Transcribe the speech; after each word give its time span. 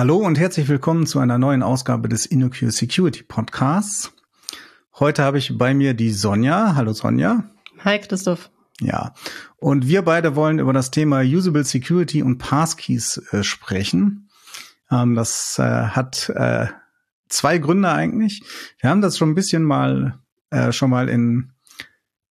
Hallo 0.00 0.16
und 0.16 0.38
herzlich 0.38 0.66
willkommen 0.68 1.04
zu 1.06 1.18
einer 1.18 1.36
neuen 1.36 1.62
Ausgabe 1.62 2.08
des 2.08 2.24
InnoQ 2.24 2.72
Security 2.72 3.22
Podcasts. 3.22 4.10
Heute 4.98 5.22
habe 5.22 5.36
ich 5.36 5.58
bei 5.58 5.74
mir 5.74 5.92
die 5.92 6.10
Sonja. 6.10 6.74
Hallo 6.74 6.94
Sonja. 6.94 7.44
Hi 7.84 7.98
Christoph. 7.98 8.48
Ja, 8.80 9.12
und 9.58 9.88
wir 9.88 10.00
beide 10.00 10.36
wollen 10.36 10.58
über 10.58 10.72
das 10.72 10.90
Thema 10.90 11.20
Usable 11.20 11.64
Security 11.64 12.22
und 12.22 12.38
Passkeys 12.38 13.18
äh, 13.30 13.42
sprechen. 13.42 14.30
Ähm, 14.90 15.16
das 15.16 15.58
äh, 15.58 15.64
hat 15.64 16.30
äh, 16.30 16.68
zwei 17.28 17.58
Gründe 17.58 17.90
eigentlich. 17.90 18.42
Wir 18.80 18.88
haben 18.88 19.02
das 19.02 19.18
schon 19.18 19.32
ein 19.32 19.34
bisschen 19.34 19.64
mal 19.64 20.18
äh, 20.48 20.72
schon 20.72 20.88
mal 20.88 21.10
in 21.10 21.52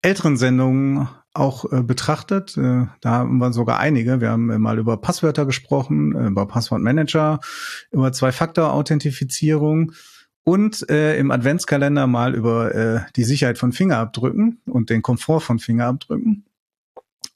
älteren 0.02 0.38
Sendungen 0.38 1.08
auch 1.34 1.72
äh, 1.72 1.84
betrachtet. 1.84 2.58
Äh, 2.58 2.88
da 3.02 3.10
haben 3.10 3.38
wir 3.38 3.54
sogar 3.54 3.80
einige. 3.80 4.22
Wir 4.22 4.30
haben 4.32 4.50
äh, 4.50 4.60
mal 4.60 4.80
über 4.80 4.98
Passwörter 4.98 5.46
gesprochen, 5.46 6.16
äh, 6.16 6.28
über 6.28 6.48
Passwortmanager, 6.48 7.40
über 7.92 8.12
Zwei-Faktor-Authentifizierung 8.12 9.92
und 10.44 10.90
äh, 10.90 11.18
im 11.18 11.32
Adventskalender 11.32 12.08
mal 12.08 12.34
über 12.34 12.74
äh, 12.74 13.02
die 13.16 13.24
Sicherheit 13.24 13.58
von 13.58 13.72
Fingerabdrücken 13.72 14.62
und 14.66 14.90
den 14.90 15.02
Komfort 15.02 15.42
von 15.42 15.60
Fingerabdrücken. 15.60 16.46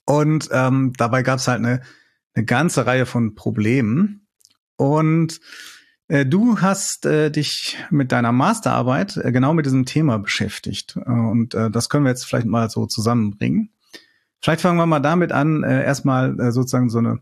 Und 0.05 0.49
ähm, 0.52 0.94
dabei 0.97 1.23
gab 1.23 1.39
es 1.39 1.47
halt 1.47 1.59
eine, 1.59 1.81
eine 2.33 2.45
ganze 2.45 2.85
Reihe 2.85 3.05
von 3.05 3.35
Problemen. 3.35 4.27
Und 4.75 5.39
äh, 6.07 6.25
du 6.25 6.59
hast 6.59 7.05
äh, 7.05 7.31
dich 7.31 7.78
mit 7.89 8.11
deiner 8.11 8.31
Masterarbeit 8.31 9.17
äh, 9.17 9.31
genau 9.31 9.53
mit 9.53 9.66
diesem 9.66 9.85
Thema 9.85 10.17
beschäftigt. 10.19 10.97
Äh, 10.97 11.09
und 11.09 11.53
äh, 11.53 11.69
das 11.69 11.89
können 11.89 12.05
wir 12.05 12.09
jetzt 12.09 12.25
vielleicht 12.25 12.47
mal 12.47 12.69
so 12.69 12.85
zusammenbringen. 12.85 13.69
Vielleicht 14.44 14.59
fangen 14.59 14.77
wir 14.77 14.86
mal 14.86 14.99
damit 14.99 15.31
an, 15.31 15.63
äh, 15.63 15.86
erstmal 15.86 16.38
äh, 16.38 16.52
sozusagen 16.52 16.89
so 16.89 16.97
eine, 16.97 17.19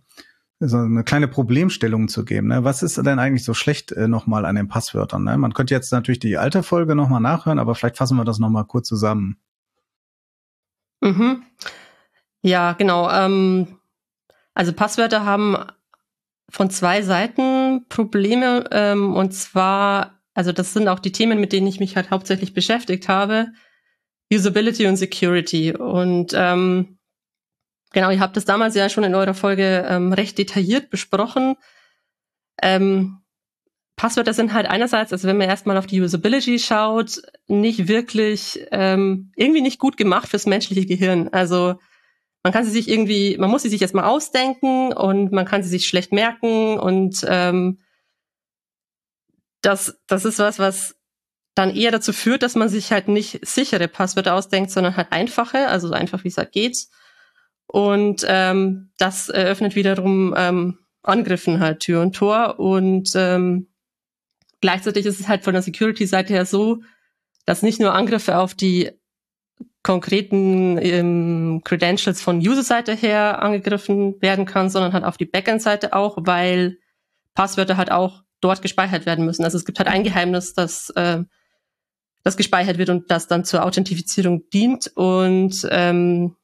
so 0.59 0.77
eine 0.77 1.03
kleine 1.03 1.27
Problemstellung 1.27 2.07
zu 2.07 2.25
geben. 2.25 2.47
Ne? 2.47 2.63
Was 2.63 2.81
ist 2.81 2.97
denn 2.97 3.19
eigentlich 3.19 3.43
so 3.43 3.53
schlecht 3.53 3.91
äh, 3.91 4.07
nochmal 4.07 4.43
an 4.43 4.55
den 4.55 4.67
Passwörtern? 4.67 5.23
Ne? 5.23 5.37
Man 5.37 5.53
könnte 5.53 5.75
jetzt 5.75 5.91
natürlich 5.91 6.17
die 6.17 6.39
alte 6.39 6.63
Folge 6.63 6.95
nochmal 6.95 7.21
nachhören, 7.21 7.59
aber 7.59 7.75
vielleicht 7.75 7.97
fassen 7.97 8.17
wir 8.17 8.25
das 8.25 8.39
nochmal 8.39 8.65
kurz 8.65 8.87
zusammen. 8.87 9.37
Mhm. 11.01 11.43
Ja, 12.41 12.73
genau. 12.73 13.07
Ähm, 13.11 13.67
also 14.55 14.73
Passwörter 14.73 15.23
haben 15.23 15.57
von 16.49 16.71
zwei 16.71 17.03
Seiten 17.03 17.85
Probleme. 17.87 18.65
Ähm, 18.71 19.13
und 19.13 19.31
zwar, 19.35 20.23
also 20.33 20.51
das 20.51 20.73
sind 20.73 20.87
auch 20.87 20.99
die 20.99 21.11
Themen, 21.11 21.39
mit 21.39 21.53
denen 21.53 21.67
ich 21.67 21.79
mich 21.79 21.95
halt 21.95 22.09
hauptsächlich 22.09 22.55
beschäftigt 22.55 23.07
habe. 23.09 23.49
Usability 24.33 24.87
und 24.87 24.97
Security. 24.97 25.75
Und 25.75 26.33
ähm, 26.35 26.97
Genau, 27.93 28.09
ihr 28.09 28.19
habt 28.19 28.37
das 28.37 28.45
damals 28.45 28.75
ja 28.75 28.89
schon 28.89 29.03
in 29.03 29.15
eurer 29.15 29.33
Folge 29.33 29.85
ähm, 29.87 30.13
recht 30.13 30.37
detailliert 30.37 30.89
besprochen. 30.89 31.55
Ähm, 32.61 33.21
Passwörter 33.97 34.33
sind 34.33 34.53
halt 34.53 34.67
einerseits, 34.67 35.11
also 35.11 35.27
wenn 35.27 35.37
man 35.37 35.49
erstmal 35.49 35.77
auf 35.77 35.85
die 35.85 36.01
Usability 36.01 36.57
schaut, 36.57 37.21
nicht 37.47 37.87
wirklich, 37.87 38.65
ähm, 38.71 39.31
irgendwie 39.35 39.61
nicht 39.61 39.77
gut 39.77 39.97
gemacht 39.97 40.29
fürs 40.29 40.45
menschliche 40.45 40.85
Gehirn. 40.85 41.29
Also 41.31 41.75
man 42.43 42.53
kann 42.53 42.65
sie 42.65 42.71
sich 42.71 42.87
irgendwie, 42.87 43.37
man 43.37 43.51
muss 43.51 43.61
sie 43.61 43.69
sich 43.69 43.81
erstmal 43.81 44.05
ausdenken 44.05 44.93
und 44.93 45.31
man 45.31 45.45
kann 45.45 45.61
sie 45.61 45.69
sich 45.69 45.85
schlecht 45.85 46.11
merken 46.13 46.79
und 46.79 47.23
ähm, 47.27 47.79
das, 49.61 49.99
das 50.07 50.25
ist 50.25 50.39
was, 50.39 50.57
was 50.57 50.95
dann 51.53 51.75
eher 51.75 51.91
dazu 51.91 52.13
führt, 52.13 52.41
dass 52.41 52.55
man 52.55 52.69
sich 52.69 52.91
halt 52.91 53.07
nicht 53.07 53.45
sichere 53.45 53.87
Passwörter 53.87 54.33
ausdenkt, 54.33 54.71
sondern 54.71 54.97
halt 54.97 55.11
einfache, 55.11 55.67
also 55.67 55.89
so 55.89 55.93
einfach 55.93 56.23
wie 56.23 56.29
es 56.29 56.37
halt 56.37 56.53
geht. 56.53 56.87
Und 57.71 58.25
ähm, 58.27 58.91
das 58.97 59.29
eröffnet 59.29 59.77
wiederum 59.77 60.35
ähm, 60.35 60.77
Angriffen 61.03 61.61
halt 61.61 61.79
Tür 61.79 62.01
und 62.01 62.13
Tor. 62.13 62.59
Und 62.59 63.11
ähm, 63.15 63.69
gleichzeitig 64.59 65.05
ist 65.05 65.21
es 65.21 65.29
halt 65.29 65.45
von 65.45 65.53
der 65.53 65.61
Security-Seite 65.61 66.33
her 66.33 66.45
so, 66.45 66.81
dass 67.45 67.61
nicht 67.61 67.79
nur 67.79 67.93
Angriffe 67.93 68.37
auf 68.39 68.55
die 68.55 68.91
konkreten 69.83 70.79
ähm, 70.81 71.61
Credentials 71.63 72.21
von 72.21 72.39
User-Seite 72.39 72.93
her 72.93 73.41
angegriffen 73.41 74.21
werden 74.21 74.45
kann, 74.45 74.69
sondern 74.69 74.91
halt 74.91 75.05
auf 75.05 75.15
die 75.15 75.25
Backend-Seite 75.25 75.93
auch, 75.93 76.17
weil 76.19 76.77
Passwörter 77.35 77.77
halt 77.77 77.89
auch 77.89 78.21
dort 78.41 78.61
gespeichert 78.61 79.05
werden 79.05 79.23
müssen. 79.23 79.45
Also 79.45 79.57
es 79.57 79.63
gibt 79.63 79.79
halt 79.79 79.87
ein 79.87 80.03
Geheimnis, 80.03 80.53
das, 80.53 80.89
äh, 80.89 81.23
das 82.25 82.35
gespeichert 82.35 82.77
wird 82.77 82.89
und 82.89 83.09
das 83.09 83.29
dann 83.29 83.45
zur 83.45 83.63
Authentifizierung 83.63 84.49
dient. 84.49 84.91
Und 84.93 85.65
ähm, 85.71 86.35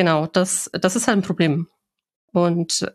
Genau, 0.00 0.26
das, 0.26 0.70
das 0.72 0.96
ist 0.96 1.08
halt 1.08 1.18
ein 1.18 1.22
Problem. 1.22 1.68
Und 2.32 2.90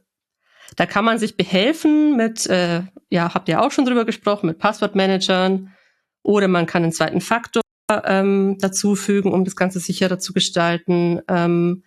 da 0.76 0.88
kann 0.88 1.06
man 1.06 1.20
sich 1.20 1.38
behelfen 1.38 2.16
mit, 2.16 2.48
äh, 2.48 2.82
ja, 3.12 3.32
habt 3.36 3.48
ihr 3.48 3.62
auch 3.62 3.70
schon 3.70 3.86
drüber 3.86 4.06
gesprochen, 4.06 4.48
mit 4.48 4.58
Passwortmanagern 4.58 5.72
oder 6.24 6.48
man 6.48 6.66
kann 6.66 6.82
einen 6.82 6.92
zweiten 6.92 7.22
Faktor 7.22 7.62
ähm, 7.92 8.58
dazufügen, 8.60 9.34
um 9.34 9.46
das 9.46 9.56
Ganze 9.56 9.80
sicherer 9.80 10.18
zu 10.18 10.34
gestalten. 10.34 11.22
Ähm, 11.28 11.84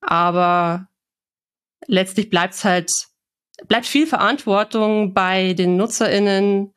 aber 0.00 0.88
letztlich 1.86 2.30
bleibt 2.30 2.54
es 2.54 2.64
halt, 2.64 2.90
bleibt 3.68 3.84
viel 3.84 4.06
Verantwortung 4.06 5.12
bei 5.12 5.52
den 5.52 5.76
NutzerInnen, 5.76 6.72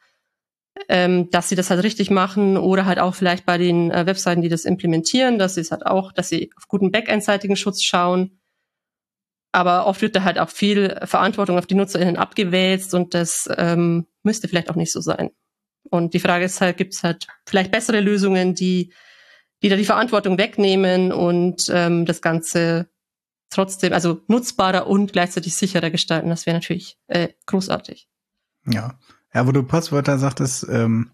ähm, 0.89 1.29
dass 1.31 1.49
sie 1.49 1.55
das 1.55 1.69
halt 1.69 1.83
richtig 1.83 2.09
machen 2.09 2.57
oder 2.57 2.85
halt 2.85 2.99
auch 2.99 3.15
vielleicht 3.15 3.45
bei 3.45 3.57
den 3.57 3.91
äh, 3.91 4.05
Webseiten, 4.05 4.41
die 4.41 4.49
das 4.49 4.65
implementieren, 4.65 5.38
dass 5.38 5.55
sie 5.55 5.61
es 5.61 5.71
halt 5.71 5.85
auch, 5.85 6.11
dass 6.11 6.29
sie 6.29 6.51
auf 6.55 6.67
guten 6.67 6.91
backendseitigen 6.91 7.55
Schutz 7.55 7.83
schauen. 7.83 8.39
Aber 9.51 9.87
oft 9.87 10.01
wird 10.01 10.16
da 10.16 10.23
halt 10.23 10.39
auch 10.39 10.49
viel 10.49 10.99
Verantwortung 11.05 11.57
auf 11.57 11.67
die 11.67 11.75
NutzerInnen 11.75 12.17
abgewälzt 12.17 12.93
und 12.93 13.13
das 13.13 13.49
ähm, 13.57 14.07
müsste 14.23 14.47
vielleicht 14.47 14.69
auch 14.69 14.75
nicht 14.75 14.91
so 14.91 15.01
sein. 15.01 15.31
Und 15.89 16.13
die 16.13 16.19
Frage 16.19 16.45
ist 16.45 16.61
halt, 16.61 16.77
gibt 16.77 16.93
es 16.93 17.03
halt 17.03 17.27
vielleicht 17.45 17.71
bessere 17.71 18.01
Lösungen, 18.01 18.53
die, 18.53 18.93
die 19.63 19.69
da 19.69 19.75
die 19.75 19.85
Verantwortung 19.85 20.37
wegnehmen 20.37 21.11
und 21.11 21.63
ähm, 21.69 22.05
das 22.05 22.21
Ganze 22.21 22.89
trotzdem, 23.49 23.93
also 23.93 24.21
nutzbarer 24.27 24.87
und 24.87 25.13
gleichzeitig 25.13 25.55
sicherer 25.55 25.89
gestalten. 25.89 26.29
Das 26.29 26.45
wäre 26.45 26.57
natürlich 26.57 26.97
äh, 27.07 27.29
großartig. 27.45 28.09
Ja, 28.66 28.99
ja, 29.33 29.47
wo 29.47 29.51
du 29.51 29.63
Passwörter 29.63 30.17
sagtest, 30.17 30.67
ähm, 30.69 31.11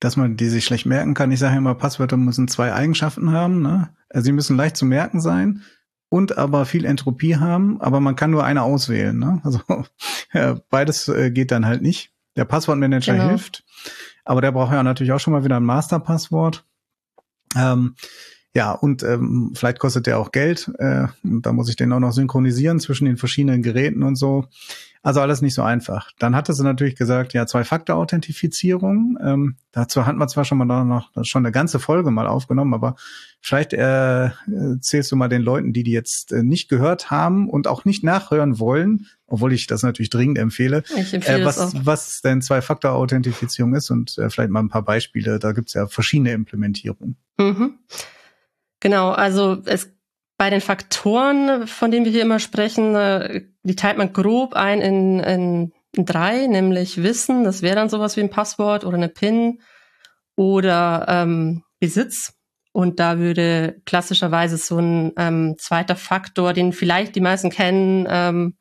dass 0.00 0.16
man 0.16 0.36
die 0.36 0.48
sich 0.48 0.64
schlecht 0.64 0.86
merken 0.86 1.14
kann. 1.14 1.32
Ich 1.32 1.40
sage 1.40 1.56
immer, 1.56 1.74
Passwörter 1.74 2.16
müssen 2.16 2.48
zwei 2.48 2.72
Eigenschaften 2.72 3.32
haben. 3.32 3.62
Ne? 3.62 3.88
Also 4.08 4.26
sie 4.26 4.32
müssen 4.32 4.56
leicht 4.56 4.76
zu 4.76 4.84
merken 4.84 5.20
sein 5.20 5.62
und 6.08 6.38
aber 6.38 6.66
viel 6.66 6.84
Entropie 6.84 7.36
haben, 7.36 7.80
aber 7.80 8.00
man 8.00 8.16
kann 8.16 8.30
nur 8.30 8.44
eine 8.44 8.62
auswählen. 8.62 9.18
Ne? 9.18 9.40
Also 9.42 9.60
ja, 10.32 10.60
beides 10.70 11.08
äh, 11.08 11.30
geht 11.30 11.50
dann 11.50 11.66
halt 11.66 11.82
nicht. 11.82 12.12
Der 12.36 12.44
Passwortmanager 12.44 13.14
genau. 13.14 13.28
hilft, 13.30 13.64
aber 14.24 14.40
der 14.40 14.52
braucht 14.52 14.72
ja 14.72 14.82
natürlich 14.82 15.12
auch 15.12 15.18
schon 15.18 15.32
mal 15.32 15.44
wieder 15.44 15.56
ein 15.56 15.64
Masterpasswort. 15.64 16.64
Ähm, 17.56 17.96
ja, 18.54 18.72
und 18.72 19.02
ähm, 19.02 19.52
vielleicht 19.54 19.78
kostet 19.80 20.06
der 20.06 20.18
auch 20.18 20.30
Geld. 20.30 20.70
Äh, 20.78 21.08
da 21.22 21.52
muss 21.52 21.68
ich 21.68 21.76
den 21.76 21.92
auch 21.92 22.00
noch 22.00 22.12
synchronisieren 22.12 22.78
zwischen 22.80 23.06
den 23.06 23.16
verschiedenen 23.16 23.62
Geräten 23.62 24.02
und 24.04 24.16
so. 24.16 24.46
Also 25.02 25.20
alles 25.20 25.42
nicht 25.42 25.54
so 25.54 25.62
einfach. 25.62 26.10
Dann 26.18 26.34
hatte 26.34 26.52
sie 26.52 26.64
natürlich 26.64 26.96
gesagt, 26.96 27.32
ja, 27.32 27.46
Zwei-Faktor-Authentifizierung. 27.46 29.18
Ähm, 29.22 29.56
dazu 29.72 30.06
hatten 30.06 30.18
wir 30.18 30.26
zwar 30.28 30.44
schon 30.44 30.58
mal 30.58 30.84
noch 30.84 31.10
schon 31.22 31.44
eine 31.44 31.52
ganze 31.52 31.78
Folge 31.78 32.10
mal 32.10 32.26
aufgenommen, 32.26 32.74
aber 32.74 32.96
vielleicht 33.40 33.72
äh, 33.72 34.30
zählst 34.80 35.12
du 35.12 35.16
mal 35.16 35.28
den 35.28 35.42
Leuten, 35.42 35.72
die 35.72 35.84
die 35.84 35.92
jetzt 35.92 36.32
äh, 36.32 36.42
nicht 36.42 36.68
gehört 36.68 37.10
haben 37.10 37.48
und 37.48 37.68
auch 37.68 37.84
nicht 37.84 38.02
nachhören 38.02 38.58
wollen, 38.58 39.06
obwohl 39.26 39.52
ich 39.52 39.66
das 39.66 39.82
natürlich 39.82 40.10
dringend 40.10 40.38
empfehle, 40.38 40.82
empfehle 40.94 41.42
äh, 41.42 41.44
was, 41.44 41.74
was 41.84 42.20
denn 42.20 42.42
Zwei-Faktor-Authentifizierung 42.42 43.74
ist 43.74 43.90
und 43.90 44.18
äh, 44.18 44.30
vielleicht 44.30 44.50
mal 44.50 44.60
ein 44.60 44.68
paar 44.68 44.82
Beispiele. 44.82 45.38
Da 45.38 45.52
gibt's 45.52 45.74
ja 45.74 45.86
verschiedene 45.86 46.32
Implementierungen. 46.32 47.16
Mhm. 47.38 47.78
Genau, 48.80 49.10
also 49.10 49.62
es 49.64 49.92
bei 50.38 50.50
den 50.50 50.60
Faktoren, 50.60 51.66
von 51.66 51.90
denen 51.90 52.06
wir 52.06 52.12
hier 52.12 52.22
immer 52.22 52.38
sprechen, 52.38 52.94
äh, 52.94 53.42
die 53.64 53.76
teilt 53.76 53.98
man 53.98 54.12
grob 54.14 54.54
ein 54.54 54.80
in, 54.80 55.20
in, 55.20 55.72
drei, 55.92 56.46
nämlich 56.46 57.02
Wissen, 57.02 57.42
das 57.42 57.60
wäre 57.60 57.74
dann 57.74 57.88
sowas 57.88 58.16
wie 58.16 58.20
ein 58.20 58.30
Passwort 58.30 58.84
oder 58.84 58.96
eine 58.96 59.08
PIN 59.08 59.60
oder 60.36 61.04
ähm, 61.08 61.64
Besitz. 61.80 62.34
Und 62.70 63.00
da 63.00 63.18
würde 63.18 63.80
klassischerweise 63.84 64.58
so 64.58 64.78
ein 64.78 65.12
ähm, 65.16 65.56
zweiter 65.58 65.96
Faktor, 65.96 66.52
den 66.52 66.72
vielleicht 66.72 67.16
die 67.16 67.20
meisten 67.20 67.50
kennen, 67.50 68.06
ähm, 68.08 68.56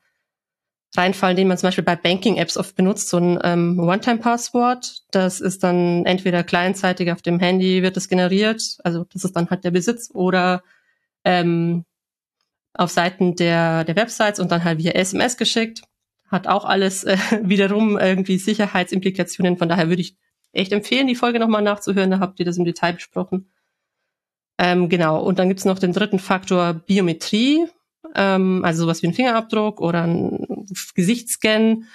reinfallen, 0.96 1.38
den 1.38 1.48
man 1.48 1.60
zum 1.60 1.68
Beispiel 1.68 1.84
bei 1.84 1.96
Banking-Apps 1.96 2.58
oft 2.58 2.76
benutzt, 2.76 3.10
so 3.10 3.18
ein 3.18 3.38
ähm, 3.44 3.80
One-Time-Passwort. 3.80 5.04
Das 5.12 5.42
ist 5.42 5.64
dann 5.64 6.06
entweder 6.08 6.44
clientseitig 6.44 7.12
auf 7.12 7.22
dem 7.22 7.40
Handy 7.40 7.84
wird 7.84 7.98
es 7.98 8.10
generiert, 8.10 8.64
also 8.84 9.06
das 9.14 9.26
ist 9.26 9.36
dann 9.36 9.50
halt 9.52 9.64
der 9.64 9.72
Besitz, 9.72 10.10
oder 10.12 10.64
ähm, 11.24 11.86
auf 12.74 12.92
Seiten 12.92 13.36
der, 13.36 13.84
der 13.84 13.96
Websites 13.96 14.40
und 14.40 14.52
dann 14.52 14.64
halt 14.64 14.80
via 14.80 14.92
SMS 14.92 15.38
geschickt. 15.38 15.82
Hat 16.30 16.48
auch 16.48 16.66
alles 16.66 17.04
äh, 17.04 17.18
wiederum 17.44 17.98
irgendwie 17.98 18.38
Sicherheitsimplikationen. 18.38 19.58
Von 19.58 19.70
daher 19.70 19.90
würde 19.90 20.02
ich 20.02 20.18
echt 20.52 20.72
empfehlen, 20.72 21.08
die 21.08 21.16
Folge 21.16 21.40
nochmal 21.40 21.62
nachzuhören. 21.62 22.12
Da 22.12 22.20
habt 22.20 22.40
ihr 22.40 22.46
das 22.46 22.58
im 22.58 22.66
Detail 22.66 22.94
besprochen. 22.94 23.52
Ähm, 24.58 24.90
genau. 24.90 25.22
Und 25.22 25.40
dann 25.40 25.50
gibt's 25.50 25.66
noch 25.66 25.80
den 25.80 25.94
dritten 25.94 26.20
Faktor 26.20 26.74
Biometrie, 26.74 27.68
ähm, 28.16 28.64
also 28.64 28.84
sowas 28.84 29.02
wie 29.04 29.08
ein 29.08 29.14
Fingerabdruck 29.14 29.82
oder 29.82 30.04
ein 30.04 30.68
Gesichtsscan. 30.96 31.86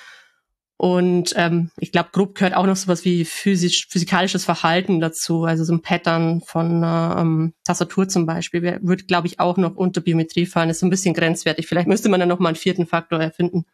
Und 0.83 1.35
ähm, 1.37 1.71
ich 1.79 1.93
glaube, 1.93 2.09
grob 2.11 2.35
gehört 2.35 2.57
auch 2.57 2.67
noch 2.67 2.75
sowas 2.75 3.05
wie 3.05 3.25
physisch, 3.25 3.87
physikalisches 3.89 4.45
Verhalten 4.45 4.99
dazu, 4.99 5.45
also 5.45 5.63
so 5.63 5.73
ein 5.75 5.81
Pattern 5.81 6.41
von 6.41 6.83
einer 6.83 7.19
ähm, 7.21 7.55
Tastatur 7.63 8.09
zum 8.09 8.27
Beispiel, 8.27 8.81
würde, 8.83 9.05
glaube 9.05 9.29
ich, 9.29 9.39
auch 9.39 9.57
noch 9.59 9.77
unter 9.77 10.01
Biometrie 10.01 10.45
fallen. 10.45 10.71
ist 10.71 10.81
so 10.81 10.87
ein 10.87 10.91
bisschen 10.91 11.15
grenzwertig. 11.15 11.69
Vielleicht 11.69 11.87
müsste 11.87 12.09
man 12.09 12.19
dann 12.19 12.29
noch 12.29 12.41
mal 12.41 12.49
einen 12.49 12.57
vierten 12.57 12.89
Faktor 12.89 13.21
erfinden. 13.21 13.65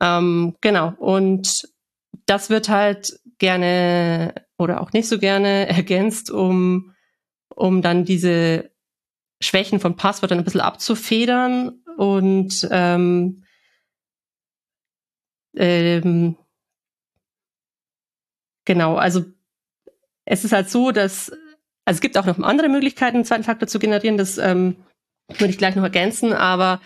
Ähm, 0.00 0.56
genau. 0.60 0.94
Und 0.98 1.68
das 2.26 2.50
wird 2.50 2.68
halt 2.68 3.16
gerne 3.38 4.34
oder 4.58 4.80
auch 4.80 4.92
nicht 4.92 5.08
so 5.08 5.20
gerne 5.20 5.68
ergänzt, 5.68 6.28
um, 6.28 6.92
um 7.54 7.82
dann 7.82 8.04
diese 8.04 8.72
Schwächen 9.40 9.78
von 9.78 9.94
Passwörtern 9.94 10.38
ein 10.38 10.44
bisschen 10.44 10.60
abzufedern 10.60 11.84
und 11.96 12.66
ähm, 12.72 13.43
ähm, 15.56 16.36
genau, 18.64 18.96
also 18.96 19.24
es 20.24 20.44
ist 20.44 20.52
halt 20.52 20.70
so, 20.70 20.90
dass 20.90 21.30
also 21.84 21.98
es 21.98 22.00
gibt 22.00 22.16
auch 22.16 22.24
noch 22.24 22.38
andere 22.38 22.68
Möglichkeiten, 22.68 23.16
einen 23.16 23.24
zweiten 23.24 23.44
Faktor 23.44 23.68
zu 23.68 23.78
generieren. 23.78 24.16
Das 24.16 24.38
ähm, 24.38 24.76
würde 25.28 25.50
ich 25.50 25.58
gleich 25.58 25.76
noch 25.76 25.82
ergänzen, 25.82 26.32
aber 26.32 26.80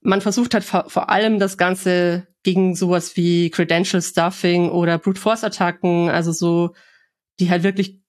man 0.00 0.20
versucht 0.20 0.54
halt 0.54 0.64
vor, 0.64 0.88
vor 0.88 1.10
allem 1.10 1.38
das 1.38 1.58
Ganze 1.58 2.26
gegen 2.44 2.76
sowas 2.76 3.16
wie 3.16 3.50
Credential 3.50 4.00
Stuffing 4.00 4.70
oder 4.70 4.98
Brute 4.98 5.20
Force 5.20 5.42
Attacken, 5.42 6.08
also 6.08 6.30
so, 6.32 6.74
die 7.40 7.50
halt 7.50 7.64
wirklich 7.64 8.00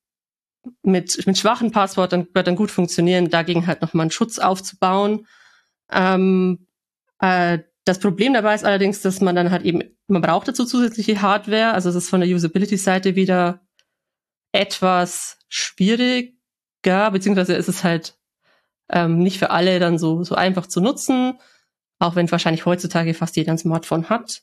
mit, 0.84 1.26
mit 1.26 1.38
schwachen 1.38 1.72
Passwörtern, 1.72 2.28
Wörtern 2.34 2.56
gut 2.56 2.70
funktionieren, 2.70 3.30
dagegen 3.30 3.66
halt 3.66 3.82
nochmal 3.82 4.04
einen 4.04 4.12
Schutz 4.12 4.38
aufzubauen. 4.38 5.26
Ähm, 5.92 6.68
äh, 7.20 7.60
das 7.86 8.00
Problem 8.00 8.34
dabei 8.34 8.56
ist 8.56 8.66
allerdings, 8.66 9.02
dass 9.02 9.22
man 9.22 9.36
dann 9.36 9.52
halt 9.52 9.64
eben, 9.64 9.82
man 10.08 10.22
braucht 10.22 10.48
dazu 10.48 10.66
zusätzliche 10.66 11.22
Hardware, 11.22 11.74
also 11.74 11.90
es 11.90 11.96
ist 11.96 12.10
von 12.10 12.22
der 12.22 12.30
Usability-Seite 12.30 13.16
wieder 13.16 13.62
etwas 14.52 15.38
schwieriger, 15.48 17.12
beziehungsweise 17.12 17.56
ist 17.56 17.70
es 17.70 17.84
halt 17.84 18.18
ähm, 18.92 19.20
nicht 19.20 19.40
für 19.40 19.50
alle 19.52 19.80
dann 19.80 19.98
so, 19.98 20.24
so 20.24 20.36
einfach 20.36 20.68
zu 20.68 20.82
nutzen 20.82 21.40
auch 22.00 22.16
wenn 22.16 22.32
wahrscheinlich 22.32 22.66
heutzutage 22.66 23.14
fast 23.14 23.36
jeder 23.36 23.52
ein 23.52 23.58
Smartphone 23.58 24.10
hat. 24.10 24.42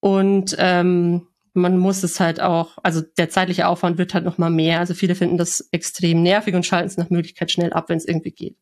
Und 0.00 0.56
ähm, 0.58 1.28
man 1.54 1.78
muss 1.78 2.02
es 2.02 2.18
halt 2.18 2.40
auch, 2.40 2.78
also 2.82 3.00
der 3.00 3.30
zeitliche 3.30 3.68
Aufwand 3.68 3.98
wird 3.98 4.14
halt 4.14 4.24
noch 4.24 4.38
mal 4.38 4.50
mehr. 4.50 4.80
Also 4.80 4.94
viele 4.94 5.14
finden 5.14 5.38
das 5.38 5.68
extrem 5.70 6.22
nervig 6.22 6.54
und 6.54 6.66
schalten 6.66 6.88
es 6.88 6.96
nach 6.96 7.10
Möglichkeit 7.10 7.52
schnell 7.52 7.72
ab, 7.72 7.88
wenn 7.88 7.98
es 7.98 8.06
irgendwie 8.06 8.32
geht. 8.32 8.56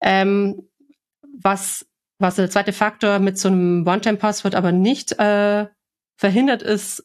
Ähm, 0.00 0.68
was, 1.40 1.86
was 2.22 2.36
der 2.36 2.48
zweite 2.48 2.72
Faktor 2.72 3.18
mit 3.18 3.36
so 3.38 3.48
einem 3.48 3.86
One-Time-Passwort 3.86 4.54
aber 4.54 4.72
nicht 4.72 5.18
äh, 5.18 5.66
verhindert, 6.16 6.62
ist 6.62 7.04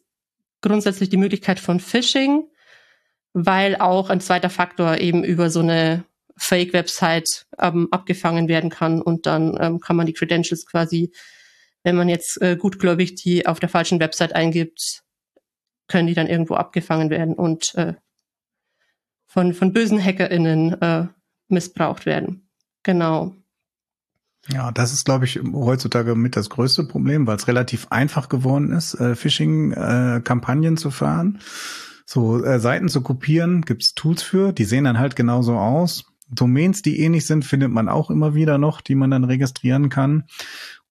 grundsätzlich 0.62 1.10
die 1.10 1.18
Möglichkeit 1.18 1.60
von 1.60 1.80
Phishing, 1.80 2.48
weil 3.34 3.76
auch 3.76 4.10
ein 4.10 4.22
zweiter 4.22 4.50
Faktor 4.50 4.98
eben 5.00 5.24
über 5.24 5.50
so 5.50 5.60
eine 5.60 6.06
Fake-Website 6.38 7.48
ähm, 7.60 7.88
abgefangen 7.92 8.48
werden 8.48 8.70
kann 8.70 9.02
und 9.02 9.26
dann 9.26 9.58
ähm, 9.60 9.80
kann 9.80 9.96
man 9.96 10.06
die 10.06 10.14
Credentials 10.14 10.68
quasi, 10.68 11.12
wenn 11.84 11.96
man 11.96 12.10
jetzt 12.10 12.40
äh, 12.42 12.56
gutgläubig 12.56 13.16
die 13.16 13.48
auf 13.48 13.60
der 13.60 13.70
falschen 13.70 14.00
Website 14.00 14.34
eingibt, 14.34 15.02
können 15.88 16.08
die 16.08 16.14
dann 16.14 16.28
irgendwo 16.28 16.54
abgefangen 16.54 17.10
werden 17.10 17.34
und 17.34 17.74
äh, 17.76 17.96
von, 19.26 19.54
von 19.54 19.74
bösen 19.74 20.04
HackerInnen 20.04 20.80
äh, 20.80 21.08
missbraucht 21.48 22.06
werden. 22.06 22.50
Genau. 22.84 23.36
Ja, 24.54 24.72
das 24.72 24.94
ist, 24.94 25.06
glaube 25.06 25.26
ich, 25.26 25.40
heutzutage 25.54 26.16
mit 26.16 26.36
das 26.36 26.50
größte 26.50 26.86
Problem, 26.86 27.28
weil 27.28 27.36
es 27.36 27.48
relativ 27.48 27.88
einfach 27.90 28.30
geworden 28.30 28.72
ist, 28.72 28.94
äh, 28.96 29.16
Phishing-Kampagnen 29.16 30.74
äh, 30.74 30.78
zu 30.78 30.90
fahren. 30.90 31.40
So 32.06 32.44
äh, 32.44 32.60
Seiten 32.60 32.88
zu 32.88 33.02
kopieren, 33.02 33.64
gibt's 33.64 33.94
Tools 33.94 34.24
für, 34.24 34.54
die 34.54 34.64
sehen 34.64 34.86
dann 34.86 35.00
halt 35.00 35.18
genauso 35.18 35.58
aus. 35.58 36.06
Domains, 36.30 36.82
die 36.82 37.00
ähnlich 37.02 37.26
sind, 37.26 37.44
findet 37.44 37.72
man 37.72 37.90
auch 37.90 38.10
immer 38.10 38.34
wieder 38.34 38.58
noch, 38.58 38.80
die 38.82 38.96
man 38.96 39.12
dann 39.12 39.26
registrieren 39.26 39.90
kann. 39.90 40.26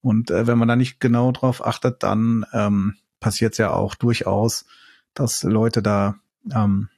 Und 0.02 0.31
äh, 0.31 0.47
wenn 0.47 0.59
man 0.59 0.69
da 0.69 0.76
nicht 0.76 1.00
genau 1.00 1.32
drauf 1.32 1.64
achtet, 1.64 2.02
dann 2.02 2.44
ähm, 2.52 2.97
passiert 3.20 3.52
es 3.52 3.59
ja 3.59 3.73
auch 3.73 3.94
durchaus, 3.94 4.67
dass 5.14 5.43
Leute 5.43 5.82
da 5.82 6.17
ähm, 6.55 6.88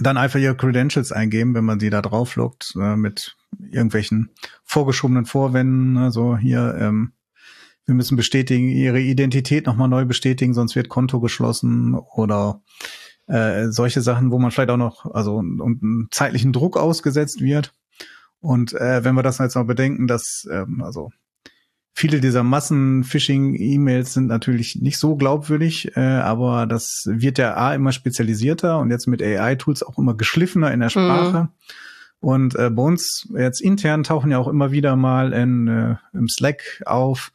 dann 0.00 0.16
einfach 0.16 0.40
ihre 0.40 0.56
Credentials 0.56 1.12
eingeben, 1.12 1.54
wenn 1.54 1.64
man 1.64 1.80
sie 1.80 1.90
da 1.90 2.02
drauf 2.02 2.36
lockt, 2.36 2.74
äh, 2.76 2.96
mit 2.96 3.36
irgendwelchen 3.70 4.30
vorgeschobenen 4.64 5.26
Vorwänden. 5.26 5.96
Also 5.96 6.36
hier, 6.36 6.76
ähm, 6.78 7.12
wir 7.86 7.94
müssen 7.94 8.16
bestätigen, 8.16 8.68
ihre 8.68 9.00
Identität 9.00 9.66
nochmal 9.66 9.88
neu 9.88 10.04
bestätigen, 10.04 10.54
sonst 10.54 10.74
wird 10.74 10.88
Konto 10.88 11.20
geschlossen 11.20 11.94
oder 11.94 12.62
äh, 13.26 13.68
solche 13.68 14.00
Sachen, 14.00 14.30
wo 14.30 14.38
man 14.38 14.50
vielleicht 14.50 14.70
auch 14.70 14.76
noch, 14.76 15.12
also 15.14 15.36
und 15.36 16.08
zeitlichen 16.10 16.52
Druck 16.52 16.76
ausgesetzt 16.76 17.40
wird. 17.40 17.72
Und 18.40 18.74
äh, 18.74 19.04
wenn 19.04 19.14
wir 19.14 19.22
das 19.22 19.38
jetzt 19.38 19.54
noch 19.54 19.66
bedenken, 19.66 20.06
dass 20.06 20.46
ähm, 20.50 20.82
also 20.82 21.10
viele 21.94 22.20
dieser 22.20 22.42
Massen-Phishing-E-Mails 22.42 24.12
sind 24.12 24.26
natürlich 24.26 24.76
nicht 24.76 24.98
so 24.98 25.16
glaubwürdig, 25.16 25.96
äh, 25.96 26.00
aber 26.00 26.66
das 26.66 27.04
wird 27.06 27.38
ja 27.38 27.56
A 27.56 27.74
immer 27.74 27.92
spezialisierter 27.92 28.78
und 28.78 28.90
jetzt 28.90 29.06
mit 29.06 29.22
AI-Tools 29.22 29.82
auch 29.84 29.98
immer 29.98 30.14
geschliffener 30.14 30.72
in 30.72 30.80
der 30.80 30.88
mhm. 30.88 30.90
Sprache. 30.90 31.42
Mhm. 31.44 31.48
Und 32.20 32.56
äh, 32.56 32.70
bei 32.70 32.82
uns 32.82 33.28
jetzt 33.36 33.60
intern 33.60 34.02
tauchen 34.02 34.30
ja 34.30 34.38
auch 34.38 34.48
immer 34.48 34.72
wieder 34.72 34.96
mal 34.96 35.32
in, 35.32 35.68
äh, 35.68 35.96
im 36.12 36.28
Slack 36.28 36.82
auf, 36.84 37.32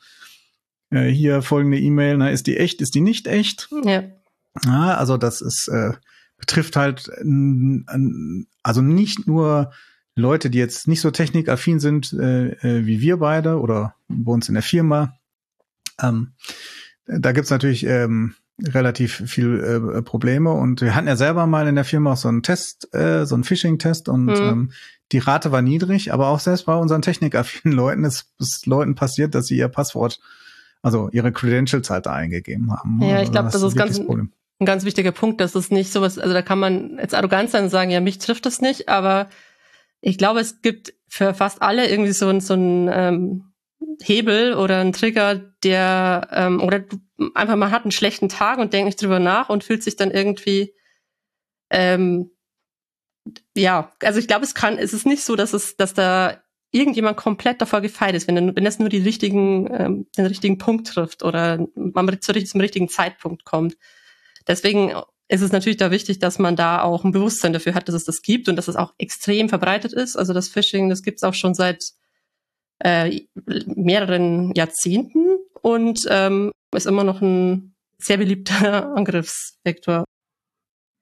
äh, 0.89 1.07
hier 1.07 1.41
folgende 1.41 1.79
E-Mail, 1.79 2.17
na, 2.17 2.29
ist 2.29 2.47
die 2.47 2.57
echt, 2.57 2.81
ist 2.81 2.95
die 2.95 3.01
nicht 3.01 3.27
echt? 3.27 3.69
Ja. 3.85 4.03
Ja, 4.65 4.95
also 4.95 5.17
das 5.17 5.41
ist 5.41 5.69
äh, 5.69 5.93
betrifft 6.37 6.75
halt 6.75 7.09
also 8.63 8.81
nicht 8.81 9.27
nur 9.27 9.71
Leute, 10.19 10.49
die 10.49 10.59
jetzt 10.59 10.87
nicht 10.87 11.01
so 11.01 11.11
technikaffin 11.11 11.79
sind 11.79 12.13
äh, 12.13 12.49
äh, 12.49 12.85
wie 12.85 13.01
wir 13.01 13.17
beide 13.17 13.59
oder 13.59 13.95
bei 14.07 14.31
uns 14.31 14.47
in 14.47 14.53
der 14.53 14.63
Firma. 14.63 15.13
Ähm, 16.01 16.33
da 17.05 17.31
gibt's 17.31 17.49
natürlich 17.49 17.85
ähm, 17.85 18.35
relativ 18.61 19.23
viel 19.25 19.59
äh, 19.59 20.01
Probleme 20.01 20.51
und 20.51 20.81
wir 20.81 20.95
hatten 20.95 21.07
ja 21.07 21.15
selber 21.15 21.47
mal 21.47 21.67
in 21.67 21.75
der 21.75 21.85
Firma 21.85 22.13
auch 22.13 22.17
so 22.17 22.27
einen 22.27 22.43
Test, 22.43 22.93
äh, 22.93 23.25
so 23.25 23.35
einen 23.35 23.43
Phishing-Test 23.43 24.09
und 24.09 24.25
mhm. 24.25 24.35
ähm, 24.35 24.71
die 25.11 25.19
Rate 25.19 25.51
war 25.51 25.61
niedrig, 25.61 26.13
aber 26.13 26.27
auch 26.27 26.39
selbst 26.39 26.65
bei 26.65 26.75
unseren 26.75 27.01
technikaffinen 27.01 27.75
Leuten 27.75 28.03
ist 28.03 28.27
es 28.39 28.65
Leuten 28.65 28.95
passiert, 28.95 29.33
dass 29.33 29.47
sie 29.47 29.57
ihr 29.57 29.69
Passwort, 29.69 30.19
also 30.81 31.09
ihre 31.11 31.31
Credentials 31.31 31.89
halt 31.89 32.05
da 32.05 32.13
eingegeben 32.13 32.71
haben. 32.71 33.01
Ja, 33.01 33.21
ich 33.21 33.31
glaube, 33.31 33.47
also 33.47 33.65
das, 33.65 33.75
das 33.75 33.89
ist 33.89 33.97
ganz, 33.97 34.05
Problem 34.05 34.31
ein 34.59 34.65
ganz 34.65 34.83
wichtiger 34.83 35.13
Punkt, 35.13 35.39
dass 35.39 35.55
es 35.55 35.71
nicht 35.71 35.91
sowas, 35.91 36.19
also 36.19 36.33
da 36.33 36.41
kann 36.41 36.59
man 36.59 36.97
jetzt 36.99 37.15
arrogant 37.15 37.49
sein 37.49 37.63
und 37.63 37.69
sagen, 37.69 37.91
ja, 37.91 38.01
mich 38.01 38.17
trifft 38.17 38.45
das 38.45 38.59
nicht, 38.59 38.89
aber 38.89 39.29
ich 40.01 40.17
glaube, 40.17 40.39
es 40.39 40.61
gibt 40.61 40.93
für 41.07 41.33
fast 41.33 41.61
alle 41.61 41.89
irgendwie 41.89 42.11
so, 42.11 42.29
ein 42.29 42.41
so 42.41 42.53
ein 42.53 42.89
ähm, 42.91 43.53
Hebel 44.01 44.53
oder 44.53 44.79
ein 44.79 44.93
Trigger, 44.93 45.35
der 45.63 46.27
ähm, 46.31 46.61
oder 46.61 46.85
einfach 47.33 47.55
mal 47.55 47.71
hat 47.71 47.83
einen 47.83 47.91
schlechten 47.91 48.29
Tag 48.29 48.59
und 48.59 48.73
denkt 48.73 48.85
nicht 48.85 49.01
drüber 49.01 49.19
nach 49.19 49.49
und 49.49 49.63
fühlt 49.63 49.83
sich 49.83 49.95
dann 49.95 50.11
irgendwie 50.11 50.73
ähm, 51.69 52.31
ja, 53.55 53.91
also 54.01 54.19
ich 54.19 54.27
glaube, 54.27 54.45
es 54.45 54.55
kann, 54.55 54.77
es 54.77 54.93
ist 54.93 55.05
nicht 55.05 55.23
so, 55.23 55.35
dass 55.35 55.53
es, 55.53 55.75
dass 55.75 55.93
da 55.93 56.41
irgendjemand 56.71 57.17
komplett 57.17 57.61
davor 57.61 57.81
gefeit 57.81 58.15
ist, 58.15 58.27
wenn, 58.27 58.55
wenn 58.55 58.63
das 58.63 58.79
nur 58.79 58.89
die 58.89 59.01
richtigen, 59.01 59.67
ähm, 59.73 60.07
den 60.17 60.25
richtigen 60.27 60.57
Punkt 60.57 60.87
trifft 60.87 61.23
oder 61.23 61.67
man 61.75 62.21
zu, 62.21 62.33
zum 62.43 62.61
richtigen 62.61 62.89
Zeitpunkt 62.89 63.43
kommt. 63.43 63.75
Deswegen 64.47 64.93
ist 65.29 65.41
es 65.41 65.51
natürlich 65.51 65.77
da 65.77 65.91
wichtig, 65.91 66.19
dass 66.19 66.39
man 66.39 66.55
da 66.55 66.81
auch 66.81 67.05
ein 67.05 67.11
Bewusstsein 67.11 67.53
dafür 67.53 67.75
hat, 67.75 67.87
dass 67.87 67.95
es 67.95 68.03
das 68.03 68.21
gibt 68.21 68.49
und 68.49 68.55
dass 68.55 68.67
es 68.67 68.75
auch 68.75 68.93
extrem 68.97 69.47
verbreitet 69.47 69.93
ist. 69.93 70.17
Also 70.17 70.33
das 70.33 70.49
Phishing, 70.49 70.89
das 70.89 71.03
gibt 71.03 71.19
es 71.19 71.23
auch 71.23 71.35
schon 71.35 71.53
seit 71.53 71.83
äh, 72.79 73.21
mehreren 73.67 74.53
Jahrzehnten 74.55 75.37
und 75.61 76.05
ähm, 76.09 76.51
ist 76.75 76.87
immer 76.87 77.03
noch 77.03 77.21
ein 77.21 77.75
sehr 77.99 78.17
beliebter 78.17 78.93
Angriffsvektor. 78.95 80.03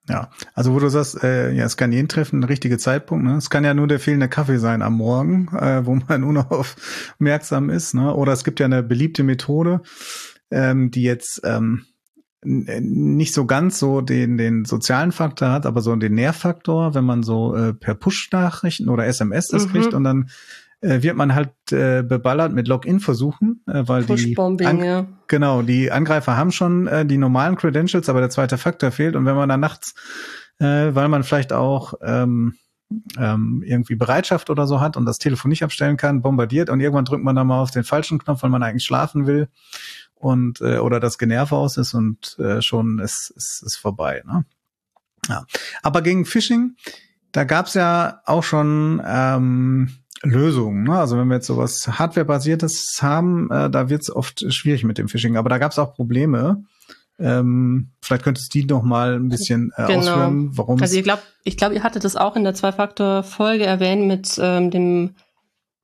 Ja, 0.09 0.29
also 0.53 0.73
wo 0.73 0.79
du 0.79 0.89
sagst, 0.89 1.21
äh, 1.23 1.51
ja, 1.51 1.65
es 1.65 1.75
kann 1.75 1.91
jeden 1.91 2.07
treffen, 2.07 2.43
richtiger 2.43 2.77
Zeitpunkt. 2.77 3.25
Ne? 3.25 3.35
Es 3.37 3.49
kann 3.49 3.65
ja 3.65 3.73
nur 3.73 3.87
der 3.87 3.99
fehlende 3.99 4.29
Kaffee 4.29 4.57
sein 4.57 4.81
am 4.81 4.93
Morgen, 4.93 5.49
äh, 5.57 5.85
wo 5.85 5.95
man 5.95 6.21
nur 6.21 6.33
noch 6.33 6.51
aufmerksam 6.51 7.69
ist. 7.69 7.93
Ne? 7.93 8.13
Oder 8.13 8.33
es 8.33 8.43
gibt 8.43 8.59
ja 8.59 8.65
eine 8.65 8.83
beliebte 8.83 9.23
Methode, 9.23 9.81
ähm, 10.49 10.91
die 10.91 11.03
jetzt 11.03 11.41
ähm, 11.43 11.85
nicht 12.43 13.33
so 13.33 13.45
ganz 13.45 13.79
so 13.79 14.01
den, 14.01 14.37
den 14.37 14.65
sozialen 14.65 15.11
Faktor 15.11 15.49
hat, 15.49 15.65
aber 15.65 15.81
so 15.81 15.95
den 15.95 16.13
Nährfaktor, 16.13 16.93
wenn 16.93 17.03
man 17.03 17.23
so 17.23 17.55
äh, 17.55 17.73
per 17.73 17.95
Push-Nachrichten 17.95 18.89
oder 18.89 19.07
SMS 19.07 19.47
das 19.47 19.67
mhm. 19.67 19.71
kriegt 19.71 19.93
und 19.93 20.03
dann 20.03 20.29
äh, 20.81 21.01
wird 21.01 21.15
man 21.15 21.33
halt 21.33 21.49
äh, 21.71 22.03
beballert 22.03 22.53
mit 22.53 22.67
Login-Versuchen, 22.67 23.63
äh, 23.65 23.83
weil 23.87 24.03
die 24.03 24.35
ja. 24.35 25.07
genau 25.27 25.63
die 25.63 25.91
Angreifer 25.91 26.37
haben 26.37 26.51
schon 26.51 26.87
äh, 26.87 27.05
die 27.05 27.17
normalen 27.17 27.55
Credentials, 27.55 28.09
aber 28.09 28.19
der 28.19 28.29
zweite 28.29 28.59
Faktor 28.59 28.91
fehlt 28.91 29.15
und 29.15 29.25
wenn 29.25 29.35
man 29.35 29.49
dann 29.49 29.59
nachts, 29.59 29.95
äh, 30.59 30.93
weil 30.93 31.07
man 31.07 31.23
vielleicht 31.23 31.51
auch 31.51 31.95
ähm, 32.03 32.53
ähm, 33.17 33.63
irgendwie 33.65 33.95
Bereitschaft 33.95 34.49
oder 34.51 34.67
so 34.67 34.79
hat 34.79 34.95
und 34.95 35.05
das 35.05 35.17
Telefon 35.17 35.49
nicht 35.49 35.63
abstellen 35.63 35.97
kann, 35.97 36.21
bombardiert 36.21 36.69
und 36.69 36.79
irgendwann 36.79 37.05
drückt 37.05 37.23
man 37.23 37.35
dann 37.35 37.47
mal 37.47 37.61
auf 37.61 37.71
den 37.71 37.83
falschen 37.83 38.19
Knopf, 38.19 38.43
weil 38.43 38.51
man 38.51 38.63
eigentlich 38.63 38.85
schlafen 38.85 39.25
will 39.25 39.49
und 40.19 40.61
äh, 40.61 40.77
oder 40.77 40.99
das 40.99 41.17
Generv 41.17 41.51
aus 41.51 41.77
ist 41.77 41.93
und 41.93 42.37
äh, 42.39 42.61
schon 42.61 42.99
ist, 42.99 43.31
ist, 43.35 43.63
ist 43.65 43.77
vorbei. 43.77 44.23
Ne? 44.25 44.45
Ja. 45.29 45.45
Aber 45.83 46.01
gegen 46.01 46.25
Phishing, 46.25 46.75
da 47.31 47.43
gab's 47.43 47.73
ja 47.73 48.21
auch 48.25 48.43
schon 48.43 49.01
ähm, 49.05 49.89
Lösungen. 50.23 50.83
Ne? 50.83 50.97
Also 50.97 51.17
wenn 51.17 51.27
wir 51.27 51.35
jetzt 51.35 51.47
sowas 51.47 51.87
Hardware-basiertes 51.87 52.99
haben, 53.01 53.51
äh, 53.51 53.69
da 53.69 53.89
wird's 53.89 54.09
oft 54.09 54.51
schwierig 54.53 54.83
mit 54.83 54.97
dem 54.97 55.07
Phishing. 55.07 55.37
Aber 55.37 55.49
da 55.49 55.57
gab's 55.57 55.79
auch 55.79 55.93
Probleme. 55.93 56.63
Ähm, 57.19 57.91
vielleicht 58.01 58.23
könntest 58.23 58.53
du 58.53 58.59
die 58.59 58.65
noch 58.65 58.83
mal 58.83 59.15
ein 59.15 59.29
bisschen 59.29 59.71
äh, 59.75 59.87
genau. 59.87 59.99
ausführen, 59.99 60.49
warum. 60.57 60.81
Also 60.81 60.97
ich 60.97 61.03
glaube, 61.03 61.23
ich 61.43 61.57
glaube, 61.57 61.75
ihr 61.75 61.83
hattet 61.83 62.03
das 62.03 62.15
auch 62.15 62.35
in 62.35 62.43
der 62.43 62.53
Zwei-Faktor-Folge 62.53 63.65
erwähnt 63.65 64.05
mit 64.05 64.39
ähm, 64.39 64.69
dem 64.69 65.15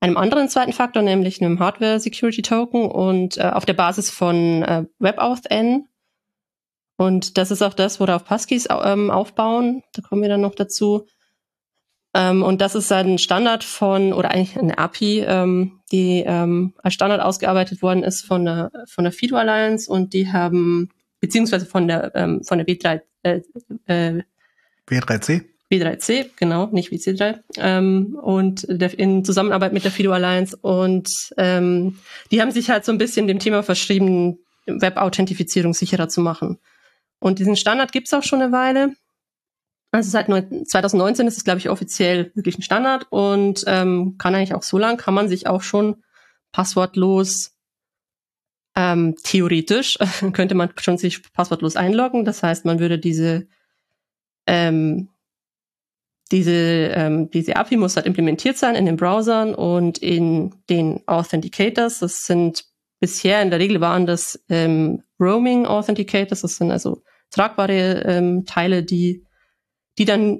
einem 0.04 0.18
anderen 0.18 0.50
zweiten 0.50 0.74
Faktor, 0.74 1.02
nämlich 1.02 1.42
einem 1.42 1.60
Hardware 1.60 1.98
Security 1.98 2.42
Token 2.42 2.92
und 2.92 3.38
äh, 3.38 3.44
auf 3.44 3.66
der 3.66 3.74
Basis 3.74 4.10
von 4.10 4.62
äh, 4.62 4.84
WebAuthn. 5.00 5.88
Und 6.98 7.38
das 7.38 7.52
ist 7.52 7.62
auch 7.62 7.74
das, 7.74 8.02
worauf 8.02 8.26
Passkeys 8.26 8.68
ähm, 8.70 9.10
aufbauen. 9.10 9.82
Da 9.94 10.02
kommen 10.02 10.22
wir 10.22 10.28
dann 10.28 10.42
noch 10.42 10.56
dazu. 10.56 11.08
Ähm, 12.14 12.44
und 12.44 12.60
das 12.60 12.76
ist 12.76 12.92
ein 12.92 13.18
Standard 13.18 13.64
von, 13.64 14.12
oder 14.12 14.32
eigentlich 14.32 14.58
eine 14.58 14.78
API, 14.78 15.22
ähm, 15.22 15.80
die 15.94 16.22
ähm, 16.28 16.74
als 16.84 16.96
Standard 16.96 17.22
ausgearbeitet 17.22 17.82
worden 17.82 18.04
ist 18.04 18.26
von 18.26 18.44
der, 18.44 18.72
von 18.90 19.06
der 19.06 19.14
FIDO 19.14 19.38
Alliance 19.38 19.90
und 19.90 20.14
die 20.14 20.32
haben, 20.32 20.90
beziehungsweise 21.22 21.66
von 21.66 21.88
der, 21.88 22.14
ähm, 22.14 22.44
von 22.44 22.58
der 22.58 22.68
B3, 22.68 23.02
äh, 23.24 23.42
äh, 23.86 24.22
B3C? 24.86 25.53
B3C, 25.74 26.30
genau, 26.36 26.68
nicht 26.68 26.92
WC3, 26.92 27.39
ähm, 27.58 28.18
und 28.22 28.65
der, 28.70 28.98
in 28.98 29.25
Zusammenarbeit 29.25 29.74
mit 29.74 29.84
der 29.84 29.92
Fido 29.92 30.12
Alliance. 30.12 30.56
Und 30.56 31.10
ähm, 31.38 31.98
die 32.32 32.42
haben 32.42 32.51
sich 32.51 32.70
halt 32.70 32.86
so 32.86 32.92
ein 32.92 33.00
bisschen 33.00 33.27
dem 33.27 33.39
Thema 33.39 33.63
verschrieben, 33.63 34.38
Web-Authentifizierung 34.68 35.74
sicherer 35.74 36.08
zu 36.08 36.22
machen. 36.22 36.60
Und 37.20 37.39
diesen 37.39 37.56
Standard 37.56 37.92
gibt's 37.92 38.13
auch 38.13 38.24
schon 38.24 38.42
eine 38.42 38.51
Weile. 38.51 38.94
Also 39.92 40.10
seit 40.10 40.27
2019 40.27 41.27
ist 41.27 41.38
es, 41.38 41.44
glaube 41.44 41.60
ich, 41.60 41.70
offiziell 41.70 42.32
wirklich 42.36 42.58
ein 42.58 42.63
Standard 42.63 43.08
und 43.10 43.63
ähm, 43.68 44.15
kann 44.18 44.36
eigentlich 44.36 44.56
auch 44.56 44.63
so 44.63 44.77
lang, 44.77 44.98
kann 44.98 45.13
man 45.13 45.27
sich 45.27 45.48
auch 45.48 45.62
schon 45.62 46.03
passwortlos 46.51 47.51
ähm, 48.75 49.15
theoretisch 49.24 49.98
könnte 50.34 50.56
man 50.56 50.72
schon 50.77 50.98
sich 50.98 51.32
passwortlos 51.34 51.75
einloggen. 51.75 52.25
Das 52.25 52.42
heißt, 52.44 52.65
man 52.65 52.80
würde 52.80 52.98
diese 52.98 53.48
ähm, 54.48 55.10
diese, 56.32 56.51
ähm, 56.51 57.30
diese 57.30 57.56
API 57.56 57.77
muss 57.77 57.96
halt 57.96 58.06
implementiert 58.06 58.58
sein 58.58 58.75
in 58.75 58.86
den 58.86 58.98
Browsern 58.98 59.53
und 59.53 59.98
in 60.00 60.56
den 60.70 61.01
Authenticators. 61.08 62.00
Das 62.00 62.24
sind 62.24 62.65
bisher 63.00 63.42
in 63.42 63.50
der 63.50 63.60
Regel 63.60 63.82
waren 63.82 64.06
das 64.06 64.44
ähm, 64.50 65.03
Roaming 65.20 65.65
Authenticators. 65.65 66.42
Das 66.42 66.56
sind 66.56 66.72
also 66.72 67.03
tragbare 67.32 68.03
ähm, 68.06 68.46
Teile, 68.46 68.84
die, 68.84 69.25
die 69.98 70.06
dann 70.06 70.39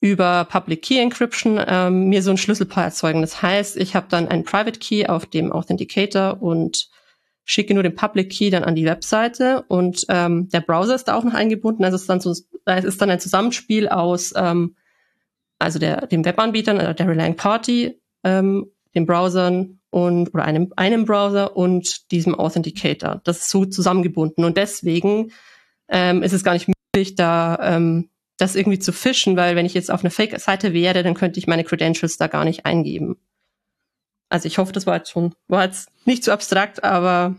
über 0.00 0.46
Public 0.46 0.82
Key 0.82 0.98
Encryption 0.98 1.60
ähm, 1.66 2.08
mir 2.08 2.22
so 2.22 2.30
ein 2.30 2.38
Schlüsselpaar 2.38 2.84
erzeugen. 2.84 3.20
Das 3.20 3.42
heißt, 3.42 3.76
ich 3.76 3.94
habe 3.94 4.06
dann 4.08 4.28
einen 4.28 4.44
Private 4.44 4.78
Key 4.78 5.06
auf 5.06 5.26
dem 5.26 5.52
Authenticator 5.52 6.42
und 6.42 6.88
schicke 7.44 7.74
nur 7.74 7.82
den 7.82 7.94
Public 7.94 8.30
Key 8.30 8.48
dann 8.48 8.64
an 8.64 8.76
die 8.76 8.86
Webseite 8.86 9.64
und 9.68 10.06
ähm, 10.08 10.48
der 10.48 10.60
Browser 10.60 10.94
ist 10.94 11.04
da 11.04 11.16
auch 11.16 11.24
noch 11.24 11.34
eingebunden. 11.34 11.84
Also 11.84 11.96
es 11.96 12.02
ist 12.02 12.08
dann, 12.08 12.20
so, 12.20 12.30
es 12.30 12.84
ist 12.84 13.02
dann 13.02 13.10
ein 13.10 13.20
Zusammenspiel 13.20 13.88
aus 13.88 14.32
ähm, 14.36 14.76
also 15.60 15.78
der, 15.78 16.06
dem 16.06 16.24
Webanbietern, 16.24 16.80
äh, 16.80 16.94
der 16.94 17.08
Relying 17.08 17.36
Party, 17.36 18.00
ähm, 18.24 18.66
den 18.94 19.06
Browsern 19.06 19.80
und 19.90 20.32
oder 20.34 20.44
einem, 20.44 20.72
einem 20.76 21.04
Browser 21.04 21.56
und 21.56 22.10
diesem 22.10 22.34
Authenticator. 22.34 23.20
Das 23.24 23.40
ist 23.40 23.50
so 23.50 23.64
zusammengebunden. 23.64 24.44
Und 24.44 24.56
deswegen 24.56 25.32
ähm, 25.88 26.22
ist 26.22 26.32
es 26.32 26.44
gar 26.44 26.54
nicht 26.54 26.68
möglich, 26.68 27.14
da 27.14 27.58
ähm, 27.62 28.10
das 28.38 28.56
irgendwie 28.56 28.78
zu 28.78 28.92
fischen, 28.92 29.36
weil 29.36 29.54
wenn 29.54 29.66
ich 29.66 29.74
jetzt 29.74 29.90
auf 29.90 30.00
einer 30.00 30.10
Fake-Seite 30.10 30.72
wäre, 30.72 31.02
dann 31.02 31.14
könnte 31.14 31.38
ich 31.38 31.46
meine 31.46 31.64
Credentials 31.64 32.16
da 32.16 32.26
gar 32.26 32.44
nicht 32.44 32.64
eingeben. 32.64 33.16
Also 34.30 34.46
ich 34.46 34.58
hoffe, 34.58 34.72
das 34.72 34.86
war 34.86 34.96
jetzt 34.96 35.10
schon, 35.10 35.34
war 35.48 35.64
jetzt 35.64 35.90
nicht 36.06 36.24
zu 36.24 36.32
abstrakt, 36.32 36.82
aber 36.84 37.36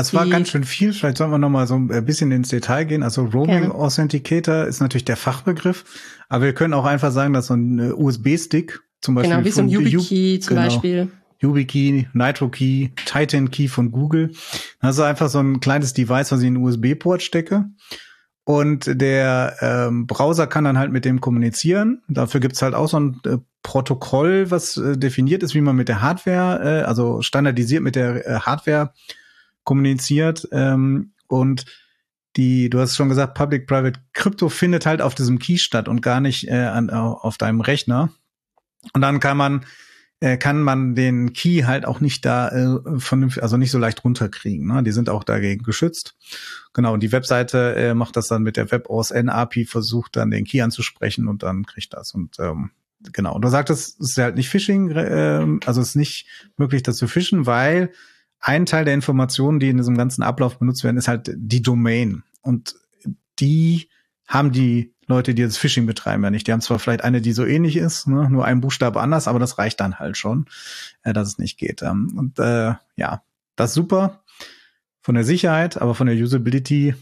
es 0.00 0.14
war 0.14 0.26
ganz 0.26 0.48
schön 0.48 0.64
viel. 0.64 0.92
Vielleicht 0.92 1.18
sollen 1.18 1.30
wir 1.30 1.38
noch 1.38 1.50
mal 1.50 1.66
so 1.66 1.76
ein 1.76 2.04
bisschen 2.04 2.32
ins 2.32 2.48
Detail 2.48 2.84
gehen. 2.84 3.02
Also 3.02 3.24
Roaming. 3.24 3.70
Authenticator 3.70 4.66
ist 4.66 4.80
natürlich 4.80 5.04
der 5.04 5.16
Fachbegriff, 5.16 5.84
aber 6.28 6.44
wir 6.44 6.54
können 6.54 6.74
auch 6.74 6.84
einfach 6.84 7.12
sagen, 7.12 7.32
dass 7.32 7.46
so 7.46 7.54
ein 7.54 7.78
äh, 7.78 7.92
USB-Stick 7.92 8.80
zum 9.00 9.14
Beispiel 9.14 9.34
genau 9.34 9.44
wie 9.44 9.50
so 9.50 9.60
ein 9.60 9.68
YubiKey 9.68 10.40
zum 10.40 10.56
genau, 10.56 10.68
Beispiel 10.68 11.08
YubiKey, 11.40 12.08
NitroKey, 12.12 12.92
Titan 13.04 13.50
Key 13.50 13.68
von 13.68 13.92
Google. 13.92 14.32
Also 14.80 15.02
einfach 15.02 15.28
so 15.28 15.38
ein 15.38 15.60
kleines 15.60 15.92
Device, 15.92 16.32
was 16.32 16.40
ich 16.40 16.46
in 16.46 16.54
den 16.54 16.62
USB-Port 16.62 17.22
stecke. 17.22 17.66
Und 18.44 19.00
der 19.00 19.56
ähm, 19.60 20.06
Browser 20.06 20.46
kann 20.46 20.64
dann 20.64 20.78
halt 20.78 20.92
mit 20.92 21.04
dem 21.04 21.20
kommunizieren. 21.20 22.02
Dafür 22.08 22.40
gibt's 22.40 22.62
halt 22.62 22.74
auch 22.74 22.88
so 22.88 23.00
ein 23.00 23.20
äh, 23.26 23.38
Protokoll, 23.64 24.52
was 24.52 24.76
äh, 24.76 24.96
definiert 24.96 25.42
ist, 25.42 25.54
wie 25.56 25.60
man 25.60 25.74
mit 25.74 25.88
der 25.88 26.00
Hardware, 26.00 26.60
äh, 26.62 26.84
also 26.84 27.22
standardisiert 27.22 27.82
mit 27.82 27.96
der 27.96 28.24
äh, 28.24 28.38
Hardware 28.38 28.92
kommuniziert. 29.66 30.48
Ähm, 30.52 31.12
und 31.28 31.66
die, 32.36 32.70
du 32.70 32.80
hast 32.80 32.96
schon 32.96 33.10
gesagt, 33.10 33.34
Public-Private 33.34 34.00
Crypto 34.14 34.48
findet 34.48 34.86
halt 34.86 35.02
auf 35.02 35.14
diesem 35.14 35.38
Key 35.38 35.58
statt 35.58 35.88
und 35.88 36.00
gar 36.00 36.20
nicht 36.20 36.48
äh, 36.48 36.54
an, 36.54 36.88
auf 36.88 37.36
deinem 37.36 37.60
Rechner. 37.60 38.10
Und 38.94 39.02
dann 39.02 39.20
kann 39.20 39.36
man 39.36 39.66
äh, 40.20 40.38
kann 40.38 40.62
man 40.62 40.94
den 40.94 41.34
Key 41.34 41.64
halt 41.64 41.84
auch 41.84 42.00
nicht 42.00 42.24
da 42.24 42.48
äh, 42.48 42.98
vernünftig, 42.98 43.42
also 43.42 43.58
nicht 43.58 43.70
so 43.70 43.78
leicht 43.78 44.02
runterkriegen. 44.02 44.66
Ne? 44.66 44.82
Die 44.82 44.92
sind 44.92 45.10
auch 45.10 45.24
dagegen 45.24 45.62
geschützt. 45.62 46.16
Genau, 46.72 46.94
und 46.94 47.02
die 47.02 47.12
Webseite 47.12 47.74
äh, 47.74 47.94
macht 47.94 48.16
das 48.16 48.28
dann 48.28 48.42
mit 48.42 48.56
der 48.56 48.70
WebOSN 48.70 49.28
API, 49.28 49.66
versucht 49.66 50.16
dann 50.16 50.30
den 50.30 50.44
Key 50.44 50.62
anzusprechen 50.62 51.28
und 51.28 51.42
dann 51.42 51.66
kriegt 51.66 51.92
das. 51.92 52.14
Und 52.14 52.38
ähm, 52.38 52.70
genau, 53.12 53.34
und 53.34 53.42
du 53.42 53.48
sagtest, 53.48 54.00
es 54.00 54.10
ist 54.10 54.18
halt 54.18 54.36
nicht 54.36 54.48
Phishing, 54.48 54.90
äh, 54.90 55.58
also 55.66 55.82
es 55.82 55.88
ist 55.88 55.96
nicht 55.96 56.26
möglich, 56.56 56.82
das 56.82 56.96
zu 56.96 57.08
fischen, 57.08 57.44
weil 57.44 57.92
ein 58.40 58.66
Teil 58.66 58.84
der 58.84 58.94
Informationen, 58.94 59.60
die 59.60 59.68
in 59.68 59.76
diesem 59.76 59.96
ganzen 59.96 60.22
Ablauf 60.22 60.58
benutzt 60.58 60.84
werden, 60.84 60.96
ist 60.96 61.08
halt 61.08 61.32
die 61.34 61.62
Domain. 61.62 62.22
Und 62.42 62.76
die 63.38 63.88
haben 64.26 64.52
die 64.52 64.94
Leute, 65.06 65.34
die 65.34 65.42
das 65.42 65.56
Phishing 65.56 65.86
betreiben, 65.86 66.24
ja 66.24 66.30
nicht. 66.30 66.46
Die 66.46 66.52
haben 66.52 66.60
zwar 66.60 66.78
vielleicht 66.78 67.04
eine, 67.04 67.20
die 67.20 67.32
so 67.32 67.44
ähnlich 67.44 67.76
ist, 67.76 68.08
ne? 68.08 68.28
nur 68.28 68.44
ein 68.44 68.60
Buchstabe 68.60 69.00
anders, 69.00 69.28
aber 69.28 69.38
das 69.38 69.58
reicht 69.58 69.80
dann 69.80 69.98
halt 69.98 70.16
schon, 70.16 70.46
äh, 71.02 71.12
dass 71.12 71.28
es 71.28 71.38
nicht 71.38 71.58
geht. 71.58 71.82
Ähm, 71.82 72.12
und 72.16 72.38
äh, 72.38 72.74
ja, 72.96 73.22
das 73.54 73.70
ist 73.70 73.74
super 73.74 74.22
von 75.00 75.14
der 75.14 75.24
Sicherheit, 75.24 75.80
aber 75.80 75.94
von 75.94 76.08
der 76.08 76.16
Usability 76.16 76.94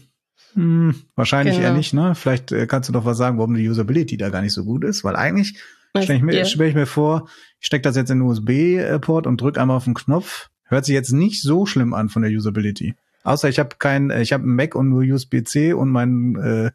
hm, 0.53 0.95
wahrscheinlich 1.15 1.55
genau. 1.55 1.69
eher 1.69 1.73
nicht. 1.73 1.93
Ne? 1.93 2.13
Vielleicht 2.13 2.51
äh, 2.51 2.67
kannst 2.67 2.87
du 2.87 2.93
doch 2.93 3.05
was 3.05 3.17
sagen, 3.17 3.37
warum 3.37 3.55
die 3.55 3.67
Usability 3.67 4.17
da 4.17 4.29
gar 4.29 4.41
nicht 4.41 4.53
so 4.53 4.63
gut 4.63 4.83
ist, 4.83 5.03
weil 5.03 5.15
eigentlich 5.15 5.59
stelle 5.97 6.17
ich, 6.17 6.23
mir, 6.23 6.45
stell 6.45 6.67
ich 6.67 6.75
mir 6.75 6.85
vor, 6.85 7.27
ich 7.59 7.67
stecke 7.67 7.81
das 7.81 7.95
jetzt 7.95 8.11
in 8.11 8.19
den 8.19 8.27
USB-Port 8.27 9.25
und 9.25 9.41
drücke 9.41 9.59
einmal 9.59 9.77
auf 9.77 9.85
den 9.85 9.95
Knopf 9.95 10.49
Hört 10.65 10.85
sich 10.85 10.93
jetzt 10.93 11.11
nicht 11.11 11.41
so 11.41 11.65
schlimm 11.65 11.93
an 11.93 12.09
von 12.09 12.21
der 12.21 12.31
Usability. 12.31 12.95
Außer 13.23 13.49
ich 13.49 13.59
habe 13.59 13.75
kein, 13.77 14.09
äh, 14.09 14.21
ich 14.21 14.33
habe 14.33 14.43
einen 14.43 14.55
Mac 14.55 14.75
und 14.75 14.89
nur 14.89 15.03
USB-C 15.03 15.73
und 15.73 15.89
mein 15.89 16.35
äh, 16.35 16.71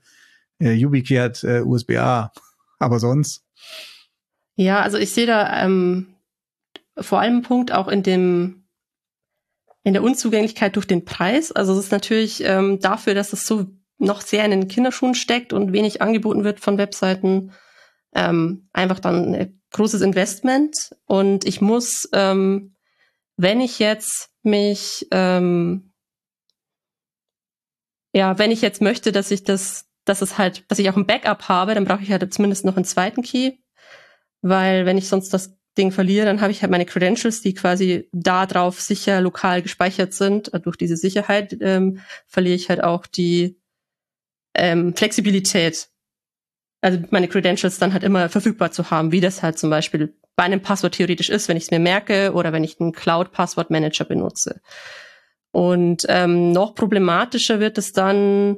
äh, 0.65 0.73
YubiKey 0.73 1.17
hat 1.17 1.45
äh, 1.45 1.61
USB-A. 1.61 2.33
Aber 2.79 2.99
sonst. 2.99 3.45
Ja, 4.57 4.81
also 4.81 4.97
ich 4.97 5.13
sehe 5.13 5.27
da 5.27 5.63
ähm, 5.65 6.15
vor 6.99 7.21
allem 7.21 7.35
einen 7.35 7.43
Punkt 7.43 7.73
auch 7.73 7.89
in 7.89 8.03
dem 8.03 8.57
in 9.83 9.95
der 9.95 10.03
Unzugänglichkeit 10.03 10.77
durch 10.77 10.87
den 10.87 11.05
Preis. 11.05 11.53
Also 11.53 11.73
es 11.73 11.87
ist 11.87 11.93
natürlich 11.93 12.45
ähm, 12.45 12.81
dafür, 12.81 13.15
dass 13.15 13.33
es 13.33 13.47
so 13.47 13.67
noch 13.99 14.21
sehr 14.21 14.45
in 14.45 14.51
den 14.51 14.69
Kinderschuhen 14.69 15.15
steckt 15.15 15.53
und 15.53 15.73
wenig 15.73 16.03
angeboten 16.03 16.45
wird 16.45 16.61
von 16.61 16.79
Webseiten, 16.79 17.53
ähm, 18.15 18.69
einfach 18.73 18.99
dann 18.99 19.35
ein 19.35 19.63
großes 19.73 20.01
Investment. 20.01 20.91
Und 21.07 21.45
ich 21.45 21.61
muss 21.61 22.09
ähm, 22.13 22.75
wenn 23.43 23.61
ich 23.61 23.79
jetzt 23.79 24.31
mich, 24.43 25.07
ähm, 25.13 25.93
ja, 28.13 28.39
wenn 28.39 28.51
ich 28.51 28.61
jetzt 28.61 28.83
möchte, 28.83 29.13
dass 29.13 29.31
ich 29.31 29.45
das, 29.45 29.89
dass 30.05 30.21
es 30.21 30.37
halt, 30.37 30.65
dass 30.69 30.79
ich 30.79 30.91
auch 30.91 30.97
ein 30.97 31.07
Backup 31.07 31.49
habe, 31.49 31.75
dann 31.75 31.87
brauche 31.87 32.03
ich 32.03 32.11
halt 32.11 32.35
zumindest 32.35 32.67
noch 32.67 32.77
einen 32.77 32.85
zweiten 32.85 33.23
Key, 33.23 33.53
weil 34.43 34.85
wenn 34.85 34.99
ich 34.99 35.09
sonst 35.09 35.31
das 35.31 35.57
Ding 35.79 35.91
verliere, 35.91 36.27
dann 36.27 36.43
habe 36.43 36.53
ich 36.53 36.61
halt 36.61 36.71
meine 36.71 36.85
Credentials, 36.85 37.41
die 37.41 37.55
quasi 37.55 38.09
da 38.13 38.45
drauf 38.45 38.81
sicher 38.81 39.21
lokal 39.23 39.63
gespeichert 39.63 40.13
sind. 40.13 40.51
Durch 40.65 40.77
diese 40.77 40.97
Sicherheit 40.97 41.57
ähm, 41.61 42.01
verliere 42.27 42.57
ich 42.57 42.69
halt 42.69 42.83
auch 42.83 43.07
die 43.07 43.59
ähm, 44.55 44.95
Flexibilität, 44.95 45.89
also 46.83 46.99
meine 47.11 47.29
Credentials 47.29 47.79
dann 47.79 47.95
halt 47.95 48.03
immer 48.03 48.29
verfügbar 48.29 48.73
zu 48.73 48.91
haben, 48.91 49.13
wie 49.13 49.21
das 49.21 49.43
halt 49.43 49.59
zum 49.59 49.71
Beispiel 49.71 50.15
bei 50.37 50.45
einem 50.45 50.63
Passwort 50.63 50.95
theoretisch 50.95 51.31
ist, 51.31 51.49
wenn 51.49 51.57
ich 51.57 51.65
es 51.65 51.71
mir 51.71 51.79
merke 51.79 52.33
oder 52.33 52.53
wenn 52.53 52.65
ich 52.65 52.81
einen 52.81 52.93
Cloud-Passwort-Manager 52.93 54.05
benutze. 54.05 54.61
Und 55.53 56.07
ähm, 56.09 56.53
noch 56.53 56.75
problematischer 56.75 57.61
wird 57.61 57.77
es 57.77 57.93
dann, 57.93 58.57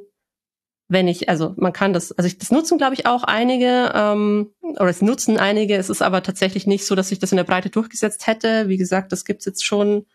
wenn 0.88 1.09
ich, 1.09 1.29
also 1.29 1.55
man 1.57 1.73
kann 1.73 1.93
das, 1.93 2.12
also 2.12 2.26
ich, 2.26 2.38
das 2.38 2.50
nutzen 2.50 2.76
glaube 2.79 2.95
ich 2.95 3.07
auch 3.07 3.25
einige, 3.25 3.93
ähm, 3.95 4.52
oder 4.61 4.91
es 4.91 5.00
nutzen 5.00 5.38
einige, 5.38 5.76
es 5.76 5.88
ist 5.88 6.02
aber 6.02 6.23
tatsächlich 6.23 6.67
nicht 6.67 6.85
so, 6.85 6.95
dass 6.95 7.09
sich 7.09 7.19
das 7.19 7.33
in 7.33 7.37
der 7.37 7.45
Breite 7.45 7.71
durchgesetzt 7.71 8.26
hätte. 8.26 8.69
Wie 8.69 8.76
gesagt, 8.76 9.11
das 9.11 9.25
gibt's 9.25 9.47
jetzt 9.47 9.64
schon 9.64 10.07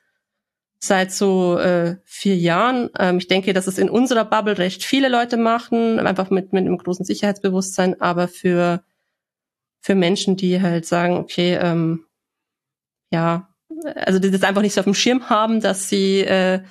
seit 0.80 1.12
so 1.12 1.58
äh, 1.58 1.98
vier 2.06 2.38
Jahren. 2.38 2.90
Ähm, 3.00 3.18
ich 3.18 3.28
denke, 3.28 3.54
dass 3.54 3.68
es 3.68 3.80
in 3.80 3.90
unserer 3.90 4.26
Bubble 4.26 4.58
recht 4.58 4.84
viele 4.84 5.10
Leute 5.10 5.38
machen, 5.38 6.00
einfach 6.00 6.30
mit, 6.30 6.54
mit 6.54 6.62
einem 6.62 6.78
großen 6.78 7.06
Sicherheitsbewusstsein, 7.06 8.00
aber 8.00 8.28
für, 8.28 8.84
für 9.82 9.96
Menschen, 9.96 10.36
die 10.36 10.62
halt 10.62 10.86
sagen, 10.86 11.18
okay, 11.18 11.56
ähm, 11.56 12.06
ja, 13.12 13.50
also 13.96 14.20
die 14.20 14.32
das 14.32 14.44
einfach 14.44 14.62
nicht 14.62 14.74
so 14.74 14.82
auf 14.82 14.86
dem 14.86 14.94
Schirm 14.94 15.30
haben, 15.30 15.62
dass 15.62 15.90
sie, 15.90 16.22
äh, 16.22 16.62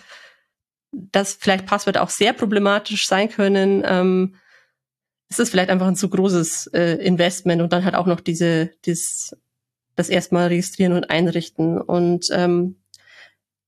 dass 0.93 1.35
vielleicht 1.35 1.67
Passwörter 1.67 2.03
auch 2.03 2.11
sehr 2.11 2.33
problematisch 2.33 3.07
sein 3.07 3.29
können, 3.29 3.83
ähm, 3.87 4.37
ist 5.29 5.41
es 5.41 5.51
vielleicht 5.51 5.71
einfach 5.71 5.89
ein 5.89 5.97
zu 5.97 6.09
großes 6.09 6.69
äh, 6.69 6.95
Investment 7.05 7.61
und 7.61 7.73
dann 7.73 7.85
halt 7.85 7.95
auch 7.95 8.07
noch 8.07 8.21
diese, 8.21 8.71
dieses, 8.85 9.37
das 9.97 10.09
erstmal 10.09 10.49
registrieren 10.49 10.93
und 10.93 11.11
einrichten. 11.11 11.81
Und 11.81 12.29
ähm, 12.31 12.77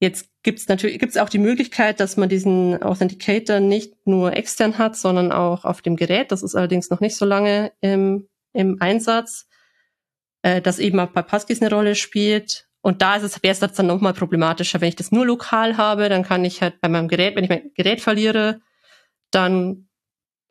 Jetzt 0.01 0.31
gibt 0.45 0.61
es 0.61 0.69
natürlich 0.69 1.01
gibt's 1.01 1.17
auch 1.17 1.29
die 1.29 1.41
Möglichkeit, 1.41 1.99
dass 1.99 2.17
man 2.17 2.29
diesen 2.29 2.81
Authenticator 2.83 3.59
nicht 3.59 4.07
nur 4.07 4.37
extern 4.37 4.79
hat, 4.79 4.97
sondern 4.97 5.33
auch 5.33 5.65
auf 5.65 5.83
dem 5.83 5.97
Gerät. 5.97 6.31
Das 6.31 6.45
ist 6.45 6.55
allerdings 6.55 6.89
noch 6.91 7.01
nicht 7.01 7.17
so 7.17 7.25
lange 7.25 7.73
im, 7.81 8.29
im 8.59 8.77
Einsatz, 8.81 9.47
äh, 10.43 10.61
das 10.61 10.79
eben 10.79 10.99
auch 11.01 11.11
bei 11.11 11.23
Passkeys 11.23 11.63
eine 11.63 11.71
Rolle 11.71 11.95
spielt. 11.95 12.69
Und 12.81 13.03
da 13.03 13.17
ist 13.17 13.23
es, 13.23 13.43
wäre 13.43 13.53
es 13.53 13.61
dann 13.61 13.87
nochmal 13.87 14.15
problematischer. 14.15 14.81
Wenn 14.81 14.89
ich 14.89 14.97
das 14.97 15.13
nur 15.13 15.27
lokal 15.27 15.77
habe, 15.77 16.09
dann 16.09 16.25
kann 16.25 16.45
ich 16.45 16.61
halt 16.61 16.81
bei 16.81 16.89
meinem 16.89 17.09
Gerät, 17.09 17.37
wenn 17.37 17.45
ich 17.45 17.51
mein 17.51 17.71
Gerät 17.75 18.01
verliere, 18.01 18.61
dann 19.31 19.89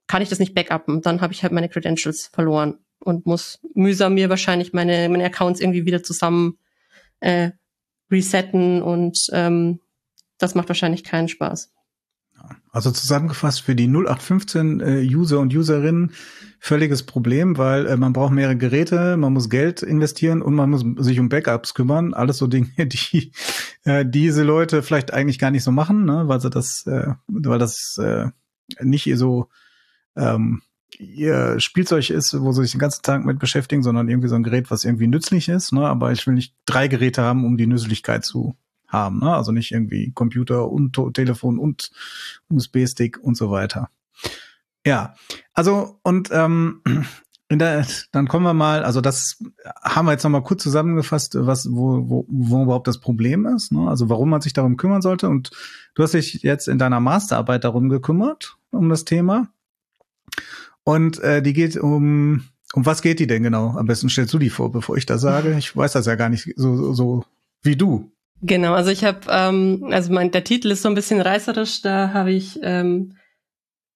kann 0.07 0.21
ich 0.21 0.29
das 0.29 0.39
nicht 0.39 0.55
backuppen. 0.55 1.01
Dann 1.01 1.21
habe 1.21 1.33
ich 1.33 1.43
halt 1.43 1.51
meine 1.51 1.69
Credentials 1.69 2.27
verloren 2.27 2.79
und 2.99 3.25
muss 3.25 3.59
mühsam 3.73 4.13
mir 4.13 4.29
wahrscheinlich 4.29 4.71
meine, 4.71 5.09
meine 5.09 5.25
Accounts 5.25 5.59
irgendwie 5.59 5.85
wieder 5.85 6.03
zusammen 6.03 6.57
äh, 7.19 7.51
resetten 8.09 8.81
und 8.81 9.27
ähm, 9.33 9.81
das 10.37 10.55
macht 10.55 10.69
wahrscheinlich 10.69 11.03
keinen 11.03 11.27
Spaß. 11.27 11.73
Also 12.71 12.91
zusammengefasst 12.91 13.61
für 13.61 13.75
die 13.75 13.87
0815 13.87 14.79
äh, 14.81 15.01
User 15.01 15.39
und 15.39 15.55
Userinnen 15.55 16.11
völliges 16.59 17.03
Problem, 17.03 17.57
weil 17.57 17.85
äh, 17.87 17.97
man 17.97 18.13
braucht 18.13 18.33
mehrere 18.33 18.57
Geräte, 18.57 19.17
man 19.17 19.33
muss 19.33 19.49
Geld 19.49 19.81
investieren 19.81 20.41
und 20.41 20.55
man 20.55 20.69
muss 20.69 20.83
sich 21.05 21.19
um 21.19 21.29
Backups 21.29 21.73
kümmern. 21.73 22.13
Alles 22.13 22.37
so 22.37 22.47
Dinge, 22.47 22.69
die 22.77 23.31
äh, 23.83 24.05
diese 24.05 24.43
Leute 24.43 24.83
vielleicht 24.83 25.13
eigentlich 25.13 25.39
gar 25.39 25.51
nicht 25.51 25.63
so 25.63 25.71
machen, 25.71 26.05
ne? 26.05 26.27
weil 26.27 26.41
sie 26.41 26.49
das, 26.49 26.85
äh, 26.87 27.13
weil 27.27 27.59
das 27.59 27.97
äh, 28.01 28.27
nicht 28.81 29.09
so 29.15 29.49
ähm, 30.15 30.61
ihr 30.97 31.59
Spielzeug 31.59 32.09
ist, 32.09 32.39
wo 32.39 32.51
sie 32.51 32.63
sich 32.63 32.71
den 32.71 32.79
ganzen 32.79 33.03
Tag 33.03 33.25
mit 33.25 33.39
beschäftigen, 33.39 33.83
sondern 33.83 34.09
irgendwie 34.09 34.29
so 34.29 34.35
ein 34.35 34.43
Gerät, 34.43 34.71
was 34.71 34.83
irgendwie 34.83 35.07
nützlich 35.07 35.49
ist. 35.49 35.73
Ne? 35.73 35.87
Aber 35.87 36.11
ich 36.11 36.25
will 36.25 36.33
nicht 36.33 36.55
drei 36.65 36.87
Geräte 36.87 37.21
haben, 37.21 37.45
um 37.45 37.57
die 37.57 37.67
Nützlichkeit 37.67 38.25
zu 38.25 38.55
haben. 38.87 39.19
Ne? 39.19 39.33
Also 39.33 39.51
nicht 39.51 39.71
irgendwie 39.71 40.11
Computer 40.11 40.69
und 40.69 40.99
Telefon 41.13 41.59
und 41.59 41.91
USB-Stick 42.49 43.19
und 43.21 43.35
so 43.35 43.51
weiter. 43.51 43.89
Ja, 44.85 45.15
also 45.53 45.99
und 46.03 46.29
ähm, 46.31 46.81
in 47.49 47.59
der, 47.59 47.85
dann 48.11 48.27
kommen 48.27 48.45
wir 48.45 48.53
mal, 48.53 48.83
also 48.83 49.01
das 49.01 49.41
haben 49.81 50.05
wir 50.05 50.11
jetzt 50.11 50.23
nochmal 50.23 50.43
kurz 50.43 50.63
zusammengefasst, 50.63 51.37
was, 51.39 51.71
wo, 51.71 52.09
wo, 52.09 52.25
wo 52.27 52.63
überhaupt 52.63 52.87
das 52.87 52.99
Problem 52.99 53.45
ist, 53.45 53.71
ne? 53.71 53.87
also 53.87 54.09
warum 54.09 54.29
man 54.29 54.41
sich 54.41 54.53
darum 54.53 54.77
kümmern 54.77 55.01
sollte. 55.01 55.29
Und 55.29 55.51
du 55.95 56.03
hast 56.03 56.13
dich 56.13 56.41
jetzt 56.43 56.67
in 56.67 56.77
deiner 56.77 56.99
Masterarbeit 56.99 57.63
darum 57.63 57.89
gekümmert, 57.89 58.57
um 58.71 58.89
das 58.89 59.05
Thema. 59.05 59.49
Und 60.83 61.19
äh, 61.19 61.41
die 61.41 61.53
geht 61.53 61.77
um, 61.77 62.43
um 62.73 62.85
was 62.85 63.01
geht 63.01 63.19
die 63.19 63.27
denn 63.27 63.43
genau? 63.43 63.77
Am 63.77 63.87
besten 63.87 64.09
stellst 64.09 64.33
du 64.33 64.39
die 64.39 64.49
vor, 64.49 64.71
bevor 64.71 64.95
ich 64.97 65.05
das 65.05 65.21
sage. 65.21 65.57
Ich 65.57 65.75
weiß 65.75 65.93
das 65.93 66.05
ja 66.05 66.15
gar 66.15 66.29
nicht 66.29 66.53
so, 66.55 66.75
so, 66.77 66.93
so 66.93 67.25
wie 67.61 67.75
du. 67.75 68.11
Genau, 68.41 68.73
also 68.73 68.91
ich 68.91 69.03
habe, 69.03 69.21
ähm, 69.29 69.87
also 69.91 70.13
mein, 70.13 70.31
der 70.31 70.43
Titel 70.43 70.71
ist 70.71 70.83
so 70.83 70.89
ein 70.89 70.95
bisschen 70.95 71.21
reißerisch, 71.21 71.81
da 71.81 72.13
habe 72.13 72.31
ich 72.31 72.59
ähm, 72.61 73.17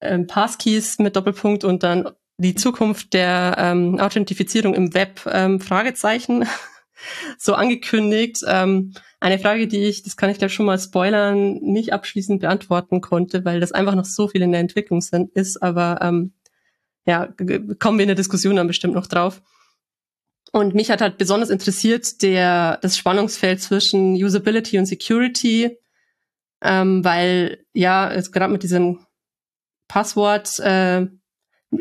ähm, 0.02 0.26
Passkeys 0.28 0.98
mit 1.00 1.16
Doppelpunkt 1.16 1.64
und 1.64 1.84
dann 1.84 2.10
die 2.38 2.56
Zukunft 2.56 3.14
der 3.14 3.56
ähm, 3.60 4.00
Authentifizierung 4.00 4.74
im 4.74 4.96
Web 4.96 5.22
ähm, 5.32 5.60
Fragezeichen 5.60 6.46
so 7.38 7.54
angekündigt. 7.54 8.38
Ähm, 8.48 8.94
eine 9.20 9.38
Frage, 9.38 9.68
die 9.68 9.84
ich, 9.84 10.02
das 10.02 10.18
kann 10.18 10.32
ich 10.32 10.40
gleich 10.40 10.52
schon 10.52 10.66
mal 10.66 10.80
spoilern, 10.80 11.60
nicht 11.62 11.94
abschließend 11.94 12.42
beantworten 12.42 13.02
konnte, 13.02 13.46
weil 13.46 13.60
das 13.60 13.72
einfach 13.72 13.94
noch 13.94 14.06
so 14.06 14.28
viel 14.28 14.42
in 14.42 14.52
der 14.52 14.62
Entwicklung 14.62 15.02
sind, 15.02 15.32
ist, 15.34 15.62
aber 15.62 16.00
ähm, 16.02 16.34
ja, 17.06 17.28
kommen 17.80 18.00
wir 18.00 18.04
in 18.04 18.10
der 18.10 18.16
Diskussion 18.16 18.56
dann 18.56 18.68
bestimmt 18.68 18.96
noch 18.96 19.08
drauf. 19.08 19.44
Und 20.52 20.76
mich 20.76 20.92
hat 20.92 21.02
halt 21.02 21.18
besonders 21.18 21.50
interessiert 21.50 22.22
der, 22.22 22.78
das 22.82 22.98
Spannungsfeld 22.98 23.62
zwischen 23.62 24.16
Usability 24.16 24.78
und 24.78 24.86
Security, 24.86 25.78
ähm, 26.62 27.04
weil 27.06 27.66
ja, 27.74 28.10
gerade 28.32 28.52
mit 28.52 28.64
diesem 28.64 29.06
Passwort, 29.88 30.60
äh, 30.60 31.08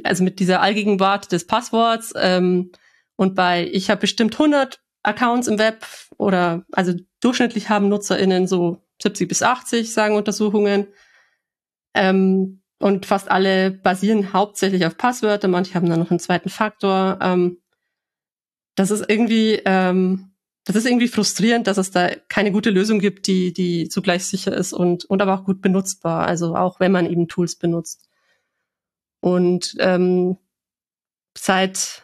also 0.04 0.22
mit 0.24 0.38
dieser 0.38 0.61
Allgegenwart 0.61 1.33
des 1.33 1.46
Passworts 1.46 2.12
ähm, 2.16 2.70
und 3.16 3.35
bei, 3.35 3.68
ich 3.72 3.90
habe 3.90 4.00
bestimmt 4.00 4.35
100 4.35 4.80
Accounts 5.02 5.48
im 5.48 5.59
Web 5.59 5.87
oder 6.16 6.64
also 6.72 6.92
durchschnittlich 7.20 7.68
haben 7.68 7.88
NutzerInnen 7.88 8.46
so 8.46 8.83
70 9.02 9.28
bis 9.28 9.42
80, 9.42 9.92
sagen 9.92 10.16
Untersuchungen. 10.16 10.87
Ähm, 11.94 12.62
und 12.78 13.04
fast 13.04 13.30
alle 13.30 13.70
basieren 13.70 14.33
hauptsächlich 14.33 14.87
auf 14.87 14.96
Passwörter, 14.96 15.48
manche 15.48 15.74
haben 15.74 15.88
dann 15.88 16.00
noch 16.00 16.11
einen 16.11 16.20
zweiten 16.20 16.48
Faktor. 16.48 17.18
Ähm, 17.20 17.60
das 18.74 18.90
ist 18.90 19.04
irgendwie, 19.09 19.61
ähm, 19.64 20.30
das 20.64 20.76
ist 20.76 20.87
irgendwie 20.87 21.09
frustrierend, 21.09 21.66
dass 21.66 21.78
es 21.78 21.90
da 21.90 22.11
keine 22.28 22.52
gute 22.52 22.70
Lösung 22.70 22.98
gibt, 22.98 23.26
die, 23.26 23.52
die 23.52 23.88
zugleich 23.88 24.24
sicher 24.24 24.52
ist 24.52 24.72
und, 24.72 25.04
und 25.04 25.22
aber 25.22 25.35
auch 25.35 25.44
gut 25.44 25.61
benutzbar. 25.62 26.26
Also 26.26 26.54
auch 26.54 26.80
wenn 26.80 26.92
man 26.92 27.06
eben 27.06 27.28
Tools 27.28 27.56
benutzt. 27.56 28.09
Und 29.20 29.74
ähm, 29.78 30.37
seit, 31.37 32.02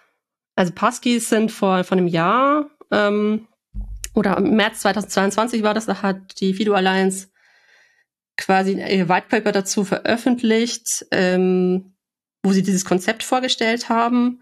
also 0.54 0.72
Passkeys 0.72 1.28
sind 1.28 1.50
vor, 1.50 1.84
vor 1.84 1.96
einem 1.96 2.08
Jahr 2.08 2.70
ähm, 2.90 3.46
oder 4.14 4.36
im 4.38 4.56
März 4.56 4.80
2022 4.80 5.62
war 5.62 5.74
das, 5.74 5.86
da 5.86 6.02
hat 6.02 6.40
die 6.40 6.54
Fido 6.54 6.74
Alliance 6.74 7.28
quasi 8.36 8.72
ihr 8.72 9.08
White 9.08 9.26
Paper 9.28 9.52
dazu 9.52 9.84
veröffentlicht, 9.84 11.06
ähm, 11.10 11.94
wo 12.42 12.52
sie 12.52 12.62
dieses 12.62 12.84
Konzept 12.84 13.22
vorgestellt 13.22 13.88
haben. 13.88 14.40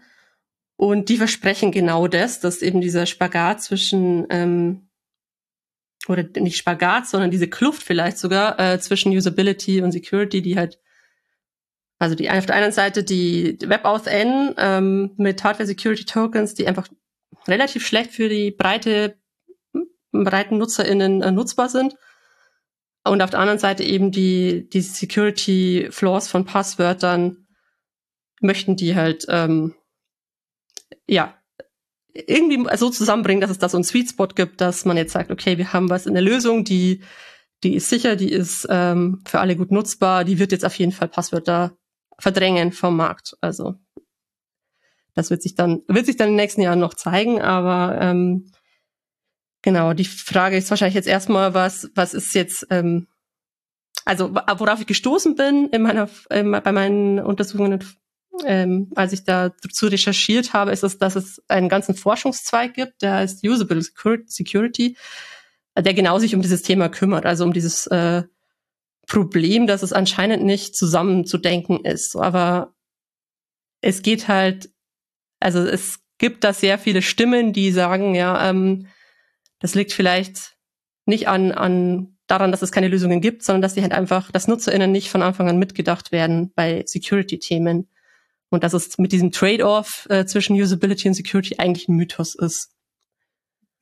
Und 0.77 1.09
die 1.09 1.17
versprechen 1.17 1.71
genau 1.71 2.07
das, 2.07 2.39
dass 2.39 2.61
eben 2.61 2.81
dieser 2.81 3.05
Spagat 3.05 3.63
zwischen, 3.63 4.27
ähm, 4.29 4.89
oder 6.07 6.23
nicht 6.37 6.57
Spagat, 6.57 7.07
sondern 7.07 7.31
diese 7.31 7.47
Kluft 7.47 7.81
vielleicht 7.81 8.17
sogar 8.17 8.59
äh, 8.59 8.79
zwischen 8.79 9.15
Usability 9.15 9.81
und 9.81 9.91
Security, 9.91 10.41
die 10.41 10.57
halt, 10.57 10.79
also 11.97 12.15
die 12.15 12.29
auf 12.29 12.45
der 12.45 12.55
einen 12.55 12.73
Seite 12.73 13.03
die 13.03 13.57
WebAuthn 13.61 14.53
ähm, 14.57 15.11
mit 15.17 15.43
Hardware 15.43 15.65
Security 15.65 16.03
Tokens, 16.03 16.53
die 16.53 16.67
einfach 16.67 16.89
relativ 17.47 17.87
schlecht 17.87 18.11
für 18.11 18.27
die 18.27 18.51
breite, 18.51 19.17
breiten 20.11 20.57
NutzerInnen 20.57 21.21
äh, 21.21 21.31
nutzbar 21.31 21.69
sind. 21.69 21.95
Und 23.05 23.21
auf 23.21 23.29
der 23.29 23.39
anderen 23.39 23.59
Seite 23.59 23.83
eben 23.83 24.11
die, 24.11 24.67
die 24.69 24.81
Security 24.81 25.87
Flaws 25.91 26.27
von 26.27 26.43
Passwörtern 26.43 27.47
möchten 28.41 28.75
die 28.75 28.95
halt, 28.95 29.25
ähm, 29.29 29.75
ja, 31.07 31.35
irgendwie 32.13 32.65
so 32.77 32.89
zusammenbringen, 32.89 33.41
dass 33.41 33.51
es 33.51 33.57
da 33.57 33.67
so 33.67 33.77
einen 33.77 33.83
Sweet 33.83 34.09
Spot 34.09 34.27
gibt, 34.27 34.61
dass 34.61 34.85
man 34.85 34.97
jetzt 34.97 35.11
sagt, 35.11 35.31
okay, 35.31 35.57
wir 35.57 35.73
haben 35.73 35.89
was 35.89 36.05
in 36.05 36.13
der 36.13 36.23
Lösung, 36.23 36.63
die, 36.63 37.03
die 37.63 37.75
ist 37.75 37.89
sicher, 37.89 38.15
die 38.15 38.31
ist 38.31 38.65
ähm, 38.69 39.21
für 39.27 39.39
alle 39.39 39.55
gut 39.55 39.71
nutzbar, 39.71 40.23
die 40.23 40.39
wird 40.39 40.51
jetzt 40.51 40.65
auf 40.65 40.75
jeden 40.75 40.93
Fall 40.93 41.09
Passwörter 41.09 41.77
verdrängen 42.17 42.71
vom 42.71 42.95
Markt. 42.95 43.35
Also 43.41 43.75
das 45.13 45.29
wird 45.29 45.41
sich 45.41 45.55
dann, 45.55 45.81
wird 45.87 46.05
sich 46.05 46.15
dann 46.15 46.29
in 46.29 46.33
den 46.33 46.43
nächsten 46.43 46.61
Jahren 46.61 46.79
noch 46.79 46.93
zeigen, 46.93 47.41
aber 47.41 47.99
ähm, 48.01 48.51
Genau, 49.65 49.93
die 49.93 50.05
Frage 50.05 50.57
ist 50.57 50.69
wahrscheinlich 50.69 50.93
jetzt 50.93 51.07
erstmal, 51.07 51.55
was, 51.55 51.89
was 51.95 52.13
ist 52.13 52.35
jetzt, 52.35 52.67
ähm, 52.69 53.07
also 54.05 54.35
worauf 54.35 54.79
ich 54.79 54.85
gestoßen 54.85 55.33
bin 55.33 55.69
in 55.69 55.81
meiner, 55.81 56.07
in, 56.29 56.51
bei 56.51 56.71
meinen 56.71 57.17
Untersuchungen, 57.17 57.83
ähm, 58.45 58.91
als 58.95 59.13
ich 59.13 59.23
dazu 59.23 59.87
recherchiert 59.87 60.53
habe, 60.53 60.71
ist 60.71 60.83
es, 60.83 60.97
dass 60.97 61.15
es 61.15 61.41
einen 61.47 61.69
ganzen 61.69 61.95
Forschungszweig 61.95 62.73
gibt, 62.73 63.01
der 63.01 63.15
heißt 63.15 63.43
Usable 63.43 63.81
Security, 64.27 64.97
der 65.77 65.93
genau 65.93 66.19
sich 66.19 66.35
um 66.35 66.41
dieses 66.41 66.61
Thema 66.61 66.89
kümmert, 66.89 67.25
also 67.25 67.43
um 67.43 67.53
dieses 67.53 67.87
äh, 67.87 68.23
Problem, 69.07 69.67
dass 69.67 69.83
es 69.83 69.93
anscheinend 69.93 70.43
nicht 70.43 70.75
zusammenzudenken 70.75 71.83
ist. 71.85 72.15
Aber 72.15 72.73
es 73.81 74.01
geht 74.01 74.27
halt, 74.27 74.69
also 75.39 75.59
es 75.59 75.99
gibt 76.17 76.43
da 76.43 76.53
sehr 76.53 76.79
viele 76.79 77.01
Stimmen, 77.01 77.53
die 77.53 77.71
sagen, 77.71 78.15
ja, 78.15 78.49
ähm, 78.49 78.87
das 79.59 79.75
liegt 79.75 79.93
vielleicht 79.93 80.55
nicht 81.05 81.27
an, 81.27 81.51
an 81.51 82.17
daran, 82.27 82.51
dass 82.51 82.61
es 82.61 82.71
keine 82.71 82.87
Lösungen 82.87 83.21
gibt, 83.21 83.43
sondern 83.43 83.61
dass 83.61 83.75
die 83.75 83.81
halt 83.81 83.91
einfach, 83.91 84.31
dass 84.31 84.47
NutzerInnen 84.47 84.91
nicht 84.91 85.09
von 85.09 85.21
Anfang 85.21 85.47
an 85.47 85.59
mitgedacht 85.59 86.11
werden 86.11 86.51
bei 86.55 86.83
Security-Themen. 86.85 87.87
Und 88.55 88.63
dass 88.63 88.73
es 88.73 88.97
mit 88.97 89.11
diesem 89.11 89.31
Trade-off 89.31 90.07
äh, 90.09 90.25
zwischen 90.25 90.55
Usability 90.55 91.09
und 91.09 91.13
Security 91.13 91.57
eigentlich 91.57 91.87
ein 91.87 91.95
Mythos 91.95 92.35
ist. 92.35 92.71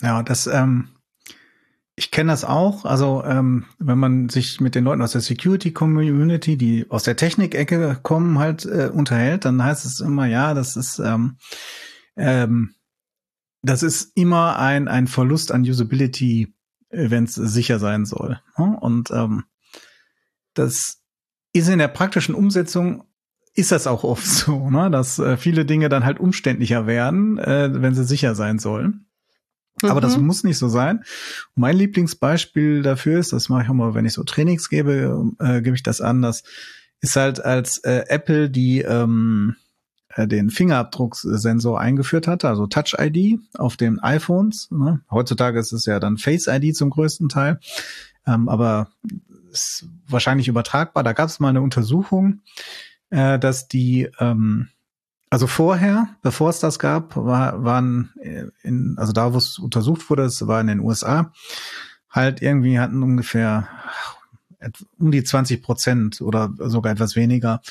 Ja, 0.01 0.23
das, 0.23 0.47
ähm, 0.47 0.89
ich 1.95 2.09
kenne 2.09 2.31
das 2.31 2.43
auch. 2.43 2.85
Also 2.85 3.23
ähm, 3.23 3.65
wenn 3.77 3.99
man 3.99 4.29
sich 4.29 4.59
mit 4.59 4.73
den 4.73 4.83
Leuten 4.83 5.03
aus 5.03 5.11
der 5.11 5.21
Security 5.21 5.71
Community, 5.71 6.57
die 6.57 6.89
aus 6.89 7.03
der 7.03 7.15
Technik-Ecke 7.15 7.99
kommen, 8.01 8.39
halt 8.39 8.65
äh, 8.65 8.89
unterhält, 8.91 9.45
dann 9.45 9.63
heißt 9.63 9.85
es 9.85 9.99
immer, 9.99 10.25
ja, 10.25 10.55
das 10.55 10.75
ist 10.75 10.97
ähm, 10.97 11.37
ähm, 12.17 12.73
das 13.61 13.83
ist 13.83 14.11
immer 14.15 14.57
ein 14.57 14.87
ein 14.87 15.05
Verlust 15.07 15.51
an 15.51 15.61
Usability, 15.61 16.53
äh, 16.89 17.11
wenn 17.11 17.25
es 17.25 17.35
sicher 17.35 17.77
sein 17.77 18.05
soll. 18.05 18.41
Ne? 18.57 18.75
Und 18.81 19.11
ähm, 19.11 19.43
das 20.55 21.03
ist 21.53 21.69
in 21.69 21.77
der 21.77 21.89
praktischen 21.89 22.33
Umsetzung 22.33 23.03
ist 23.55 23.71
das 23.71 23.87
auch 23.87 24.03
oft 24.03 24.25
so, 24.25 24.69
ne? 24.69 24.89
dass 24.89 25.19
äh, 25.19 25.37
viele 25.37 25.65
Dinge 25.65 25.89
dann 25.89 26.05
halt 26.05 26.19
umständlicher 26.19 26.87
werden, 26.87 27.37
äh, 27.37 27.69
wenn 27.73 27.93
sie 27.93 28.05
sicher 28.05 28.35
sein 28.35 28.59
sollen. 28.59 29.05
Aber 29.81 30.01
das 30.01 30.17
mhm. 30.17 30.27
muss 30.27 30.43
nicht 30.43 30.57
so 30.57 30.69
sein. 30.69 31.03
mein 31.55 31.75
Lieblingsbeispiel 31.75 32.83
dafür 32.83 33.19
ist, 33.19 33.33
das 33.33 33.49
mache 33.49 33.63
ich 33.63 33.69
auch 33.69 33.73
mal, 33.73 33.95
wenn 33.95 34.05
ich 34.05 34.13
so 34.13 34.23
Trainings 34.23 34.69
gebe, 34.69 35.31
äh, 35.39 35.61
gebe 35.61 35.75
ich 35.75 35.83
das 35.83 35.99
an, 35.99 36.21
das 36.21 36.43
ist 37.01 37.15
halt 37.15 37.43
als 37.43 37.79
äh, 37.79 38.03
Apple 38.07 38.49
die 38.49 38.81
ähm, 38.81 39.55
äh, 40.09 40.27
den 40.27 40.51
Fingerabdrucksensor 40.51 41.79
eingeführt 41.79 42.27
hatte, 42.27 42.47
also 42.47 42.67
Touch 42.67 42.95
ID 42.99 43.39
auf 43.57 43.75
den 43.77 43.99
iPhones. 43.99 44.69
Ne? 44.71 45.01
Heutzutage 45.09 45.59
ist 45.59 45.73
es 45.73 45.85
ja 45.85 45.99
dann 45.99 46.17
Face 46.17 46.47
ID 46.47 46.75
zum 46.75 46.91
größten 46.91 47.29
Teil, 47.29 47.59
ähm, 48.27 48.47
aber 48.47 48.89
ist 49.51 49.87
wahrscheinlich 50.07 50.47
übertragbar. 50.47 51.03
Da 51.03 51.13
gab 51.13 51.29
es 51.29 51.39
mal 51.39 51.49
eine 51.49 51.61
Untersuchung, 51.61 52.41
äh, 53.13 53.37
dass 53.37 53.67
die 53.67 54.09
ähm, 54.19 54.69
also 55.29 55.47
vorher, 55.47 56.09
bevor 56.21 56.49
es 56.49 56.59
das 56.59 56.77
gab, 56.77 57.15
war, 57.15 57.63
waren 57.63 58.11
in, 58.61 58.95
also 58.97 59.13
da, 59.13 59.33
wo 59.33 59.37
es 59.37 59.57
untersucht 59.57 60.07
wurde, 60.11 60.23
es 60.23 60.45
war 60.45 60.61
in 60.61 60.67
den 60.67 60.79
USA, 60.79 61.31
halt 62.07 62.43
irgendwie 62.43 62.77
hatten 62.77 63.01
ungefähr 63.01 63.67
um 64.99 65.11
die 65.11 65.23
20 65.23 65.63
Prozent 65.63 66.21
oder 66.21 66.53
sogar 66.59 66.91
etwas 66.91 67.15
weniger 67.15 67.61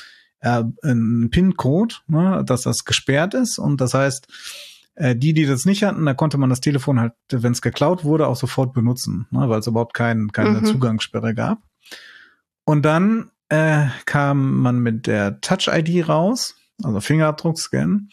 äh, 0.41 0.63
einen 0.83 1.29
PIN-Code, 1.29 1.95
ne, 2.07 2.43
dass 2.45 2.63
das 2.63 2.83
gesperrt 2.83 3.33
ist. 3.33 3.57
Und 3.59 3.79
das 3.79 3.93
heißt, 3.93 4.27
äh, 4.95 5.15
die, 5.15 5.33
die 5.33 5.45
das 5.45 5.65
nicht 5.65 5.83
hatten, 5.83 6.05
da 6.05 6.13
konnte 6.13 6.37
man 6.37 6.49
das 6.49 6.59
Telefon 6.59 6.99
halt, 6.99 7.13
wenn 7.29 7.53
es 7.53 7.61
geklaut 7.61 8.03
wurde, 8.03 8.27
auch 8.27 8.35
sofort 8.35 8.73
benutzen, 8.73 9.25
ne, 9.31 9.47
weil 9.47 9.61
es 9.61 9.67
überhaupt 9.67 9.93
kein, 9.93 10.33
keine 10.33 10.59
mhm. 10.59 10.65
Zugangssperre 10.65 11.33
gab. 11.33 11.59
Und 12.65 12.83
dann 12.83 13.31
äh, 13.53 13.87
kam 14.05 14.57
man 14.57 14.79
mit 14.79 15.07
der 15.07 15.39
Touch-ID 15.41 16.07
raus 16.07 16.55
also 16.81 16.99
Fingerabdruckscan. 17.01 18.09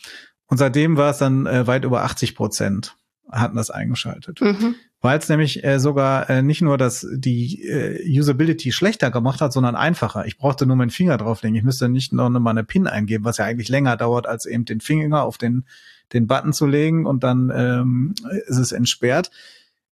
Und 0.47 0.57
seitdem 0.57 0.97
war 0.97 1.11
es 1.11 1.19
dann 1.19 1.47
äh, 1.47 1.67
weit 1.67 1.85
über 1.85 2.03
80 2.03 2.35
Prozent 2.35 2.97
hatten 3.31 3.57
das 3.57 3.71
eingeschaltet. 3.71 4.41
Mhm. 4.41 4.75
Weil 5.01 5.19
es 5.19 5.29
nämlich 5.29 5.63
äh, 5.63 5.79
sogar 5.79 6.29
äh, 6.29 6.43
nicht 6.43 6.63
nur 6.63 6.77
dass 6.77 7.07
die 7.13 7.63
äh, 7.63 8.19
Usability 8.19 8.73
schlechter 8.73 9.13
gemacht 9.13 9.41
hat, 9.41 9.53
sondern 9.53 9.77
einfacher. 9.77 10.27
Ich 10.27 10.37
brauchte 10.37 10.67
nur 10.67 10.75
meinen 10.75 10.91
Finger 10.91 11.17
drauflegen. 11.17 11.57
Ich 11.57 11.63
müsste 11.63 11.89
nicht 11.89 12.13
noch 12.13 12.29
mal 12.29 12.51
eine 12.51 12.65
PIN 12.65 12.89
eingeben, 12.89 13.25
was 13.25 13.39
ja 13.39 13.45
eigentlich 13.45 13.69
länger 13.69 13.97
dauert, 13.97 14.27
als 14.27 14.47
eben 14.47 14.65
den 14.65 14.81
Finger 14.81 15.23
auf 15.23 15.39
den, 15.39 15.65
den 16.13 16.27
Button 16.27 16.53
zu 16.53 16.67
legen 16.67 17.07
und 17.07 17.23
dann 17.23 17.53
ähm, 17.55 18.15
ist 18.49 18.59
es 18.59 18.73
entsperrt. 18.73 19.31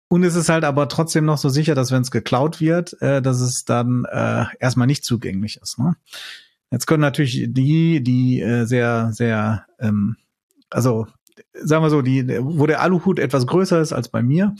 Und 0.09 0.23
es 0.23 0.35
ist 0.35 0.49
halt 0.49 0.63
aber 0.63 0.87
trotzdem 0.87 1.25
noch 1.25 1.37
so 1.37 1.49
sicher, 1.49 1.75
dass 1.75 1.91
wenn 1.91 2.01
es 2.01 2.11
geklaut 2.11 2.61
wird, 2.61 2.99
äh, 3.01 3.21
dass 3.21 3.41
es 3.41 3.65
dann 3.65 4.05
äh, 4.05 4.45
erstmal 4.59 4.87
nicht 4.87 5.03
zugänglich 5.03 5.59
ist. 5.61 5.79
Ne? 5.79 5.95
Jetzt 6.71 6.87
können 6.87 7.01
natürlich 7.01 7.47
die, 7.49 8.01
die 8.01 8.41
äh, 8.41 8.65
sehr, 8.65 9.11
sehr, 9.11 9.65
ähm, 9.79 10.15
also 10.69 11.07
sagen 11.53 11.83
wir 11.83 11.89
so, 11.89 12.01
die, 12.01 12.25
wo 12.41 12.65
der 12.65 12.81
Aluhut 12.81 13.19
etwas 13.19 13.47
größer 13.47 13.79
ist 13.81 13.93
als 13.93 14.09
bei 14.09 14.21
mir, 14.21 14.55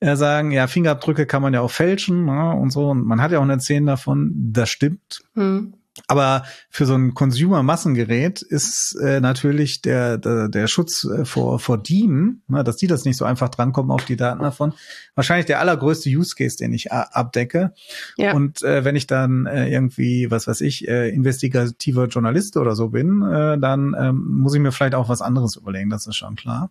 äh, 0.00 0.16
sagen, 0.16 0.52
ja, 0.52 0.66
Fingerabdrücke 0.66 1.26
kann 1.26 1.42
man 1.42 1.54
ja 1.54 1.60
auch 1.60 1.70
fälschen 1.70 2.24
ne, 2.26 2.54
und 2.54 2.70
so. 2.70 2.90
Und 2.90 3.04
man 3.04 3.20
hat 3.20 3.32
ja 3.32 3.38
auch 3.38 3.42
eine 3.44 3.60
Szene 3.60 3.86
davon, 3.86 4.32
das 4.34 4.70
stimmt. 4.70 5.22
Hm. 5.34 5.74
Aber 6.08 6.44
für 6.70 6.86
so 6.86 6.94
ein 6.94 7.14
Consumer-Massengerät 7.14 8.42
ist 8.42 8.96
äh, 9.00 9.20
natürlich 9.20 9.80
der, 9.80 10.18
der, 10.18 10.48
der 10.48 10.66
Schutz 10.66 11.04
äh, 11.04 11.24
vor, 11.24 11.60
vor 11.60 11.78
Dieben, 11.78 12.42
ne, 12.48 12.64
dass 12.64 12.76
die 12.76 12.88
das 12.88 13.04
nicht 13.04 13.16
so 13.16 13.24
einfach 13.24 13.48
drankommen 13.48 13.92
auf 13.92 14.04
die 14.04 14.16
Daten 14.16 14.42
davon, 14.42 14.74
wahrscheinlich 15.14 15.46
der 15.46 15.60
allergrößte 15.60 16.10
Use 16.10 16.34
Case, 16.36 16.56
den 16.56 16.72
ich 16.72 16.90
abdecke. 16.90 17.72
Ja. 18.16 18.34
Und 18.34 18.62
äh, 18.62 18.84
wenn 18.84 18.96
ich 18.96 19.06
dann 19.06 19.46
äh, 19.46 19.68
irgendwie, 19.68 20.32
was 20.32 20.48
weiß 20.48 20.62
ich, 20.62 20.88
äh, 20.88 21.10
investigativer 21.10 22.06
Journalist 22.06 22.56
oder 22.56 22.74
so 22.74 22.88
bin, 22.88 23.22
äh, 23.22 23.56
dann 23.58 23.94
ähm, 23.96 24.24
muss 24.40 24.54
ich 24.54 24.60
mir 24.60 24.72
vielleicht 24.72 24.96
auch 24.96 25.08
was 25.08 25.22
anderes 25.22 25.54
überlegen, 25.54 25.90
das 25.90 26.08
ist 26.08 26.16
schon 26.16 26.34
klar. 26.34 26.70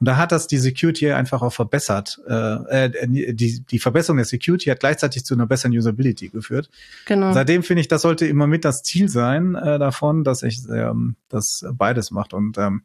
Und 0.00 0.06
da 0.06 0.16
hat 0.16 0.32
das 0.32 0.46
die 0.46 0.58
Security 0.58 1.12
einfach 1.12 1.42
auch 1.42 1.52
verbessert. 1.52 2.20
Äh, 2.26 2.86
äh, 2.86 3.34
die, 3.34 3.60
die 3.60 3.78
Verbesserung 3.78 4.16
der 4.16 4.24
Security 4.26 4.70
hat 4.70 4.80
gleichzeitig 4.80 5.24
zu 5.24 5.34
einer 5.34 5.46
besseren 5.46 5.76
Usability 5.76 6.28
geführt. 6.28 6.70
Genau. 7.04 7.34
Seitdem 7.34 7.62
finde 7.62 7.82
ich, 7.82 7.88
das 7.88 8.00
sollte 8.00 8.26
immer 8.26 8.46
mit 8.46 8.61
das 8.64 8.82
Ziel 8.82 9.08
sein 9.08 9.54
äh, 9.54 9.78
davon, 9.78 10.24
dass 10.24 10.42
ich 10.42 10.60
ähm, 10.68 11.16
das 11.28 11.64
beides 11.72 12.10
macht. 12.10 12.34
Und 12.34 12.58
ähm, 12.58 12.82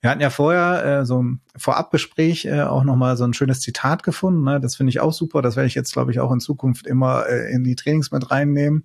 wir 0.00 0.08
hatten 0.08 0.22
ja 0.22 0.30
vorher 0.30 0.84
äh, 0.84 1.04
so 1.04 1.22
ein 1.22 1.40
Vorabgespräch 1.56 2.46
äh, 2.46 2.62
auch 2.62 2.84
nochmal 2.84 3.16
so 3.16 3.24
ein 3.24 3.34
schönes 3.34 3.60
Zitat 3.60 4.02
gefunden. 4.02 4.44
Ne? 4.44 4.60
Das 4.60 4.76
finde 4.76 4.90
ich 4.90 5.00
auch 5.00 5.12
super. 5.12 5.42
Das 5.42 5.56
werde 5.56 5.66
ich 5.66 5.74
jetzt, 5.74 5.92
glaube 5.92 6.10
ich, 6.10 6.20
auch 6.20 6.32
in 6.32 6.40
Zukunft 6.40 6.86
immer 6.86 7.26
äh, 7.28 7.52
in 7.52 7.64
die 7.64 7.76
Trainings 7.76 8.10
mit 8.10 8.30
reinnehmen. 8.30 8.84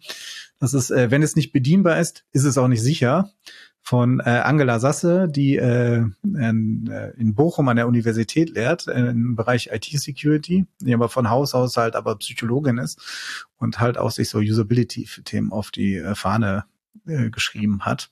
Das 0.60 0.74
ist, 0.74 0.92
äh, 0.92 1.12
wenn 1.12 1.24
es 1.24 1.36
nicht 1.36 1.54
bedienbar 1.54 2.00
ist, 2.00 2.26
ist 2.34 2.44
es 2.44 2.58
auch 2.58 2.68
nicht 2.68 2.82
sicher. 2.82 3.30
Von 3.88 4.20
äh, 4.20 4.30
Angela 4.30 4.80
Sasse, 4.80 5.28
die 5.30 5.58
äh, 5.58 6.04
in, 6.24 6.90
äh, 6.92 7.12
in 7.18 7.36
Bochum 7.36 7.68
an 7.68 7.76
der 7.76 7.88
Universität 7.88 8.50
lehrt, 8.50 8.88
äh, 8.88 9.10
im 9.12 9.36
Bereich 9.36 9.70
IT-Security, 9.72 10.66
die 10.82 10.94
aber 10.96 11.08
von 11.08 11.30
Haus 11.30 11.54
aus 11.54 11.78
halt 11.78 11.96
aber 11.96 12.16
Psychologin 12.18 12.80
ist 12.80 13.00
und 13.58 13.80
halt 13.80 14.00
auch 14.00 14.10
sich 14.10 14.28
so 14.30 14.40
Usability-Themen 14.40 15.52
auf 15.52 15.70
die 15.70 15.98
äh, 15.98 16.16
Fahne 16.16 16.66
äh, 17.06 17.30
geschrieben 17.30 17.86
hat. 17.86 18.10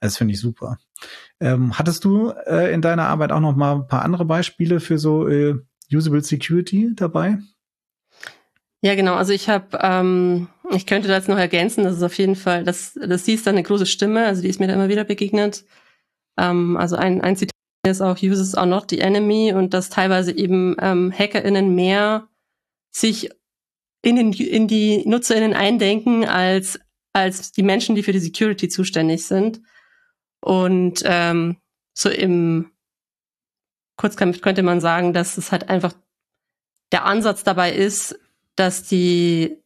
Das 0.00 0.18
finde 0.18 0.34
ich 0.34 0.40
super. 0.40 0.76
Ähm, 1.40 1.78
hattest 1.78 2.04
du 2.04 2.34
äh, 2.46 2.70
in 2.74 2.82
deiner 2.82 3.08
Arbeit 3.08 3.32
auch 3.32 3.40
noch 3.40 3.56
mal 3.56 3.76
ein 3.76 3.86
paar 3.86 4.02
andere 4.02 4.26
Beispiele 4.26 4.80
für 4.80 4.98
so 4.98 5.26
äh, 5.28 5.54
Usable 5.90 6.22
Security 6.22 6.92
dabei? 6.94 7.38
Ja, 8.82 8.94
genau. 8.94 9.14
Also 9.14 9.32
ich 9.32 9.48
habe, 9.48 9.78
ähm, 9.80 10.48
ich 10.70 10.86
könnte 10.86 11.08
das 11.08 11.28
noch 11.28 11.38
ergänzen, 11.38 11.84
das 11.84 11.96
ist 11.96 12.02
auf 12.02 12.16
jeden 12.18 12.36
Fall, 12.36 12.64
das, 12.64 12.94
das 12.94 13.24
sie 13.24 13.34
ist 13.34 13.46
dann 13.46 13.54
eine 13.54 13.62
große 13.62 13.86
Stimme, 13.86 14.26
also 14.26 14.42
die 14.42 14.48
ist 14.48 14.60
mir 14.60 14.68
da 14.68 14.74
immer 14.74 14.88
wieder 14.88 15.04
begegnet. 15.04 15.64
Ähm, 16.38 16.76
also 16.76 16.96
ein, 16.96 17.20
ein 17.22 17.36
Zitat 17.36 17.52
ist 17.86 18.02
auch, 18.02 18.22
Users 18.22 18.54
are 18.54 18.66
not 18.66 18.90
the 18.90 19.00
enemy 19.00 19.52
und 19.52 19.72
dass 19.72 19.88
teilweise 19.88 20.36
eben 20.36 20.76
ähm, 20.80 21.12
HackerInnen 21.16 21.74
mehr 21.74 22.28
sich 22.90 23.30
in, 24.02 24.16
den, 24.16 24.32
in 24.32 24.68
die 24.68 25.06
NutzerInnen 25.06 25.54
eindenken 25.54 26.24
als, 26.24 26.78
als 27.12 27.52
die 27.52 27.62
Menschen, 27.62 27.96
die 27.96 28.02
für 28.02 28.12
die 28.12 28.18
Security 28.18 28.68
zuständig 28.68 29.26
sind. 29.26 29.60
Und 30.40 31.02
ähm, 31.04 31.56
so 31.92 32.08
im 32.08 32.70
Kurzkampf 33.96 34.42
könnte 34.42 34.62
man 34.62 34.80
sagen, 34.80 35.12
dass 35.12 35.38
es 35.38 35.50
halt 35.50 35.68
einfach 35.68 35.94
der 36.92 37.04
Ansatz 37.04 37.42
dabei 37.42 37.72
ist, 37.72 38.18
dass 38.56 38.82
die, 38.82 39.58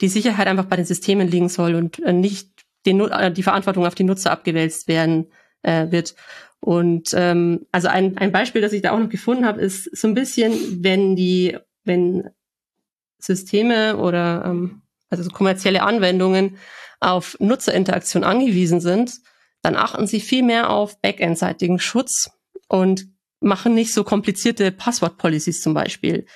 die 0.00 0.08
Sicherheit 0.08 0.46
einfach 0.46 0.66
bei 0.66 0.76
den 0.76 0.84
Systemen 0.84 1.28
liegen 1.28 1.48
soll 1.48 1.74
und 1.74 1.98
äh, 2.00 2.12
nicht 2.12 2.50
den, 2.84 3.00
äh, 3.00 3.32
die 3.32 3.42
Verantwortung 3.42 3.86
auf 3.86 3.94
die 3.94 4.04
Nutzer 4.04 4.30
abgewälzt 4.30 4.88
werden 4.88 5.32
äh, 5.62 5.90
wird. 5.90 6.14
Und 6.60 7.10
ähm, 7.14 7.66
also 7.72 7.88
ein, 7.88 8.16
ein 8.18 8.32
Beispiel, 8.32 8.60
das 8.60 8.72
ich 8.72 8.82
da 8.82 8.92
auch 8.92 8.98
noch 8.98 9.08
gefunden 9.08 9.46
habe, 9.46 9.60
ist 9.60 9.96
so 9.96 10.08
ein 10.08 10.14
bisschen, 10.14 10.82
wenn 10.82 11.16
die, 11.16 11.56
wenn 11.84 12.30
Systeme 13.18 13.96
oder 13.96 14.44
ähm, 14.46 14.82
also 15.08 15.22
so 15.22 15.30
kommerzielle 15.30 15.82
Anwendungen 15.82 16.56
auf 17.00 17.36
Nutzerinteraktion 17.40 18.24
angewiesen 18.24 18.80
sind, 18.80 19.20
dann 19.62 19.76
achten 19.76 20.06
sie 20.06 20.20
viel 20.20 20.42
mehr 20.42 20.70
auf 20.70 21.00
backend-seitigen 21.00 21.78
Schutz 21.78 22.30
und 22.68 23.08
machen 23.40 23.74
nicht 23.74 23.92
so 23.92 24.04
komplizierte 24.04 24.72
Passwort-Policies 24.72 25.60
zum 25.60 25.74
Beispiel, 25.74 26.26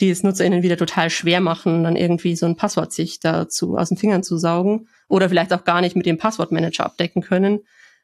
die 0.00 0.10
es 0.10 0.22
NutzerInnen 0.22 0.62
wieder 0.62 0.76
total 0.76 1.10
schwer 1.10 1.40
machen, 1.40 1.84
dann 1.84 1.96
irgendwie 1.96 2.36
so 2.36 2.46
ein 2.46 2.56
Passwort 2.56 2.92
sich 2.92 3.20
dazu 3.20 3.76
aus 3.76 3.88
den 3.88 3.98
Fingern 3.98 4.22
zu 4.22 4.38
saugen 4.38 4.88
oder 5.08 5.28
vielleicht 5.28 5.52
auch 5.52 5.64
gar 5.64 5.80
nicht 5.80 5.96
mit 5.96 6.06
dem 6.06 6.18
Passwortmanager 6.18 6.84
abdecken 6.86 7.22
können, 7.22 7.60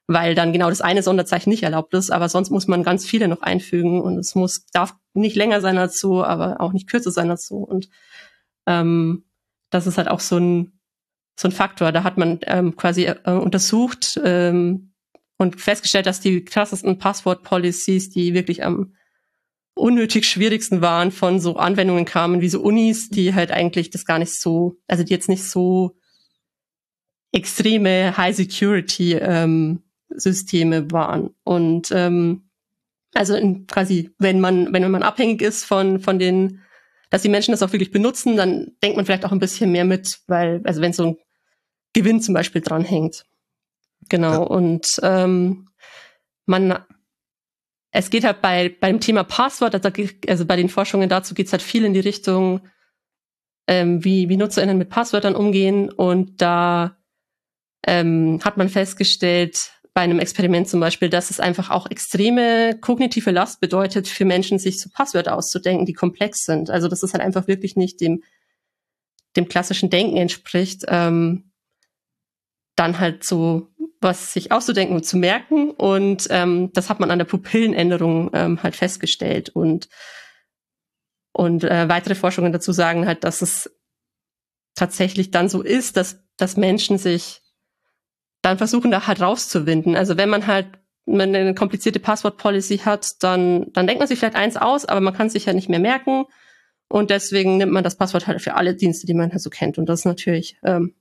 weil 0.07 0.35
dann 0.35 0.53
genau 0.53 0.69
das 0.69 0.81
eine 0.81 1.03
Sonderzeichen 1.03 1.51
nicht 1.51 1.63
erlaubt 1.63 1.95
ist, 1.95 2.11
aber 2.11 2.29
sonst 2.29 2.51
muss 2.51 2.67
man 2.67 2.83
ganz 2.83 3.07
viele 3.07 3.29
noch 3.29 3.43
einfügen 3.43 4.01
und 4.01 4.19
es 4.19 4.35
muss, 4.35 4.67
darf 4.73 4.95
nicht 5.15 5.37
länger 5.37 5.61
sein 5.61 5.79
als 5.79 5.99
so, 5.99 6.23
aber 6.25 6.61
auch 6.61 6.73
nicht 6.73 6.89
kürzer 6.89 7.11
sein 7.11 7.31
als 7.31 7.47
so 7.47 7.57
und 7.57 7.89
ähm, 8.67 9.25
das 9.71 9.87
ist 9.87 9.99
halt 9.99 10.09
auch 10.09 10.21
so 10.21 10.39
ein 10.39 10.77
so 11.39 11.49
ein 11.49 11.53
Faktor. 11.53 11.93
Da 11.93 12.03
hat 12.03 12.17
man 12.17 12.41
ähm, 12.43 12.77
quasi 12.77 13.05
äh, 13.05 13.31
untersucht 13.31 14.19
ähm, 14.25 14.93
und 15.37 15.61
festgestellt, 15.61 16.07
dass 16.07 16.21
die 16.21 16.45
krassesten 16.45 16.99
Passwort-Policies, 16.99 18.11
die 18.11 18.35
wirklich 18.35 18.65
am 18.65 18.95
unnötig 19.77 20.27
schwierigsten 20.27 20.81
waren, 20.81 21.13
von 21.13 21.39
so 21.39 21.57
Anwendungen 21.57 22.05
kamen 22.05 22.41
wie 22.41 22.49
so 22.49 22.61
Unis, 22.61 23.11
die 23.11 23.35
halt 23.35 23.51
eigentlich 23.51 23.91
das 23.91 24.05
gar 24.05 24.19
nicht 24.19 24.33
so, 24.33 24.77
also 24.87 25.05
die 25.05 25.13
jetzt 25.13 25.29
nicht 25.29 25.45
so 25.45 25.97
extreme 27.33 28.17
High-Security 28.17 29.15
ähm, 29.15 29.83
Systeme 30.09 30.91
waren. 30.91 31.31
Und 31.45 31.91
ähm, 31.93 32.49
also 33.15 33.35
in, 33.35 33.67
quasi, 33.67 34.11
wenn 34.19 34.41
man, 34.41 34.73
wenn 34.73 34.91
man 34.91 35.03
abhängig 35.03 35.43
ist 35.43 35.65
von, 35.65 36.01
von 36.01 36.19
den 36.19 36.63
dass 37.11 37.23
die 37.23 37.29
Menschen 37.29 37.53
das 37.53 37.63
auch 37.63 37.73
wirklich 37.73 37.93
benutzen, 37.93 38.37
dann 38.37 38.73
denkt 38.83 38.97
man 38.97 39.07
vielleicht 39.07 39.25
auch 39.25 39.33
ein 39.33 39.39
bisschen 39.39 39.71
mehr 39.71 39.85
mit, 39.85 40.21
weil, 40.27 40.61
also 40.65 40.81
wenn 40.81 40.93
so 40.93 41.07
ein 41.07 41.17
Gewinn 41.93 42.21
zum 42.21 42.35
Beispiel 42.35 42.61
dranhängt. 42.61 43.25
Genau. 44.09 44.33
Ja. 44.33 44.39
Und 44.39 44.89
ähm, 45.03 45.69
man 46.47 46.79
es 47.97 48.11
geht 48.11 48.25
halt 48.25 48.43
bei 48.43 48.69
beim 48.69 49.01
Thema 49.01 49.25
Passwort, 49.25 49.75
also, 49.75 49.89
also 50.29 50.45
bei 50.45 50.57
den 50.57 50.69
Forschungen 50.69 51.09
dazu 51.09 51.35
geht 51.35 51.47
es 51.47 51.53
halt 51.53 51.63
viel 51.63 51.85
in 51.85 51.95
die 51.95 52.01
Richtung, 52.01 52.61
ähm, 53.67 54.05
wie, 54.05 54.29
wie 54.29 54.37
NutzerInnen 54.37 54.77
mit 54.77 54.91
Passwörtern 54.91 55.35
umgehen. 55.35 55.91
Und 55.91 56.43
da 56.43 56.99
ähm, 57.87 58.41
hat 58.45 58.59
man 58.59 58.69
festgestellt, 58.69 59.73
bei 59.95 60.03
einem 60.03 60.19
Experiment 60.19 60.69
zum 60.69 60.79
Beispiel, 60.79 61.09
dass 61.09 61.31
es 61.31 61.41
einfach 61.41 61.71
auch 61.71 61.91
extreme 61.91 62.79
kognitive 62.79 63.31
Last 63.31 63.63
bedeutet, 63.63 64.09
für 64.09 64.27
Menschen 64.27 64.59
sich 64.59 64.79
so 64.79 64.91
Passwörter 64.93 65.35
auszudenken, 65.35 65.87
die 65.87 65.95
komplex 65.95 66.45
sind. 66.45 66.69
Also 66.69 66.89
dass 66.89 67.03
es 67.03 67.15
halt 67.15 67.23
einfach 67.23 67.49
wirklich 67.49 67.77
nicht 67.77 68.03
dem, 68.03 68.23
dem 69.37 69.49
klassischen 69.49 69.89
Denken 69.89 70.19
entspricht, 70.19 70.85
ähm, 70.89 71.51
dann 72.77 72.99
halt 72.99 73.25
so 73.25 73.73
was 74.01 74.33
sich 74.33 74.53
auszudenken 74.53 74.97
und 74.97 75.05
zu 75.05 75.17
merken. 75.17 75.71
Und 75.71 76.27
ähm, 76.31 76.71
das 76.73 76.91
hat 76.91 77.01
man 77.01 77.11
an 77.11 77.19
der 77.19 77.27
Pupillenänderung 77.27 78.31
ähm, 78.33 78.63
halt 78.63 78.77
festgestellt. 78.77 79.49
Und, 79.51 79.89
und 81.33 81.65
äh, 81.65 81.89
weitere 81.89 82.15
Forschungen 82.15 82.53
dazu 82.53 82.73
sagen 82.73 83.07
halt, 83.07 83.25
dass 83.25 83.43
es 83.43 83.71
tatsächlich 84.75 85.31
dann 85.31 85.49
so 85.49 85.63
ist, 85.63 85.97
dass, 85.97 86.23
dass 86.37 86.57
Menschen 86.57 86.99
sich 86.99 87.43
dann 88.43 88.59
versuchen, 88.59 88.91
da 88.91 89.07
halt 89.07 89.21
rauszuwinden. 89.21 89.97
Also 89.97 90.17
wenn 90.17 90.29
man 90.29 90.47
halt 90.47 90.69
wenn 91.07 91.35
eine 91.35 91.55
komplizierte 91.55 92.01
Passwort-Policy 92.01 92.79
hat, 92.79 93.07
dann, 93.21 93.73
dann 93.73 93.87
denkt 93.87 94.01
man 94.01 94.09
sich 94.09 94.19
vielleicht 94.19 94.35
eins 94.35 94.57
aus, 94.57 94.85
aber 94.85 95.01
man 95.01 95.15
kann 95.15 95.31
sich 95.31 95.47
ja 95.47 95.53
nicht 95.53 95.69
mehr 95.69 95.79
merken. 95.79 96.25
Und 96.89 97.11
deswegen 97.11 97.57
nimmt 97.57 97.73
man 97.73 97.85
das 97.85 97.97
Passwort 97.97 98.27
halt 98.27 98.43
für 98.43 98.55
alle 98.55 98.75
Dienste, 98.75 99.07
die 99.07 99.15
man 99.15 99.31
halt 99.31 99.41
so 99.41 99.51
kennt. 99.51 99.79
Und 99.79 99.87
das 99.87 100.01
ist 100.01 100.05
natürlich 100.05 100.59
ähm, 100.65 100.95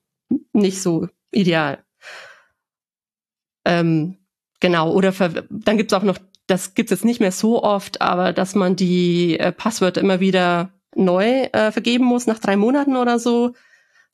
nicht 0.53 0.81
so 0.81 1.07
ideal. 1.31 1.83
Ähm, 3.65 4.17
genau, 4.59 4.91
oder 4.91 5.11
dann 5.49 5.77
gibt's 5.77 5.93
auch 5.93 6.03
noch, 6.03 6.17
das 6.47 6.75
gibt's 6.75 6.91
jetzt 6.91 7.05
nicht 7.05 7.19
mehr 7.19 7.31
so 7.31 7.63
oft, 7.63 8.01
aber 8.01 8.31
dass 8.31 8.55
man 8.55 8.75
die 8.75 9.39
äh, 9.39 9.51
Passwörter 9.51 10.01
immer 10.01 10.19
wieder 10.19 10.71
neu 10.95 11.43
äh, 11.51 11.71
vergeben 11.71 12.05
muss 12.05 12.27
nach 12.27 12.39
drei 12.39 12.55
Monaten 12.55 12.95
oder 12.95 13.19
so 13.19 13.53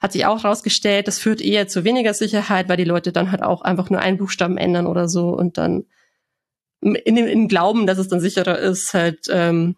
hat 0.01 0.13
sich 0.13 0.25
auch 0.25 0.43
rausgestellt, 0.43 1.07
das 1.07 1.19
führt 1.19 1.41
eher 1.41 1.67
zu 1.67 1.83
weniger 1.83 2.15
Sicherheit, 2.15 2.67
weil 2.67 2.77
die 2.77 2.85
Leute 2.85 3.11
dann 3.11 3.31
halt 3.31 3.43
auch 3.43 3.61
einfach 3.61 3.91
nur 3.91 3.99
einen 4.01 4.17
Buchstaben 4.17 4.57
ändern 4.57 4.87
oder 4.87 5.07
so 5.07 5.29
und 5.29 5.59
dann 5.59 5.85
in 6.81 7.15
dem 7.15 7.27
in 7.27 7.47
Glauben, 7.47 7.85
dass 7.85 7.99
es 7.99 8.07
dann 8.07 8.19
sicherer 8.19 8.57
ist, 8.57 8.95
halt, 8.95 9.27
ähm, 9.29 9.75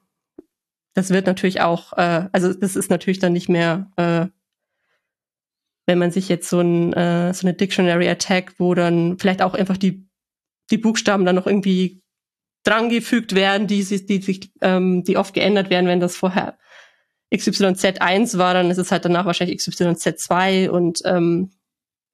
das 0.94 1.10
wird 1.10 1.28
natürlich 1.28 1.60
auch, 1.60 1.92
äh, 1.98 2.30
also 2.32 2.54
das 2.54 2.78
ist 2.78 2.90
natürlich 2.90 3.20
dann 3.20 3.34
nicht 3.34 3.50
mehr, 3.50 3.92
äh, 3.98 4.28
wenn 5.86 6.00
man 6.00 6.12
sich 6.12 6.30
jetzt 6.30 6.50
so 6.50 6.60
ein 6.60 6.94
äh, 6.94 7.34
so 7.34 7.46
eine 7.46 7.56
Dictionary 7.56 8.08
Attack, 8.08 8.54
wo 8.58 8.74
dann 8.74 9.18
vielleicht 9.20 9.42
auch 9.42 9.54
einfach 9.54 9.78
die 9.78 10.08
die 10.72 10.78
Buchstaben 10.78 11.26
dann 11.26 11.36
noch 11.36 11.48
irgendwie 11.48 12.02
drangefügt 12.64 13.36
werden, 13.36 13.68
die 13.68 13.84
sich, 13.84 14.06
die 14.06 14.22
sich, 14.22 14.52
ähm, 14.62 15.04
die 15.04 15.18
oft 15.18 15.34
geändert 15.34 15.70
werden, 15.70 15.88
wenn 15.88 16.00
das 16.00 16.16
vorher 16.16 16.58
XYZ1 17.34 18.38
war, 18.38 18.54
dann 18.54 18.72
ist 18.72 18.78
es 18.78 18.92
halt 18.92 19.06
danach 19.06 19.26
wahrscheinlich 19.26 19.60
XYZ2 19.60 20.70
und 20.70 21.02
ähm, 21.06 21.52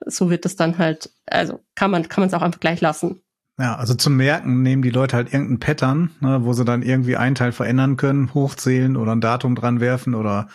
so 0.05 0.29
wird 0.29 0.45
das 0.45 0.55
dann 0.55 0.77
halt, 0.77 1.11
also 1.25 1.59
kann 1.75 1.91
man 1.91 2.07
kann 2.07 2.21
man 2.21 2.29
es 2.29 2.33
auch 2.33 2.41
einfach 2.41 2.59
gleich 2.59 2.81
lassen. 2.81 3.21
Ja, 3.57 3.75
also 3.75 3.93
zum 3.93 4.15
Merken 4.15 4.61
nehmen 4.61 4.81
die 4.81 4.89
Leute 4.89 5.17
halt 5.17 5.33
irgendein 5.33 5.59
Pattern, 5.59 6.11
ne, 6.21 6.45
wo 6.45 6.53
sie 6.53 6.63
dann 6.63 6.81
irgendwie 6.81 7.17
einen 7.17 7.35
Teil 7.35 7.51
verändern 7.51 7.97
können, 7.97 8.33
hochzählen 8.33 8.95
oder 8.95 9.13
ein 9.13 9.19
Datum 9.19 9.55
dran 9.55 9.81
werfen 9.81 10.15
oder 10.15 10.47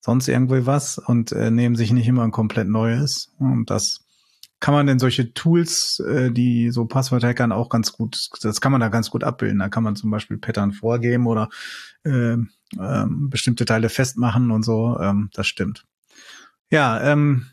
sonst 0.00 0.28
irgendwie 0.28 0.66
was 0.66 0.98
und 0.98 1.32
äh, 1.32 1.50
nehmen 1.50 1.76
sich 1.76 1.92
nicht 1.92 2.08
immer 2.08 2.24
ein 2.24 2.30
komplett 2.30 2.68
neues. 2.68 3.32
Und 3.38 3.70
das 3.70 4.00
kann 4.60 4.74
man 4.74 4.86
denn 4.86 4.98
solche 4.98 5.32
Tools, 5.32 6.02
äh, 6.06 6.30
die 6.30 6.70
so 6.70 6.84
Passwort-Hackern 6.84 7.52
auch 7.52 7.68
ganz 7.68 7.92
gut, 7.92 8.16
das 8.42 8.60
kann 8.60 8.72
man 8.72 8.80
da 8.80 8.88
ganz 8.88 9.10
gut 9.10 9.24
abbilden. 9.24 9.58
Da 9.58 9.68
kann 9.68 9.82
man 9.82 9.96
zum 9.96 10.10
Beispiel 10.10 10.38
Pattern 10.38 10.72
vorgeben 10.72 11.26
oder 11.26 11.48
äh, 12.04 12.36
ähm, 12.78 13.30
bestimmte 13.30 13.64
Teile 13.64 13.88
festmachen 13.88 14.50
und 14.50 14.62
so. 14.62 14.98
Ähm, 15.00 15.30
das 15.32 15.46
stimmt. 15.46 15.84
Ja, 16.70 17.00
ähm, 17.00 17.46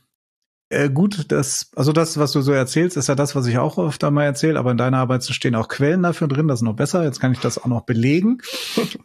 äh, 0.70 0.90
gut, 0.90 1.32
das, 1.32 1.72
also 1.76 1.94
das, 1.94 2.18
was 2.18 2.34
du 2.34 2.42
so 2.42 2.52
erzählst, 2.52 2.98
ist 2.98 3.08
ja 3.08 3.16
das, 3.16 3.36
was 3.36 3.48
ich 3.48 3.58
auch 3.58 3.78
oft 3.78 4.04
einmal 4.04 4.26
erzähle, 4.26 4.60
aber 4.60 4.72
in 4.72 4.78
deiner 4.78 4.98
Arbeit 4.98 5.24
stehen 5.24 5.56
auch 5.56 5.70
Quellen 5.70 6.04
dafür 6.04 6.28
drin, 6.28 6.48
das 6.48 6.60
ist 6.60 6.64
noch 6.64 6.76
besser. 6.76 7.04
Jetzt 7.04 7.22
kann 7.22 7.32
ich 7.32 7.40
das 7.40 7.58
auch 7.58 7.68
noch 7.68 7.82
belegen. 7.82 8.40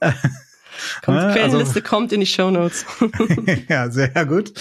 kommt, 1.04 1.18
ja, 1.18 1.32
Quellenliste 1.32 1.80
also, 1.80 1.88
kommt 1.88 2.12
in 2.12 2.20
die 2.20 2.26
Show 2.26 2.50
Notes. 2.50 2.84
ja, 3.68 3.90
sehr 3.90 4.26
gut. 4.26 4.52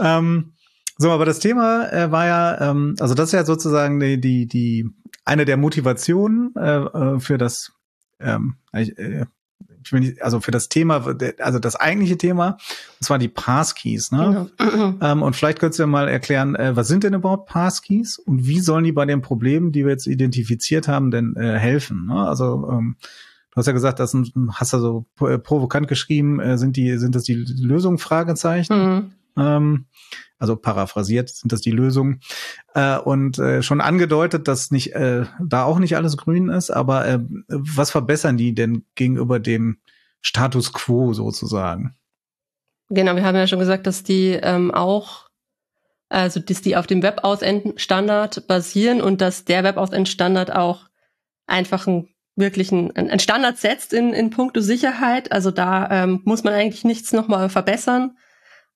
Ähm, 0.00 0.52
so, 0.98 1.10
aber 1.10 1.24
das 1.24 1.38
Thema 1.38 1.92
äh, 1.92 2.10
war 2.10 2.26
ja, 2.26 2.70
ähm, 2.70 2.96
also 3.00 3.14
das 3.14 3.28
ist 3.28 3.32
ja 3.32 3.44
sozusagen 3.44 4.00
die, 4.00 4.20
die, 4.20 4.46
die 4.46 4.88
eine 5.24 5.44
der 5.44 5.56
Motivationen 5.56 6.54
äh, 6.56 6.76
äh 6.78 7.20
für 7.20 7.38
das 7.38 7.72
ähm, 8.20 8.56
äh, 8.72 9.24
ich 9.86 9.92
will 9.92 10.00
nicht, 10.00 10.22
also 10.22 10.40
für 10.40 10.50
das 10.50 10.68
Thema, 10.68 11.16
also 11.38 11.58
das 11.60 11.76
eigentliche 11.76 12.18
Thema, 12.18 12.58
und 12.98 13.04
zwar 13.04 13.18
die 13.18 13.28
Passkeys. 13.28 14.10
Ne? 14.10 14.50
Genau. 14.58 14.94
ähm, 15.00 15.22
und 15.22 15.36
vielleicht 15.36 15.60
könntest 15.60 15.78
du 15.78 15.84
ja 15.84 15.86
mal 15.86 16.08
erklären, 16.08 16.56
äh, 16.56 16.74
was 16.74 16.88
sind 16.88 17.04
denn 17.04 17.14
überhaupt 17.14 17.48
Passkeys 17.48 18.18
und 18.18 18.46
wie 18.46 18.58
sollen 18.58 18.84
die 18.84 18.92
bei 18.92 19.06
den 19.06 19.22
Problemen, 19.22 19.70
die 19.70 19.84
wir 19.84 19.92
jetzt 19.92 20.08
identifiziert 20.08 20.88
haben, 20.88 21.12
denn 21.12 21.36
äh, 21.36 21.56
helfen? 21.58 22.06
Ne? 22.06 22.16
Also 22.16 22.68
ähm, 22.70 22.96
du 23.56 23.60
hast 23.60 23.66
ja 23.68 23.72
gesagt, 23.72 24.00
das 24.00 24.14
hast 24.52 24.72
du 24.74 24.78
so 24.78 25.06
provokant 25.16 25.88
geschrieben, 25.88 26.40
äh, 26.40 26.58
sind 26.58 26.76
die, 26.76 26.98
sind 26.98 27.14
das 27.14 27.22
die 27.22 27.34
Lösungen? 27.34 27.96
Fragezeichen. 27.96 28.76
Mhm. 28.76 29.12
Ähm, 29.38 29.86
also 30.38 30.56
paraphrasiert 30.56 31.30
sind 31.30 31.52
das 31.52 31.62
die 31.62 31.70
Lösungen. 31.70 32.20
Äh, 32.74 32.98
und 32.98 33.38
äh, 33.38 33.62
schon 33.62 33.80
angedeutet, 33.80 34.46
dass 34.46 34.70
nicht 34.70 34.94
äh, 34.94 35.24
da 35.42 35.64
auch 35.64 35.78
nicht 35.78 35.96
alles 35.96 36.18
grün 36.18 36.50
ist, 36.50 36.68
aber 36.68 37.08
äh, 37.08 37.18
was 37.48 37.90
verbessern 37.90 38.36
die 38.36 38.54
denn 38.54 38.84
gegenüber 38.94 39.40
dem 39.40 39.78
Status 40.20 40.74
quo 40.74 41.14
sozusagen? 41.14 41.96
Genau, 42.90 43.16
wir 43.16 43.24
haben 43.24 43.36
ja 43.36 43.46
schon 43.46 43.58
gesagt, 43.58 43.86
dass 43.86 44.02
die 44.02 44.38
ähm, 44.42 44.70
auch, 44.70 45.28
also 46.10 46.40
dass 46.40 46.60
die 46.60 46.76
auf 46.76 46.86
dem 46.86 47.02
Web-Ausend-Standard 47.02 48.46
basieren 48.46 49.00
und 49.00 49.22
dass 49.22 49.46
der 49.46 49.64
Web-Ausend-Standard 49.64 50.54
auch 50.54 50.90
einfach 51.46 51.86
ein 51.86 52.08
wirklichen 52.36 52.94
ein 52.94 53.18
Standard 53.18 53.58
setzt 53.58 53.92
in, 53.92 54.12
in 54.12 54.30
puncto 54.30 54.60
Sicherheit. 54.60 55.32
Also 55.32 55.50
da 55.50 55.88
ähm, 55.90 56.20
muss 56.24 56.44
man 56.44 56.54
eigentlich 56.54 56.84
nichts 56.84 57.12
nochmal 57.12 57.48
verbessern 57.48 58.16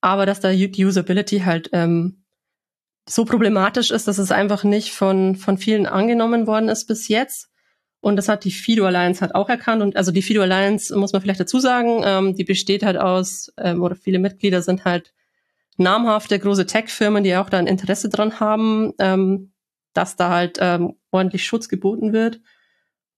aber 0.00 0.26
dass 0.26 0.40
da 0.40 0.52
die 0.52 0.84
Usability 0.84 1.40
halt 1.40 1.70
ähm, 1.72 2.24
so 3.08 3.24
problematisch 3.24 3.90
ist, 3.90 4.08
dass 4.08 4.18
es 4.18 4.30
einfach 4.30 4.64
nicht 4.64 4.92
von, 4.92 5.36
von 5.36 5.58
vielen 5.58 5.86
angenommen 5.86 6.46
worden 6.46 6.68
ist 6.68 6.86
bis 6.86 7.08
jetzt. 7.08 7.48
Und 8.00 8.16
das 8.16 8.28
hat 8.28 8.44
die 8.44 8.50
Fido 8.50 8.86
Alliance 8.86 9.20
halt 9.20 9.34
auch 9.34 9.48
erkannt. 9.48 9.82
Und 9.82 9.96
also 9.96 10.10
die 10.10 10.22
Fido 10.22 10.40
Alliance 10.42 10.94
muss 10.96 11.12
man 11.12 11.20
vielleicht 11.20 11.40
dazu 11.40 11.58
sagen, 11.58 12.02
ähm, 12.04 12.34
die 12.34 12.44
besteht 12.44 12.82
halt 12.82 12.96
aus, 12.96 13.52
ähm, 13.58 13.82
oder 13.82 13.94
viele 13.94 14.18
Mitglieder 14.18 14.62
sind 14.62 14.84
halt 14.84 15.12
namhafte 15.76 16.38
große 16.38 16.66
Tech-Firmen, 16.66 17.24
die 17.24 17.36
auch 17.36 17.50
da 17.50 17.58
ein 17.58 17.66
Interesse 17.66 18.08
dran 18.08 18.40
haben, 18.40 18.92
ähm, 18.98 19.52
dass 19.92 20.16
da 20.16 20.30
halt 20.30 20.58
ähm, 20.60 20.94
ordentlich 21.10 21.44
Schutz 21.44 21.68
geboten 21.68 22.12
wird. 22.12 22.40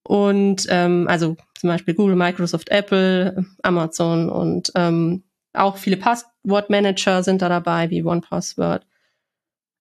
Und 0.04 0.66
ähm, 0.68 1.06
also 1.08 1.36
zum 1.58 1.68
Beispiel 1.68 1.94
Google, 1.94 2.16
Microsoft, 2.16 2.70
Apple, 2.70 3.44
Amazon 3.62 4.28
und 4.28 4.72
ähm, 4.74 5.24
auch 5.54 5.76
viele 5.76 5.96
Passwortmanager 5.96 7.22
sind 7.22 7.42
da 7.42 7.48
dabei, 7.48 7.90
wie 7.90 8.02
OnePassword. 8.02 8.86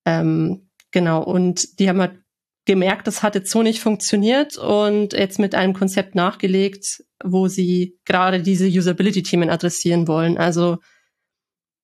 Ähm, 0.05 0.69
genau, 0.91 1.23
und 1.23 1.79
die 1.79 1.89
haben 1.89 2.01
halt 2.01 2.19
gemerkt, 2.65 3.07
das 3.07 3.23
hat 3.23 3.35
jetzt 3.35 3.51
so 3.51 3.63
nicht 3.63 3.81
funktioniert 3.81 4.57
und 4.57 5.13
jetzt 5.13 5.39
mit 5.39 5.55
einem 5.55 5.73
Konzept 5.73 6.15
nachgelegt, 6.15 7.03
wo 7.23 7.47
sie 7.47 7.99
gerade 8.05 8.41
diese 8.41 8.67
Usability-Themen 8.67 9.49
adressieren 9.49 10.07
wollen. 10.07 10.37
Also, 10.37 10.77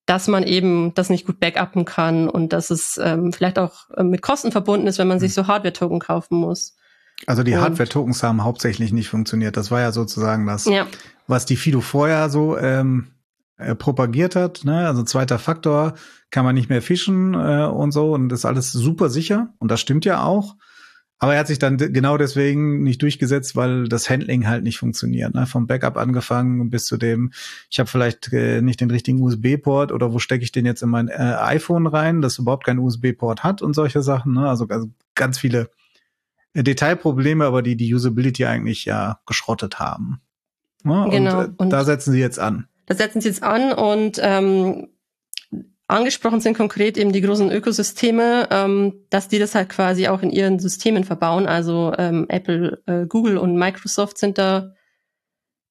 dass 0.05 0.27
man 0.27 0.43
eben 0.43 0.93
das 0.93 1.09
nicht 1.09 1.25
gut 1.25 1.39
backuppen 1.39 1.83
kann 1.83 2.29
und 2.29 2.53
dass 2.53 2.69
es 2.69 2.99
ähm, 3.01 3.33
vielleicht 3.33 3.59
auch 3.59 3.89
äh, 3.95 4.03
mit 4.03 4.21
Kosten 4.21 4.51
verbunden 4.51 4.87
ist, 4.87 4.99
wenn 4.99 5.07
man 5.07 5.19
sich 5.19 5.35
hm. 5.35 5.43
so 5.43 5.47
Hardware-Token 5.47 5.99
kaufen 5.99 6.37
muss. 6.37 6.76
Also 7.25 7.43
die 7.43 7.57
Hardware-Tokens 7.57 8.21
haben 8.23 8.43
hauptsächlich 8.43 8.93
nicht 8.93 9.09
funktioniert. 9.09 9.57
Das 9.57 9.71
war 9.71 9.81
ja 9.81 9.91
sozusagen 9.91 10.45
das, 10.45 10.65
ja. 10.65 10.87
was 11.25 11.45
die 11.45 11.57
Fido 11.57 11.81
vorher 11.81 12.29
so 12.29 12.57
ähm, 12.57 13.07
äh, 13.57 13.75
propagiert 13.75 14.35
hat. 14.35 14.63
Ne? 14.65 14.87
Also 14.87 15.03
zweiter 15.03 15.39
Faktor 15.39 15.95
kann 16.29 16.45
man 16.45 16.55
nicht 16.55 16.69
mehr 16.69 16.81
fischen 16.81 17.33
äh, 17.33 17.65
und 17.65 17.91
so 17.91 18.13
und 18.13 18.29
das 18.29 18.39
ist 18.39 18.45
alles 18.45 18.71
super 18.71 19.09
sicher 19.09 19.53
und 19.59 19.71
das 19.71 19.81
stimmt 19.81 20.05
ja 20.05 20.23
auch. 20.23 20.55
Aber 21.19 21.33
er 21.33 21.39
hat 21.39 21.47
sich 21.47 21.57
dann 21.57 21.77
genau 21.77 22.17
deswegen 22.17 22.83
nicht 22.83 23.01
durchgesetzt, 23.01 23.55
weil 23.55 23.87
das 23.87 24.07
Handling 24.07 24.47
halt 24.47 24.63
nicht 24.63 24.77
funktioniert. 24.77 25.33
Ne? 25.33 25.47
Vom 25.47 25.65
Backup 25.65 25.97
angefangen 25.97 26.69
bis 26.69 26.85
zu 26.85 26.97
dem, 26.97 27.31
ich 27.71 27.79
habe 27.79 27.89
vielleicht 27.89 28.31
äh, 28.31 28.61
nicht 28.61 28.81
den 28.81 28.91
richtigen 28.91 29.19
USB-Port 29.21 29.91
oder 29.91 30.13
wo 30.13 30.19
stecke 30.19 30.43
ich 30.43 30.51
den 30.51 30.67
jetzt 30.67 30.83
in 30.83 30.89
mein 30.89 31.07
äh, 31.07 31.35
iPhone 31.39 31.87
rein, 31.87 32.21
das 32.21 32.37
überhaupt 32.37 32.65
keinen 32.65 32.79
USB-Port 32.79 33.43
hat 33.43 33.63
und 33.63 33.73
solche 33.73 34.03
Sachen. 34.03 34.33
Ne? 34.33 34.47
Also, 34.47 34.67
also 34.67 34.87
ganz 35.15 35.39
viele 35.39 35.71
Detailprobleme, 36.55 37.45
aber 37.45 37.61
die 37.61 37.75
die 37.75 37.93
Usability 37.93 38.45
eigentlich 38.45 38.85
ja 38.85 39.19
geschrottet 39.25 39.79
haben. 39.79 40.21
Ne? 40.83 41.07
Genau. 41.11 41.39
Und, 41.39 41.45
äh, 41.45 41.53
und 41.57 41.69
da 41.69 41.83
setzen 41.83 42.11
sie 42.11 42.19
jetzt 42.19 42.39
an. 42.39 42.67
da 42.85 42.95
setzen 42.95 43.21
sie 43.21 43.27
jetzt 43.27 43.43
an 43.43 43.73
und 43.73 44.19
ähm, 44.21 44.89
angesprochen 45.87 46.41
sind 46.41 46.57
konkret 46.57 46.97
eben 46.97 47.13
die 47.13 47.21
großen 47.21 47.51
Ökosysteme, 47.51 48.47
ähm, 48.51 49.05
dass 49.09 49.27
die 49.27 49.39
das 49.39 49.55
halt 49.55 49.69
quasi 49.69 50.07
auch 50.07 50.21
in 50.21 50.31
ihren 50.31 50.59
Systemen 50.59 51.03
verbauen. 51.03 51.47
Also 51.47 51.93
ähm, 51.97 52.25
Apple, 52.29 52.81
äh, 52.85 53.05
Google 53.07 53.37
und 53.37 53.57
Microsoft 53.57 54.17
sind 54.17 54.37
da 54.37 54.73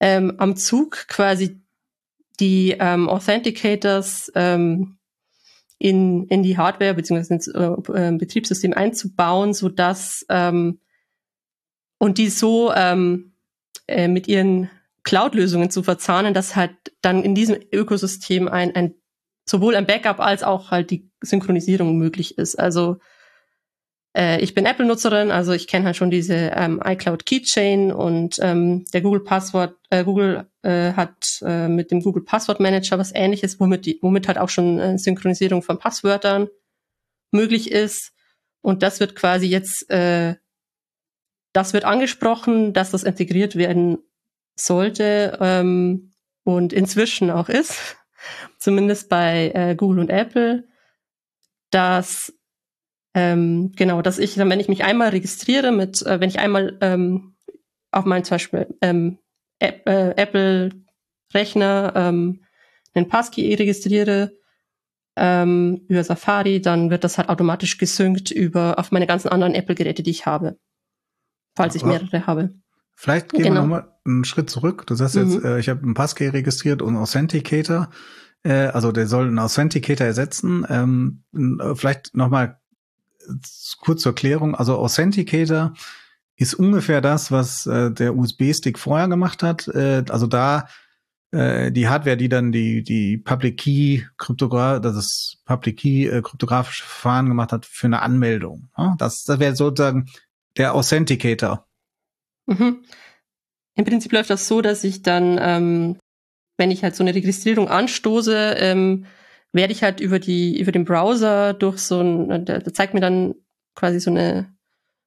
ähm, 0.01 0.35
am 0.39 0.57
Zug, 0.57 1.07
quasi 1.09 1.63
die 2.41 2.77
ähm, 2.79 3.09
Authenticators 3.09 4.31
ähm, 4.35 4.99
in, 5.79 6.27
in 6.29 6.43
die 6.43 6.57
Hardware 6.57 6.95
bzw. 6.95 7.35
ins 7.35 7.49
äh, 7.49 7.63
äh, 7.63 8.17
Betriebssystem 8.17 8.73
einzubauen, 8.73 9.53
so 9.53 9.69
dass 9.69 10.25
ähm, 10.29 10.81
und 11.99 12.19
die 12.19 12.29
so 12.29 12.73
ähm, 12.75 13.33
äh, 13.87 14.09
mit 14.09 14.29
ihren 14.29 14.71
Cloud-Lösungen 15.03 15.71
zu 15.71 15.83
verzahnen, 15.83 16.35
dass 16.35 16.57
halt 16.57 16.75
dann 17.01 17.23
in 17.23 17.35
diesem 17.35 17.57
Ökosystem 17.73 18.49
ein, 18.49 18.75
ein 18.75 18.95
sowohl 19.49 19.77
ein 19.77 19.87
Backup 19.87 20.19
als 20.19 20.43
auch 20.43 20.71
halt 20.71 20.91
die 20.91 21.11
Synchronisierung 21.23 21.97
möglich 21.97 22.39
ist. 22.39 22.57
Also 22.57 22.99
äh, 24.17 24.41
ich 24.41 24.55
bin 24.55 24.65
Apple-Nutzerin, 24.65 25.31
also 25.31 25.53
ich 25.53 25.67
kenne 25.67 25.85
halt 25.85 25.97
schon 25.97 26.11
diese 26.11 26.35
ähm, 26.35 26.81
iCloud 26.83 27.27
Keychain 27.27 27.93
und 27.93 28.39
ähm, 28.41 28.87
der 28.93 29.03
Google 29.03 29.21
Passwort, 29.21 29.77
äh, 29.91 30.05
Google 30.05 30.49
äh, 30.63 30.93
hat 30.95 31.17
äh, 31.43 31.69
mit 31.69 31.91
dem 31.91 32.01
Google 32.01 32.25
Passwort 32.25 32.59
Manager 32.59 32.99
was 32.99 33.15
ähnliches, 33.15 33.61
womit, 33.61 33.85
die, 33.85 33.99
womit 34.01 34.27
halt 34.27 34.39
auch 34.39 34.49
schon 34.49 34.79
äh, 34.79 34.99
Synchronisierung 34.99 35.63
von 35.63 35.79
Passwörtern 35.79 36.49
möglich 37.31 37.71
ist. 37.71 38.13
Und 38.63 38.83
das 38.83 39.01
wird 39.01 39.15
quasi 39.15 39.47
jetzt, 39.47 39.89
äh, 39.91 40.37
das 41.53 41.75
wird 41.75 41.85
angesprochen, 41.85 42.73
dass 42.73 42.93
das 42.93 43.05
integriert 43.05 43.55
werden 43.57 43.99
sollte 44.55 45.37
ähm, 45.41 46.13
und 46.43 46.73
inzwischen 46.73 47.31
auch 47.31 47.51
ist 47.51 47.97
zumindest 48.59 49.11
bei 49.11 49.53
äh, 49.55 49.75
Google 49.77 50.01
und 50.01 50.11
Apple, 50.11 50.65
dass 51.71 52.33
ähm, 53.17 53.73
genau, 53.75 54.03
dass 54.03 54.19
ich 54.19 54.35
dann, 54.35 54.51
wenn 54.51 54.61
ich 54.61 54.69
mich 54.69 54.85
einmal 54.85 55.09
registriere 55.09 55.73
mit, 55.73 56.03
äh, 56.03 56.21
wenn 56.21 56.29
ich 56.29 56.39
einmal 56.39 56.77
ähm, 56.83 57.35
auf 57.91 58.05
meinen 58.05 58.25
zum 58.25 58.35
Beispiel 58.35 58.67
ähm, 58.83 59.19
App, 59.59 59.89
äh, 59.89 60.11
Apple 60.17 60.71
Rechner 61.33 61.95
ähm, 61.97 62.45
einen 62.93 63.09
Passkey 63.09 63.55
registriere 63.55 64.33
ähm, 65.17 65.87
über 65.89 66.05
Safari, 66.05 66.61
dann 66.61 66.91
wird 66.91 67.05
das 67.05 67.17
halt 67.17 67.31
automatisch 67.31 67.79
gesynkt 67.79 68.31
über 68.31 68.79
auf 68.79 68.93
meine 68.93 69.07
ganzen 69.07 69.31
anderen 69.31 69.55
Apple-Geräte, 69.55 70.03
die 70.03 70.11
ich 70.11 70.27
habe, 70.27 70.59
falls 71.57 71.75
ich 71.75 71.87
mehrere 71.87 72.27
habe. 72.27 72.51
Vielleicht 72.97 73.31
gehen 73.31 73.45
genau. 73.45 73.55
wir 73.55 73.61
nochmal 73.63 73.95
einen 74.05 74.25
Schritt 74.25 74.51
zurück. 74.51 74.87
Du 74.87 74.95
sagst 74.95 75.17
mhm. 75.17 75.31
jetzt, 75.31 75.43
äh, 75.43 75.59
ich 75.59 75.71
habe 75.71 75.83
einen 75.83 75.95
Passkey 75.95 76.29
registriert 76.29 76.83
und 76.83 76.99
Authenticator. 76.99 77.89
Äh, 78.43 78.67
also 78.67 78.93
der 78.93 79.07
soll 79.07 79.29
einen 79.29 79.39
Authenticator 79.39 80.07
ersetzen. 80.07 80.67
Ähm, 80.69 81.25
äh, 81.35 81.75
vielleicht 81.75 82.15
nochmal 82.15 82.61
kurz 83.81 84.03
zur 84.03 84.11
Erklärung. 84.11 84.55
Also 84.55 84.79
Authenticator 84.79 85.75
ist 86.37 86.55
ungefähr 86.55 87.01
das, 87.01 87.31
was 87.31 87.67
äh, 87.67 87.91
der 87.91 88.17
USB-Stick 88.17 88.79
vorher 88.79 89.09
gemacht 89.09 89.43
hat. 89.43 89.69
Äh, 89.69 90.05
also 90.09 90.27
da 90.27 90.69
äh, 91.33 91.73
die 91.73 91.89
Hardware, 91.89 92.17
die 92.17 92.29
dann 92.29 92.53
die 92.53 92.83
die 92.83 93.19
Public 93.19 93.59
Key 93.59 94.03
Kryptograph, 94.19 94.81
das 94.81 94.97
ist 94.97 95.39
Public 95.45 95.79
Key 95.79 96.07
äh, 96.07 96.23
kryptografische 96.23 96.85
Verfahren 96.85 97.29
gemacht 97.29 97.53
hat 97.53 97.67
für 97.67 97.87
eine 97.87 98.03
Anmeldung. 98.03 98.69
Ja? 98.77 98.95
Das, 98.99 99.25
das 99.25 99.39
wäre 99.39 99.57
sozusagen 99.57 100.07
der 100.57 100.75
Authenticator. 100.75 101.67
Mhm. 102.47 102.85
Im 103.75 103.85
Prinzip 103.85 104.13
läuft 104.13 104.31
das 104.31 104.47
so, 104.47 104.63
dass 104.63 104.85
ich 104.85 105.03
dann 105.03 105.39
ähm, 105.41 105.97
wenn 106.57 106.71
ich 106.71 106.83
halt 106.83 106.97
so 106.97 107.05
eine 107.05 107.15
Registrierung 107.15 107.69
anstoße, 107.69 108.57
ähm, 108.59 109.07
werde 109.53 109.73
ich 109.73 109.83
halt 109.83 110.01
über 110.01 110.19
die 110.19 110.61
über 110.61 110.73
den 110.73 110.85
Browser 110.85 111.55
durch 111.55 111.79
so 111.79 112.01
ein, 112.01 112.45
der, 112.45 112.61
der 112.61 112.75
zeigt 112.75 112.95
mir 112.95 113.01
dann 113.01 113.35
quasi 113.75 114.01
so 114.01 114.11
eine 114.11 114.55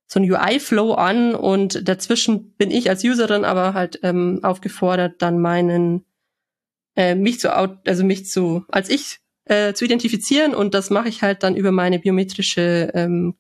so 0.08 0.20
ein 0.20 0.30
UI-Flow 0.30 0.94
an 0.94 1.36
und 1.36 1.88
dazwischen 1.88 2.54
bin 2.54 2.72
ich 2.72 2.90
als 2.90 3.04
Userin 3.04 3.46
aber 3.46 3.74
halt 3.74 4.00
ähm, 4.02 4.40
aufgefordert, 4.42 5.22
dann 5.22 5.40
meinen 5.40 6.06
äh, 6.96 7.16
mich 7.16 7.40
zu 7.40 7.54
also 7.54 8.04
mich 8.04 8.26
zu 8.26 8.66
als 8.70 8.90
ich 8.90 9.20
äh, 9.46 9.74
zu 9.74 9.86
identifizieren 9.86 10.56
und 10.56 10.74
das 10.74 10.90
mache 10.90 11.10
ich 11.10 11.22
halt 11.22 11.44
dann 11.44 11.56
über 11.56 11.72
meine 11.72 12.00
biometrische 12.00 12.92
ähm, 12.94 13.36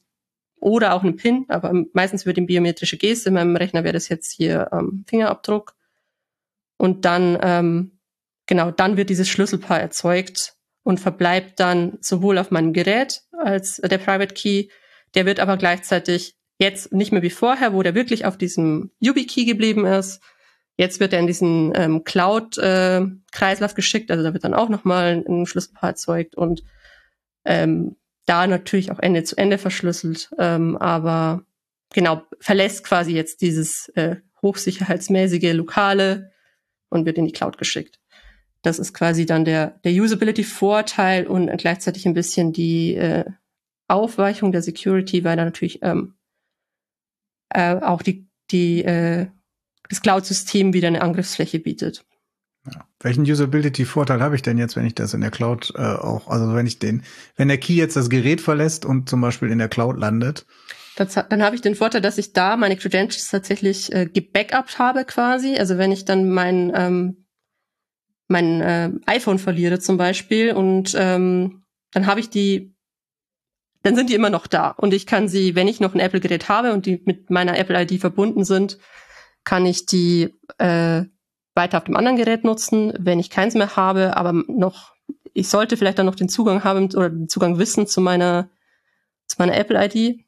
oder 0.60 0.94
auch 0.94 1.04
einen 1.04 1.16
PIN, 1.16 1.46
aber 1.48 1.74
meistens 1.94 2.24
über 2.24 2.34
die 2.34 2.42
biometrische 2.42 2.98
Geste. 2.98 3.30
In 3.30 3.36
meinem 3.36 3.56
Rechner 3.56 3.84
wäre 3.84 3.94
das 3.94 4.10
jetzt 4.10 4.32
hier 4.32 4.70
ähm, 4.74 5.06
Fingerabdruck. 5.08 5.74
Und 6.78 7.06
dann 7.06 7.38
ähm, 7.42 8.00
genau, 8.46 8.72
dann 8.72 8.98
wird 8.98 9.10
dieses 9.10 9.30
Schlüsselpaar 9.30 9.80
erzeugt 9.80 10.56
und 10.84 11.00
verbleibt 11.00 11.60
dann 11.60 11.98
sowohl 12.02 12.38
auf 12.38 12.52
meinem 12.52 12.74
Gerät 12.74 13.22
als 13.32 13.78
der 13.78 13.98
Private 13.98 14.34
Key, 14.34 14.70
der 15.16 15.26
wird 15.26 15.40
aber 15.40 15.58
gleichzeitig 15.58 16.36
jetzt 16.60 16.92
nicht 16.92 17.12
mehr 17.12 17.22
wie 17.22 17.30
vorher, 17.30 17.74
wo 17.74 17.84
der 17.84 17.96
wirklich 17.96 18.26
auf 18.26 18.38
diesem 18.38 18.92
YubiKey 19.00 19.46
geblieben 19.46 19.86
ist. 19.86 20.22
Jetzt 20.78 21.00
wird 21.00 21.14
er 21.14 21.20
in 21.20 21.28
diesen 21.28 21.74
ähm, 21.76 22.04
Cloud-Kreislauf 22.04 23.72
äh, 23.72 23.76
geschickt, 23.76 24.12
also 24.12 24.24
da 24.24 24.34
wird 24.34 24.44
dann 24.44 24.54
auch 24.54 24.70
nochmal 24.70 25.24
ein 25.28 25.46
Schlüsselpaar 25.46 25.90
erzeugt 25.90 26.36
und 26.36 26.64
ähm, 27.46 27.98
da 28.26 28.48
natürlich 28.48 28.92
auch 28.92 29.00
Ende 29.00 29.24
zu 29.24 29.36
Ende 29.38 29.58
verschlüsselt, 29.58 30.30
ähm, 30.38 30.78
aber 30.78 31.44
genau, 31.94 32.24
verlässt 32.40 32.84
quasi 32.84 33.14
jetzt 33.14 33.42
dieses 33.42 33.90
äh, 33.96 34.18
hochsicherheitsmäßige 34.42 35.54
Lokale 35.54 36.32
und 36.90 37.06
wird 37.06 37.18
in 37.18 37.26
die 37.26 37.34
Cloud 37.34 37.58
geschickt. 37.58 37.99
Das 38.62 38.80
ist 38.80 38.94
quasi 38.94 39.26
dann 39.26 39.46
der, 39.46 39.80
der 39.84 39.94
Usability-Vorteil 39.94 41.28
und 41.28 41.56
gleichzeitig 41.58 42.06
ein 42.06 42.14
bisschen 42.14 42.52
die 42.52 42.96
äh, 42.96 43.26
Aufweichung 43.88 44.52
der 44.52 44.62
Security, 44.62 45.24
weil 45.24 45.38
da 45.38 45.46
natürlich 45.46 45.80
ähm, 45.82 46.16
äh, 47.50 47.76
auch 47.76 48.02
die, 48.02 48.28
die, 48.52 48.84
äh, 48.84 49.28
das 49.88 50.02
Cloud-System 50.02 50.74
wieder 50.74 50.88
eine 50.88 51.02
Angriffsfläche 51.02 51.60
bietet. 51.60 52.06
Ja. 52.66 52.86
Welchen 53.00 53.24
Usability-Vorteil 53.24 54.22
habe 54.22 54.36
ich 54.36 54.42
denn 54.42 54.58
jetzt, 54.58 54.76
wenn 54.76 54.86
ich 54.86 54.96
das 54.96 55.14
in 55.14 55.22
der 55.22 55.32
Cloud 55.32 55.74
äh, 55.76 55.82
auch, 55.82 56.28
also 56.28 56.54
wenn 56.54 56.68
ich 56.68 56.80
den, 56.80 57.04
wenn 57.36 57.48
der 57.48 57.58
Key 57.58 57.76
jetzt 57.76 57.96
das 57.96 58.10
Gerät 58.10 58.42
verlässt 58.42 58.86
und 58.86 59.10
zum 59.10 59.22
Beispiel 59.22 59.50
in 59.50 59.60
der 59.60 59.70
Cloud 59.70 59.98
landet? 59.98 60.46
Das, 60.98 61.14
dann 61.14 61.42
habe 61.42 61.56
ich 61.56 61.62
den 61.62 61.76
Vorteil, 61.76 62.02
dass 62.02 62.18
ich 62.18 62.34
da 62.34 62.58
meine 62.58 62.76
Credentials 62.76 63.30
tatsächlich 63.30 63.94
äh, 63.94 64.06
gebackupt 64.06 64.78
habe 64.78 65.06
quasi. 65.06 65.58
Also 65.58 65.78
wenn 65.78 65.94
ich 65.94 66.04
dann 66.04 66.30
mein 66.30 66.74
ähm, 66.76 67.26
mein 68.30 68.62
äh, 68.62 68.92
iPhone 69.08 69.40
verliere 69.40 69.80
zum 69.80 69.98
Beispiel 69.98 70.54
und 70.54 70.96
ähm, 70.98 71.64
dann 71.92 72.06
habe 72.06 72.20
ich 72.20 72.30
die, 72.30 72.76
dann 73.82 73.96
sind 73.96 74.10
die 74.10 74.16
immer 74.16 74.30
noch 74.30 74.46
da 74.48 74.70
und 74.70 74.94
ich 74.94 75.08
kann 75.08 75.28
sie, 75.28 75.56
wenn 75.56 75.68
ich 75.68 75.80
noch 75.80 75.96
ein 75.96 76.00
Apple-Gerät 76.00 76.48
habe 76.48 76.72
und 76.72 76.86
die 76.86 77.02
mit 77.06 77.32
meiner 77.32 77.58
Apple-ID 77.58 78.00
verbunden 78.00 78.46
sind, 78.46 78.78
kann 79.44 79.66
ich 79.66 79.88
die 79.88 80.36
äh, 80.60 81.06
weiter 81.56 81.78
auf 81.80 81.86
dem 81.86 81.96
anderen 81.96 82.18
Gerät 82.18 82.44
nutzen, 82.44 82.94
wenn 83.00 83.20
ich 83.20 83.32
keins 83.32 83.56
mehr 83.56 83.76
habe, 83.76 84.16
aber 84.16 84.32
noch, 84.32 84.94
ich 85.34 85.50
sollte 85.50 85.76
vielleicht 85.76 85.98
dann 85.98 86.06
noch 86.06 86.16
den 86.16 86.30
Zugang 86.30 86.64
haben 86.64 86.86
oder 86.96 87.10
den 87.10 87.30
Zugang 87.30 87.58
wissen 87.58 87.88
zu 87.88 88.00
meiner, 88.00 88.50
zu 89.26 89.38
meiner 89.40 89.58
Apple-ID. 89.58 90.24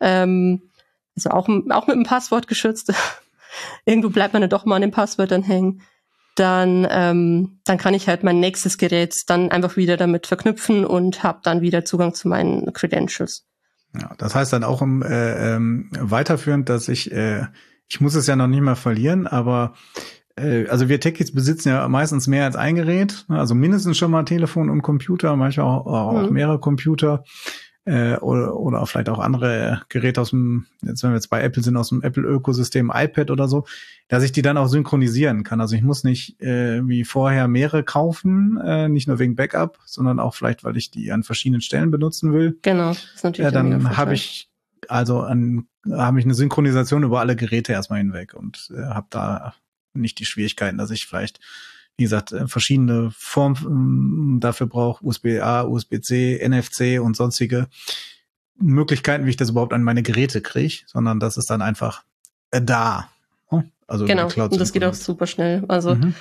Ähm, 0.00 0.72
also 1.14 1.30
auch, 1.30 1.48
auch 1.48 1.86
mit 1.86 1.94
einem 1.94 2.04
Passwort 2.04 2.48
geschützt. 2.48 2.92
Irgendwo 3.84 4.10
bleibt 4.10 4.32
man 4.32 4.42
ja 4.42 4.48
doch 4.48 4.64
mal 4.64 4.76
an 4.76 4.82
den 4.82 4.90
Passwörtern 4.90 5.44
hängen 5.44 5.80
dann, 6.36 6.86
ähm, 6.90 7.60
dann 7.64 7.78
kann 7.78 7.94
ich 7.94 8.08
halt 8.08 8.22
mein 8.22 8.40
nächstes 8.40 8.78
Gerät 8.78 9.14
dann 9.26 9.50
einfach 9.50 9.76
wieder 9.76 9.96
damit 9.96 10.26
verknüpfen 10.26 10.84
und 10.84 11.22
habe 11.22 11.40
dann 11.42 11.60
wieder 11.60 11.84
Zugang 11.84 12.14
zu 12.14 12.28
meinen 12.28 12.72
Credentials. 12.72 13.46
Ja, 14.00 14.14
das 14.18 14.34
heißt 14.34 14.52
dann 14.52 14.64
auch 14.64 14.82
im, 14.82 15.02
äh, 15.02 15.54
ähm, 15.54 15.90
weiterführend, 15.98 16.68
dass 16.68 16.88
ich, 16.88 17.10
äh, 17.12 17.46
ich 17.88 18.00
muss 18.00 18.14
es 18.14 18.26
ja 18.26 18.36
noch 18.36 18.46
nicht 18.46 18.60
mal 18.60 18.74
verlieren, 18.74 19.26
aber 19.26 19.74
äh, 20.36 20.66
also 20.68 20.88
wir 20.88 21.00
Techies 21.00 21.32
besitzen 21.32 21.70
ja 21.70 21.88
meistens 21.88 22.26
mehr 22.26 22.44
als 22.44 22.56
ein 22.56 22.76
Gerät, 22.76 23.24
ne? 23.28 23.38
also 23.38 23.54
mindestens 23.54 23.96
schon 23.96 24.10
mal 24.10 24.24
Telefon 24.24 24.70
und 24.70 24.82
Computer, 24.82 25.34
manchmal 25.36 25.66
auch, 25.66 25.86
auch 25.86 26.22
mhm. 26.22 26.32
mehrere 26.32 26.60
Computer 26.60 27.24
äh, 27.86 28.16
oder, 28.16 28.56
oder 28.56 28.84
vielleicht 28.86 29.08
auch 29.08 29.18
andere 29.18 29.82
Geräte 29.88 30.20
aus 30.20 30.30
dem, 30.30 30.66
jetzt 30.82 31.02
wenn 31.02 31.10
wir 31.10 31.16
jetzt 31.16 31.30
bei 31.30 31.40
Apple 31.42 31.62
sind, 31.62 31.76
aus 31.76 31.88
dem 31.88 32.02
Apple-Ökosystem, 32.02 32.92
iPad 32.92 33.30
oder 33.30 33.48
so, 33.48 33.64
dass 34.08 34.22
ich 34.22 34.32
die 34.32 34.42
dann 34.42 34.58
auch 34.58 34.66
synchronisieren 34.66 35.44
kann. 35.44 35.60
Also 35.60 35.76
ich 35.76 35.82
muss 35.82 36.04
nicht 36.04 36.40
äh, 36.40 36.86
wie 36.86 37.04
vorher 37.04 37.48
mehrere 37.48 37.84
kaufen, 37.84 38.60
äh, 38.62 38.88
nicht 38.88 39.08
nur 39.08 39.18
wegen 39.18 39.36
Backup, 39.36 39.78
sondern 39.86 40.20
auch 40.20 40.34
vielleicht, 40.34 40.64
weil 40.64 40.76
ich 40.76 40.90
die 40.90 41.12
an 41.12 41.22
verschiedenen 41.22 41.60
Stellen 41.60 41.90
benutzen 41.90 42.32
will. 42.32 42.58
Genau, 42.62 42.88
das 42.88 43.04
ist 43.14 43.24
natürlich. 43.24 43.52
Ja, 43.52 43.52
dann 43.52 43.96
habe 43.96 44.14
ich 44.14 44.50
also 44.88 45.20
an 45.20 45.66
habe 45.90 46.18
ich 46.18 46.24
eine 46.24 46.34
Synchronisation 46.34 47.04
über 47.04 47.20
alle 47.20 47.36
Geräte 47.36 47.72
erstmal 47.72 48.00
hinweg 48.00 48.34
und 48.34 48.70
äh, 48.76 48.82
habe 48.82 49.06
da 49.10 49.54
nicht 49.94 50.18
die 50.18 50.26
Schwierigkeiten, 50.26 50.78
dass 50.78 50.90
ich 50.90 51.06
vielleicht 51.06 51.40
wie 51.96 52.04
gesagt, 52.04 52.32
äh, 52.32 52.46
verschiedene 52.46 53.10
Formen 53.16 53.56
ähm, 53.64 54.38
dafür 54.40 54.66
brauche, 54.66 55.04
USB-A, 55.04 55.62
USB-C, 55.62 56.46
NFC 56.46 57.00
und 57.00 57.16
sonstige 57.16 57.68
Möglichkeiten, 58.58 59.26
wie 59.26 59.30
ich 59.30 59.36
das 59.36 59.50
überhaupt 59.50 59.72
an 59.72 59.82
meine 59.82 60.02
Geräte 60.02 60.40
kriege, 60.40 60.82
sondern 60.86 61.20
das 61.20 61.36
ist 61.36 61.50
dann 61.50 61.62
einfach 61.62 62.04
äh, 62.50 62.62
da. 62.62 63.08
Also 63.88 64.04
genau, 64.04 64.24
und 64.24 64.60
das 64.60 64.72
geht 64.72 64.84
auch 64.84 64.94
super 64.94 65.26
schnell. 65.26 65.64
Also 65.68 65.94
mhm. 65.94 66.14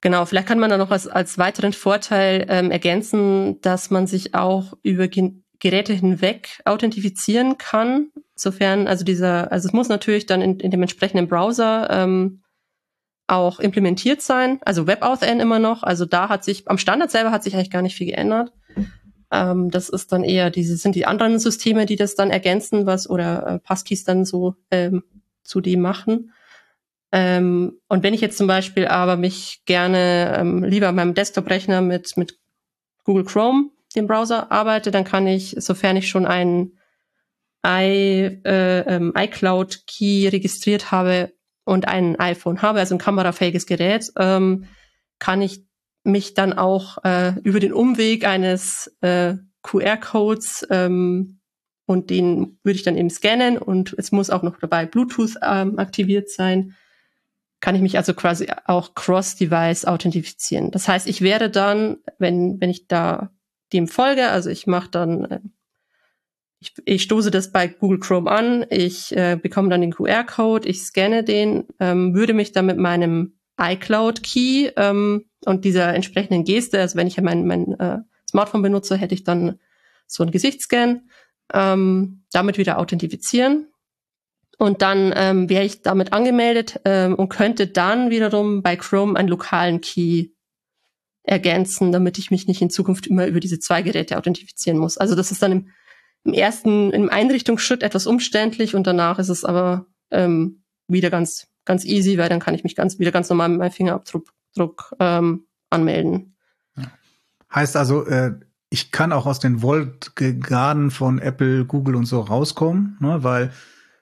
Genau, 0.00 0.26
vielleicht 0.26 0.48
kann 0.48 0.58
man 0.58 0.68
da 0.68 0.76
noch 0.76 0.90
als, 0.90 1.08
als 1.08 1.38
weiteren 1.38 1.72
Vorteil 1.72 2.44
ähm, 2.50 2.70
ergänzen, 2.70 3.60
dass 3.62 3.90
man 3.90 4.06
sich 4.06 4.34
auch 4.34 4.74
über 4.82 5.08
Ge 5.08 5.32
Geräte 5.60 5.94
hinweg 5.94 6.60
authentifizieren 6.66 7.56
kann. 7.56 8.10
Sofern, 8.34 8.86
also 8.86 9.02
dieser, 9.02 9.50
also 9.50 9.68
es 9.68 9.72
muss 9.72 9.88
natürlich 9.88 10.26
dann 10.26 10.42
in, 10.42 10.60
in 10.60 10.70
dem 10.70 10.82
entsprechenden 10.82 11.26
Browser 11.26 11.88
ähm, 11.90 12.42
auch 13.26 13.60
implementiert 13.60 14.22
sein. 14.22 14.58
Also 14.64 14.86
WebAuthn 14.86 15.40
immer 15.40 15.58
noch. 15.58 15.82
Also 15.82 16.04
da 16.04 16.28
hat 16.28 16.44
sich, 16.44 16.68
am 16.68 16.78
Standard 16.78 17.10
selber 17.10 17.30
hat 17.30 17.42
sich 17.42 17.54
eigentlich 17.54 17.70
gar 17.70 17.82
nicht 17.82 17.96
viel 17.96 18.08
geändert. 18.08 18.52
Ähm, 19.30 19.70
das 19.70 19.88
ist 19.88 20.12
dann 20.12 20.24
eher 20.24 20.50
diese, 20.50 20.76
sind 20.76 20.94
die 20.94 21.06
anderen 21.06 21.38
Systeme, 21.38 21.86
die 21.86 21.96
das 21.96 22.14
dann 22.14 22.30
ergänzen, 22.30 22.86
was 22.86 23.08
oder 23.08 23.46
äh, 23.46 23.58
Passkeys 23.58 24.04
dann 24.04 24.24
so 24.24 24.56
ähm, 24.70 25.02
zu 25.42 25.60
dem 25.60 25.80
machen. 25.80 26.32
Ähm, 27.12 27.78
und 27.88 28.02
wenn 28.02 28.14
ich 28.14 28.20
jetzt 28.20 28.38
zum 28.38 28.46
Beispiel 28.46 28.86
aber 28.86 29.16
mich 29.16 29.62
gerne 29.66 30.36
ähm, 30.38 30.64
lieber 30.64 30.88
an 30.88 30.96
meinem 30.96 31.14
Desktop-Rechner 31.14 31.80
mit, 31.80 32.16
mit 32.16 32.38
Google 33.04 33.24
Chrome, 33.24 33.70
dem 33.96 34.06
Browser, 34.06 34.50
arbeite, 34.50 34.90
dann 34.90 35.04
kann 35.04 35.26
ich, 35.26 35.54
sofern 35.58 35.96
ich 35.96 36.08
schon 36.08 36.26
einen 36.26 36.78
I, 37.66 38.40
äh, 38.44 38.80
ähm, 38.80 39.12
iCloud-Key 39.16 40.28
registriert 40.28 40.90
habe 40.90 41.33
und 41.64 41.88
ein 41.88 42.18
iPhone 42.18 42.62
habe, 42.62 42.80
also 42.80 42.94
ein 42.94 42.98
kamerafähiges 42.98 43.66
Gerät, 43.66 44.10
ähm, 44.18 44.66
kann 45.18 45.42
ich 45.42 45.64
mich 46.02 46.34
dann 46.34 46.52
auch 46.52 46.98
äh, 47.04 47.34
über 47.42 47.60
den 47.60 47.72
Umweg 47.72 48.26
eines 48.26 48.94
äh, 49.00 49.34
QR-Codes 49.62 50.66
ähm, 50.70 51.40
und 51.86 52.10
den 52.10 52.58
würde 52.62 52.76
ich 52.76 52.82
dann 52.82 52.96
eben 52.96 53.10
scannen 53.10 53.58
und 53.58 53.94
es 53.96 54.12
muss 54.12 54.30
auch 54.30 54.42
noch 54.42 54.58
dabei 54.58 54.86
Bluetooth 54.86 55.36
ähm, 55.42 55.78
aktiviert 55.78 56.30
sein 56.30 56.74
kann 57.64 57.74
ich 57.74 57.80
mich 57.80 57.96
also 57.96 58.12
quasi 58.12 58.48
auch 58.66 58.94
cross-device 58.94 59.86
authentifizieren. 59.86 60.70
Das 60.70 60.86
heißt, 60.86 61.06
ich 61.06 61.22
werde 61.22 61.48
dann, 61.48 61.96
wenn, 62.18 62.60
wenn 62.60 62.68
ich 62.68 62.88
da 62.88 63.30
dem 63.72 63.88
folge, 63.88 64.28
also 64.28 64.50
ich 64.50 64.66
mache 64.66 64.90
dann, 64.90 65.24
äh, 65.24 65.40
ich, 66.64 66.72
ich 66.84 67.02
stoße 67.02 67.30
das 67.30 67.52
bei 67.52 67.66
Google 67.68 68.00
Chrome 68.00 68.30
an, 68.30 68.66
ich 68.70 69.14
äh, 69.16 69.38
bekomme 69.40 69.68
dann 69.68 69.82
den 69.82 69.92
QR-Code, 69.92 70.68
ich 70.68 70.82
scanne 70.82 71.22
den, 71.22 71.64
ähm, 71.80 72.14
würde 72.14 72.32
mich 72.32 72.52
dann 72.52 72.66
mit 72.66 72.78
meinem 72.78 73.34
iCloud-Key 73.60 74.72
ähm, 74.76 75.26
und 75.44 75.64
dieser 75.64 75.94
entsprechenden 75.94 76.44
Geste, 76.44 76.80
also 76.80 76.96
wenn 76.96 77.06
ich 77.06 77.20
mein, 77.20 77.46
mein 77.46 77.78
äh, 77.78 77.98
Smartphone 78.28 78.62
benutze, 78.62 78.96
hätte 78.96 79.14
ich 79.14 79.24
dann 79.24 79.58
so 80.06 80.22
einen 80.22 80.32
Gesichtsscan, 80.32 81.08
ähm, 81.52 82.24
damit 82.32 82.58
wieder 82.58 82.78
authentifizieren. 82.78 83.68
Und 84.56 84.82
dann 84.82 85.12
ähm, 85.16 85.48
wäre 85.48 85.64
ich 85.64 85.82
damit 85.82 86.12
angemeldet 86.12 86.80
ähm, 86.84 87.16
und 87.16 87.28
könnte 87.28 87.66
dann 87.66 88.10
wiederum 88.10 88.62
bei 88.62 88.76
Chrome 88.76 89.18
einen 89.18 89.28
lokalen 89.28 89.80
Key 89.80 90.28
ergänzen, 91.24 91.90
damit 91.90 92.18
ich 92.18 92.30
mich 92.30 92.46
nicht 92.46 92.62
in 92.62 92.70
Zukunft 92.70 93.06
immer 93.06 93.26
über 93.26 93.40
diese 93.40 93.58
zwei 93.58 93.82
Geräte 93.82 94.16
authentifizieren 94.16 94.78
muss. 94.78 94.96
Also 94.96 95.14
das 95.14 95.32
ist 95.32 95.42
dann 95.42 95.52
im, 95.52 95.68
im 96.24 96.32
ersten, 96.32 96.90
im 96.90 97.10
Einrichtungsschritt 97.10 97.82
etwas 97.82 98.06
umständlich 98.06 98.74
und 98.74 98.86
danach 98.86 99.18
ist 99.18 99.28
es 99.28 99.44
aber 99.44 99.86
ähm, 100.10 100.62
wieder 100.88 101.10
ganz, 101.10 101.46
ganz 101.64 101.84
easy, 101.84 102.18
weil 102.18 102.28
dann 102.28 102.40
kann 102.40 102.54
ich 102.54 102.64
mich 102.64 102.76
ganz 102.76 102.98
wieder 102.98 103.12
ganz 103.12 103.28
normal 103.28 103.50
mit 103.50 103.58
meinem 103.58 103.72
Fingerabdruck 103.72 104.32
Druck, 104.54 104.94
ähm, 105.00 105.46
anmelden. 105.70 106.36
Heißt 107.52 107.76
also, 107.76 108.06
äh, 108.06 108.34
ich 108.70 108.90
kann 108.90 109.12
auch 109.12 109.26
aus 109.26 109.38
den 109.38 109.60
Vault 109.60 110.14
Garden 110.16 110.90
von 110.90 111.18
Apple, 111.18 111.64
Google 111.64 111.96
und 111.96 112.06
so 112.06 112.20
rauskommen, 112.20 112.96
ne, 113.00 113.22
weil 113.22 113.52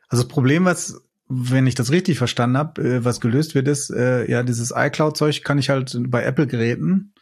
also 0.08 0.22
das 0.22 0.28
Problem, 0.28 0.64
was, 0.64 1.02
wenn 1.28 1.66
ich 1.66 1.74
das 1.74 1.90
richtig 1.90 2.18
verstanden 2.18 2.56
habe, 2.56 2.82
äh, 2.82 3.04
was 3.04 3.20
gelöst 3.20 3.54
wird, 3.54 3.68
ist, 3.68 3.90
äh, 3.90 4.30
ja, 4.30 4.42
dieses 4.42 4.72
iCloud-Zeug 4.74 5.42
kann 5.42 5.58
ich 5.58 5.70
halt 5.70 5.94
bei 6.08 6.22
Apple-Geräten 6.22 7.14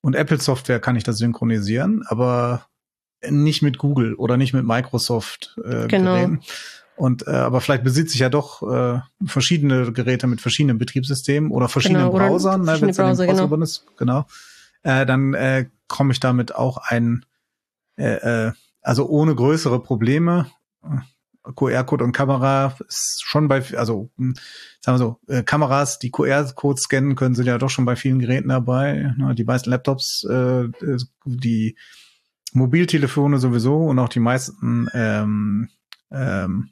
und 0.00 0.16
Apple-Software 0.16 0.80
kann 0.80 0.96
ich 0.96 1.04
das 1.04 1.18
synchronisieren, 1.18 2.02
aber 2.06 2.66
nicht 3.28 3.62
mit 3.62 3.78
Google 3.78 4.14
oder 4.14 4.36
nicht 4.36 4.52
mit 4.52 4.64
Microsoft 4.64 5.56
äh, 5.64 5.86
genau. 5.88 6.14
Geräten. 6.14 6.40
Und 6.96 7.26
äh, 7.28 7.30
aber 7.30 7.60
vielleicht 7.60 7.84
besitze 7.84 8.14
ich 8.14 8.20
ja 8.20 8.28
doch 8.28 8.62
äh, 8.62 9.00
verschiedene 9.24 9.92
Geräte 9.92 10.26
mit 10.26 10.40
verschiedenen 10.40 10.78
Betriebssystemen 10.78 11.50
oder 11.52 11.68
verschiedenen 11.68 12.06
genau, 12.06 12.14
oder 12.14 12.28
Browsern, 12.28 12.62
ne, 12.62 12.80
wenn 12.80 12.88
es 12.88 12.96
Browser, 12.96 13.26
genau. 13.26 13.62
ist, 13.62 13.86
genau. 13.96 14.26
Äh, 14.82 15.06
dann 15.06 15.34
äh, 15.34 15.66
komme 15.86 16.12
ich 16.12 16.18
damit 16.18 16.54
auch 16.54 16.78
ein, 16.78 17.24
äh, 17.96 18.46
äh, 18.48 18.52
also 18.82 19.08
ohne 19.08 19.34
größere 19.34 19.80
Probleme 19.80 20.46
QR-Code 21.54 22.04
und 22.04 22.12
Kamera 22.12 22.74
ist 22.86 23.22
schon 23.24 23.48
bei, 23.48 23.62
also 23.76 24.10
hm, 24.16 24.34
sagen 24.80 24.98
wir 24.98 24.98
so, 24.98 25.20
äh, 25.28 25.42
Kameras, 25.42 25.98
die 25.98 26.10
QR-Code 26.10 26.80
scannen 26.80 27.16
können, 27.16 27.34
sind 27.34 27.46
ja 27.46 27.58
doch 27.58 27.70
schon 27.70 27.84
bei 27.84 27.96
vielen 27.96 28.18
Geräten 28.18 28.48
dabei. 28.48 29.14
Ne? 29.16 29.34
Die 29.34 29.44
meisten 29.44 29.70
Laptops, 29.70 30.24
äh, 30.24 30.68
die 31.24 31.76
Mobiltelefone 32.52 33.38
sowieso 33.38 33.76
und 33.76 33.98
auch 33.98 34.08
die 34.08 34.20
meisten 34.20 34.88
ähm, 34.94 35.68
ähm, 36.10 36.70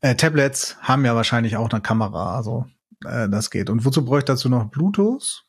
äh, 0.00 0.14
Tablets 0.16 0.76
haben 0.80 1.04
ja 1.04 1.14
wahrscheinlich 1.14 1.56
auch 1.56 1.70
eine 1.70 1.80
Kamera, 1.80 2.36
also 2.36 2.66
äh, 3.06 3.28
das 3.28 3.50
geht. 3.50 3.70
Und 3.70 3.84
wozu 3.84 4.04
bräuchte 4.04 4.32
dazu 4.32 4.48
noch 4.48 4.70
Bluetooth? 4.70 5.44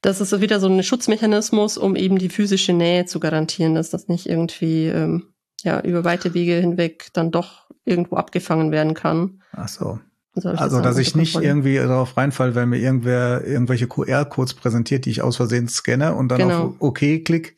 Das 0.00 0.20
ist 0.20 0.38
wieder 0.40 0.60
so 0.60 0.68
ein 0.68 0.82
Schutzmechanismus, 0.82 1.78
um 1.78 1.96
eben 1.96 2.18
die 2.18 2.28
physische 2.28 2.74
Nähe 2.74 3.06
zu 3.06 3.20
garantieren, 3.20 3.74
dass 3.74 3.88
das 3.88 4.06
nicht 4.06 4.28
irgendwie 4.28 4.88
ähm, 4.88 5.34
ja 5.62 5.80
über 5.80 6.04
weite 6.04 6.34
Wege 6.34 6.56
hinweg 6.56 7.08
dann 7.14 7.30
doch 7.30 7.70
irgendwo 7.86 8.16
abgefangen 8.16 8.70
werden 8.70 8.92
kann. 8.92 9.42
Ach 9.52 9.68
so. 9.68 9.98
Also, 10.42 10.80
dass 10.80 10.98
ich 10.98 11.14
nicht 11.14 11.36
irgendwie 11.36 11.76
darauf 11.76 12.16
reinfall, 12.16 12.56
wenn 12.56 12.70
mir 12.70 12.78
irgendwer 12.78 13.46
irgendwelche 13.46 13.86
QR-Codes 13.86 14.54
präsentiert, 14.54 15.04
die 15.04 15.10
ich 15.10 15.22
aus 15.22 15.36
Versehen 15.36 15.68
scanne 15.68 16.14
und 16.14 16.28
dann 16.28 16.38
genau. 16.38 16.62
auf 16.64 16.74
OK 16.80 16.98
klick 17.24 17.56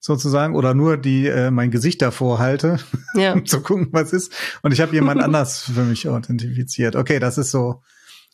sozusagen 0.00 0.54
oder 0.54 0.74
nur 0.74 0.96
die 0.96 1.26
äh, 1.26 1.50
mein 1.50 1.70
Gesicht 1.70 2.00
davor 2.02 2.38
halte, 2.38 2.78
ja. 3.14 3.32
um 3.32 3.44
zu 3.44 3.60
gucken, 3.62 3.88
was 3.92 4.12
ist. 4.12 4.32
Und 4.62 4.72
ich 4.72 4.80
habe 4.80 4.94
jemand 4.94 5.22
anders 5.22 5.62
für 5.62 5.82
mich 5.82 6.08
authentifiziert. 6.08 6.96
Okay, 6.96 7.18
das 7.18 7.36
ist 7.36 7.50
so 7.50 7.82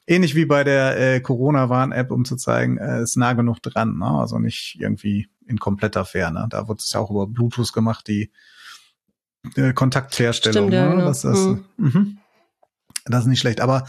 ähnlich 0.06 0.34
wie 0.34 0.46
bei 0.46 0.64
der 0.64 0.98
äh, 0.98 1.20
Corona-Warn-App, 1.20 2.10
um 2.10 2.24
zu 2.24 2.36
zeigen, 2.36 2.78
äh, 2.78 3.02
ist 3.02 3.16
nah 3.16 3.32
genug 3.32 3.60
dran, 3.62 3.98
ne? 3.98 4.06
also 4.06 4.38
nicht 4.38 4.78
irgendwie 4.80 5.28
in 5.46 5.58
kompletter 5.58 6.04
Ferne. 6.04 6.46
Da 6.50 6.68
wird 6.68 6.80
es 6.80 6.92
ja 6.92 7.00
auch 7.00 7.10
über 7.10 7.26
Bluetooth 7.26 7.72
gemacht, 7.72 8.08
die 8.08 8.32
äh, 9.56 9.72
Kontaktherstellung. 9.72 10.68
Stimmt, 10.68 10.74
ja, 10.74 10.88
ne? 10.88 10.96
genau. 10.96 11.06
das, 11.06 11.22
das, 11.22 11.38
mhm. 11.76 12.18
Das 13.06 13.22
ist 13.22 13.28
nicht 13.28 13.40
schlecht. 13.40 13.60
Aber 13.60 13.86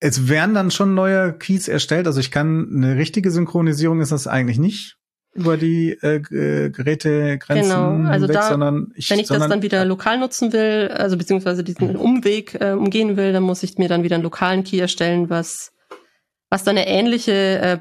es 0.00 0.28
werden 0.28 0.54
dann 0.54 0.70
schon 0.70 0.94
neue 0.94 1.32
Keys 1.32 1.68
erstellt. 1.68 2.06
Also 2.06 2.20
ich 2.20 2.30
kann 2.30 2.68
eine 2.74 2.96
richtige 2.96 3.30
Synchronisierung 3.30 4.00
ist 4.00 4.12
das 4.12 4.26
eigentlich 4.26 4.58
nicht 4.58 4.96
über 5.34 5.56
die 5.58 5.90
äh, 6.02 6.16
äh 6.16 6.70
Gerätegrenzen 6.70 7.68
genau, 7.68 8.08
also 8.08 8.26
hinweg, 8.26 8.36
da, 8.40 8.48
sondern 8.48 8.92
ich, 8.94 9.10
wenn 9.10 9.18
ich 9.18 9.26
sondern, 9.26 9.50
das 9.50 9.56
dann 9.56 9.62
wieder 9.62 9.84
lokal 9.84 10.18
nutzen 10.18 10.52
will, 10.54 10.88
also 10.88 11.18
beziehungsweise 11.18 11.62
diesen 11.62 11.90
mhm. 11.90 11.96
Umweg 11.96 12.54
äh, 12.58 12.72
umgehen 12.72 13.18
will, 13.18 13.34
dann 13.34 13.42
muss 13.42 13.62
ich 13.62 13.76
mir 13.76 13.88
dann 13.88 14.02
wieder 14.02 14.14
einen 14.14 14.24
lokalen 14.24 14.64
Key 14.64 14.78
erstellen, 14.78 15.28
was 15.28 15.72
was 16.48 16.64
dann 16.64 16.78
eine 16.78 16.88
ähnliche 16.88 17.32
äh, 17.32 17.78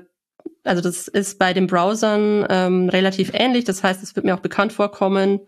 also 0.64 0.82
das 0.82 1.08
ist 1.08 1.40
bei 1.40 1.54
den 1.54 1.68
Browsern 1.68 2.46
ähm, 2.50 2.90
relativ 2.90 3.32
ähnlich. 3.34 3.66
Das 3.66 3.84
heißt, 3.84 4.04
es 4.04 4.16
wird 4.16 4.26
mir 4.26 4.36
auch 4.36 4.42
bekannt 4.42 4.74
vorkommen, 4.74 5.40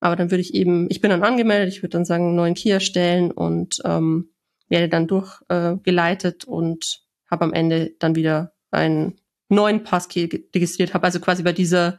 aber 0.00 0.16
dann 0.16 0.30
würde 0.30 0.40
ich 0.40 0.54
eben, 0.54 0.86
ich 0.90 1.00
bin 1.00 1.10
dann 1.10 1.22
angemeldet, 1.22 1.74
ich 1.74 1.82
würde 1.82 1.92
dann 1.92 2.04
sagen, 2.04 2.28
einen 2.28 2.36
neuen 2.36 2.54
Key 2.54 2.70
erstellen 2.70 3.30
und 3.30 3.76
ähm, 3.84 4.30
werde 4.72 4.88
dann 4.88 5.06
durchgeleitet 5.06 6.44
äh, 6.44 6.50
und 6.50 7.02
habe 7.30 7.44
am 7.44 7.52
Ende 7.52 7.94
dann 8.00 8.16
wieder 8.16 8.54
einen 8.72 9.20
neuen 9.48 9.84
Passkey 9.84 10.48
registriert, 10.54 10.94
habe 10.94 11.04
also 11.04 11.20
quasi 11.20 11.42
bei 11.42 11.52
dieser 11.52 11.98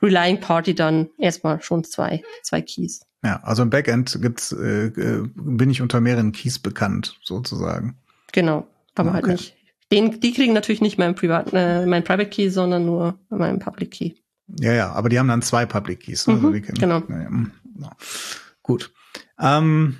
Relying 0.00 0.40
Party 0.40 0.74
dann 0.74 1.10
erstmal 1.18 1.60
schon 1.62 1.84
zwei, 1.84 2.22
zwei 2.42 2.62
Keys. 2.62 3.02
Ja, 3.24 3.40
also 3.42 3.62
im 3.62 3.70
Backend 3.70 4.18
gibt's, 4.22 4.52
äh, 4.52 4.86
äh 4.86 5.28
bin 5.34 5.70
ich 5.70 5.82
unter 5.82 6.00
mehreren 6.00 6.32
Keys 6.32 6.58
bekannt, 6.58 7.18
sozusagen. 7.22 7.98
Genau, 8.32 8.66
aber 8.94 9.12
halt 9.12 9.24
okay. 9.24 9.32
halt 9.32 9.40
nicht. 9.40 9.56
Den, 9.92 10.20
die 10.20 10.32
kriegen 10.32 10.54
natürlich 10.54 10.80
nicht 10.80 10.98
meinen 10.98 11.14
Privat, 11.14 11.52
äh, 11.52 11.84
mein 11.84 12.02
Private 12.02 12.30
Key, 12.30 12.48
sondern 12.48 12.86
nur 12.86 13.18
meinen 13.28 13.58
Public 13.58 13.90
Key. 13.90 14.14
Ja, 14.58 14.72
ja, 14.72 14.92
aber 14.92 15.08
die 15.08 15.18
haben 15.18 15.28
dann 15.28 15.42
zwei 15.42 15.66
Public 15.66 16.00
Keys. 16.00 16.26
Ne? 16.26 16.34
Mhm, 16.34 16.46
also 16.46 16.72
genau. 16.80 17.02
Ja, 17.08 17.22
ja. 17.22 17.28
Hm, 17.28 17.52
gut. 18.62 18.92
Ähm, 19.38 19.98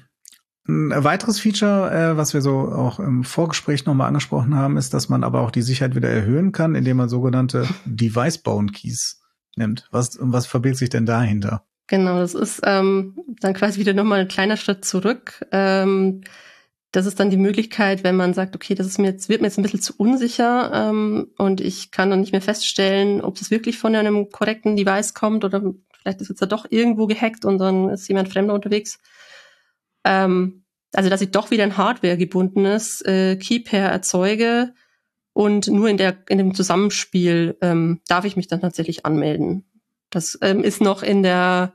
ein 0.69 0.93
weiteres 1.05 1.41
Feature, 1.41 1.91
äh, 1.91 2.17
was 2.17 2.35
wir 2.35 2.41
so 2.41 2.73
auch 2.73 3.01
im 3.01 3.25
Vorgespräch 3.25 3.85
nochmal 3.85 4.09
angesprochen 4.09 4.55
haben, 4.55 4.77
ist, 4.77 4.95
dass 4.95 5.09
man 5.09 5.25
aber 5.25 5.41
auch 5.41 5.51
die 5.51 5.63
Sicherheit 5.63 5.97
wieder 5.97 6.09
erhöhen 6.09 6.53
kann, 6.53 6.75
indem 6.75 6.99
man 6.99 7.09
sogenannte 7.09 7.67
Device-Bound 7.85 8.73
Keys 8.73 9.21
nimmt. 9.57 9.89
Was, 9.91 10.19
was 10.21 10.47
verbirgt 10.47 10.79
sich 10.79 10.89
denn 10.89 11.07
dahinter? 11.07 11.65
Genau, 11.89 12.19
das 12.21 12.35
ist 12.35 12.61
ähm, 12.65 13.17
dann 13.41 13.55
quasi 13.55 13.81
wieder 13.81 13.93
nochmal 13.93 14.21
ein 14.21 14.29
kleiner 14.29 14.57
Schritt 14.57 14.85
zurück. 14.85 15.45
Ähm, 15.51 16.23
das 16.93 17.07
ist 17.07 17.19
dann 17.19 17.31
die 17.31 17.39
Möglichkeit, 17.39 18.05
wenn 18.05 18.17
man 18.17 18.35
sagt, 18.35 18.55
okay, 18.55 18.75
das 18.75 18.87
ist 18.87 18.99
mir 18.99 19.09
jetzt, 19.09 19.29
wird 19.29 19.41
mir 19.41 19.49
jetzt 19.49 19.59
ein 19.59 19.63
bisschen 19.63 19.81
zu 19.81 19.95
unsicher 19.97 20.71
ähm, 20.73 21.29
und 21.39 21.61
ich 21.61 21.91
kann 21.91 22.11
dann 22.11 22.21
nicht 22.21 22.33
mehr 22.33 22.43
feststellen, 22.43 23.21
ob 23.23 23.41
es 23.41 23.51
wirklich 23.51 23.79
von 23.79 23.97
einem 23.97 24.31
korrekten 24.31 24.77
Device 24.77 25.15
kommt 25.15 25.45
oder 25.45 25.63
vielleicht 26.01 26.21
ist 26.21 26.29
jetzt 26.29 26.43
da 26.43 26.47
doch 26.47 26.67
irgendwo 26.69 27.07
gehackt 27.07 27.45
und 27.45 27.59
dann 27.59 27.89
ist 27.89 28.09
jemand 28.09 28.29
Fremder 28.29 28.55
unterwegs. 28.55 28.99
Ähm, 30.05 30.65
also 30.95 31.09
dass 31.09 31.23
ich 31.23 31.31
doch 31.31 31.51
wieder 31.51 31.65
ein 31.65 31.77
Hardware 31.77 32.17
gebundenes 32.17 33.01
äh, 33.03 33.37
Key 33.37 33.61
Pair 33.61 33.89
erzeuge, 33.89 34.75
Und 35.33 35.69
nur 35.69 35.89
in 35.89 35.97
der 35.97 36.19
in 36.29 36.39
dem 36.39 36.55
Zusammenspiel 36.55 37.57
ähm, 37.63 38.01
darf 38.07 38.25
ich 38.25 38.37
mich 38.37 38.49
dann 38.49 38.61
tatsächlich 38.61 39.07
anmelden. 39.07 39.65
Das 40.11 40.39
ähm, 40.43 40.63
ist 40.63 40.83
noch 40.83 41.03
in 41.03 41.23
der, 41.23 41.73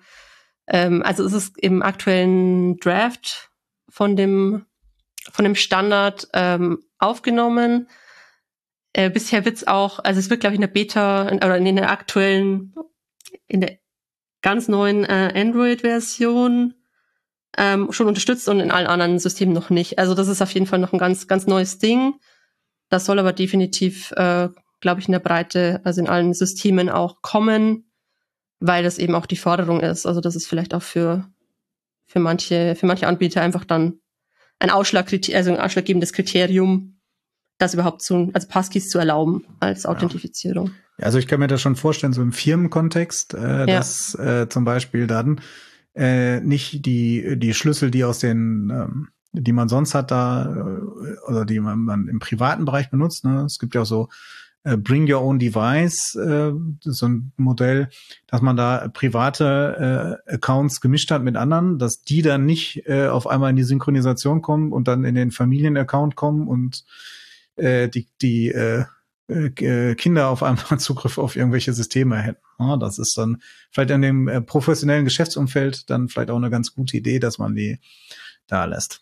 ähm, 0.68 1.02
also 1.04 1.26
es 1.26 1.34
ist 1.34 1.58
im 1.58 1.82
aktuellen 1.82 2.78
Draft 2.78 3.50
von 3.90 4.16
dem 4.16 4.66
von 5.32 5.44
dem 5.44 5.56
Standard 5.56 6.28
ähm, 6.34 6.84
aufgenommen. 7.00 7.90
Äh, 8.94 9.10
bisher 9.10 9.44
wird's 9.44 9.66
auch, 9.66 10.00
also 10.00 10.20
es 10.20 10.30
wird 10.30 10.42
glaube 10.42 10.54
ich 10.54 10.58
in 10.58 10.62
der 10.62 10.68
Beta 10.68 11.28
oder 11.28 11.58
in 11.58 11.76
der 11.76 11.92
aktuellen, 11.92 12.76
in 13.48 13.62
der 13.62 13.80
ganz 14.42 14.68
neuen 14.68 15.04
äh, 15.04 15.34
Android-Version 15.36 16.76
ähm, 17.58 17.92
schon 17.92 18.08
unterstützt 18.08 18.48
und 18.48 18.60
in 18.60 18.72
allen 18.72 18.88
anderen 18.88 19.20
Systemen 19.20 19.54
noch 19.54 19.70
nicht. 19.70 20.00
Also 20.00 20.14
das 20.14 20.28
ist 20.28 20.42
auf 20.42 20.52
jeden 20.52 20.68
Fall 20.68 20.80
noch 20.80 20.94
ein 20.94 21.00
ganz, 21.00 21.28
ganz 21.28 21.48
neues 21.48 21.80
Ding. 21.80 22.14
Das 22.90 23.06
soll 23.06 23.20
aber 23.20 23.34
definitiv, 23.34 24.12
äh, 24.12 24.50
glaube 24.80 25.02
ich, 25.02 25.08
in 25.08 25.12
der 25.12 25.20
Breite, 25.20 25.82
also 25.84 26.00
in 26.00 26.08
allen 26.08 26.34
Systemen 26.34 26.90
auch 26.90 27.22
kommen, 27.22 27.92
weil 28.60 28.84
das 28.84 29.00
eben 29.00 29.16
auch 29.16 29.26
die 29.26 29.36
Forderung 29.36 29.82
ist. 29.82 30.06
Also 30.06 30.22
das 30.22 30.36
ist 30.36 30.48
vielleicht 30.48 30.74
auch 30.74 30.84
für, 30.84 31.28
für 32.06 32.20
manche, 32.20 32.76
für 32.76 32.86
manche 32.86 33.08
Anbieter 33.08 33.42
einfach 33.42 33.66
dann 33.66 34.00
ein 34.60 34.70
Ausschlag, 34.70 35.12
also 35.12 35.52
ein 35.52 35.60
ausschlaggebendes 35.60 36.14
Kriterium, 36.14 37.00
das 37.58 37.74
überhaupt 37.74 38.04
zu, 38.04 38.30
also 38.34 38.48
Passkeys 38.48 38.90
zu 38.90 39.00
erlauben 39.00 39.46
als 39.60 39.86
Authentifizierung. 39.86 40.68
Ja. 40.98 41.06
Also 41.06 41.18
ich 41.18 41.28
kann 41.28 41.40
mir 41.40 41.48
das 41.48 41.62
schon 41.62 41.76
vorstellen, 41.76 42.14
so 42.14 42.22
im 42.22 42.32
Firmenkontext, 42.32 43.34
äh, 43.34 43.60
ja. 43.60 43.66
dass 43.66 44.16
äh, 44.16 44.48
zum 44.50 44.64
Beispiel 44.66 45.08
dann 45.08 45.42
äh, 45.98 46.40
nicht 46.42 46.86
die, 46.86 47.38
die 47.38 47.54
Schlüssel, 47.54 47.90
die 47.92 48.04
aus 48.04 48.20
den, 48.20 48.70
ähm, 48.70 49.08
die 49.32 49.52
man 49.52 49.68
sonst 49.68 49.96
hat 49.96 50.12
da, 50.12 50.46
äh, 50.46 51.30
oder 51.30 51.46
die 51.46 51.60
man, 51.60 51.80
man 51.80 52.08
im 52.08 52.20
privaten 52.20 52.66
Bereich 52.66 52.90
benutzt. 52.90 53.26
Ne? 53.26 53.44
Es 53.46 53.58
gibt 53.58 53.74
ja 53.76 53.82
auch 53.82 53.86
so 53.86 54.10
äh, 54.64 54.78
Bring 54.78 55.12
Your 55.12 55.22
Own 55.22 55.40
Device, 55.40 56.16
äh, 56.16 56.52
so 56.82 57.08
ein 57.08 57.32
Modell, 57.38 57.90
dass 58.28 58.42
man 58.42 58.56
da 58.56 58.90
private 58.94 60.20
äh, 60.28 60.36
Accounts 60.36 60.82
gemischt 60.82 61.10
hat 61.10 61.24
mit 61.24 61.36
anderen, 61.36 61.80
dass 61.80 62.02
die 62.02 62.22
dann 62.22 62.46
nicht 62.46 62.84
äh, 62.86 63.08
auf 63.08 63.26
einmal 63.26 63.50
in 63.50 63.56
die 63.56 63.64
Synchronisation 63.64 64.42
kommen 64.42 64.72
und 64.72 64.88
dann 64.88 65.04
in 65.04 65.16
den 65.16 65.32
Familienaccount 65.32 66.16
kommen 66.16 66.48
und 66.48 66.86
äh, 67.56 67.90
die, 67.90 68.08
die 68.22 68.50
äh, 68.50 68.86
Kinder 69.28 70.30
auf 70.30 70.42
einmal 70.42 70.66
Zugriff 70.80 71.18
auf 71.18 71.36
irgendwelche 71.36 71.74
Systeme 71.74 72.18
hätten. 72.18 72.80
Das 72.80 72.98
ist 72.98 73.18
dann 73.18 73.42
vielleicht 73.72 73.92
in 73.92 74.02
dem 74.02 74.28
äh, 74.28 74.42
professionellen 74.42 75.06
Geschäftsumfeld 75.06 75.90
dann 75.90 76.08
vielleicht 76.08 76.32
auch 76.32 76.38
eine 76.38 76.50
ganz 76.50 76.74
gute 76.74 76.98
Idee, 76.98 77.20
dass 77.20 77.38
man 77.38 77.54
die 77.54 77.80
da 78.48 78.66
lässt. 78.66 79.02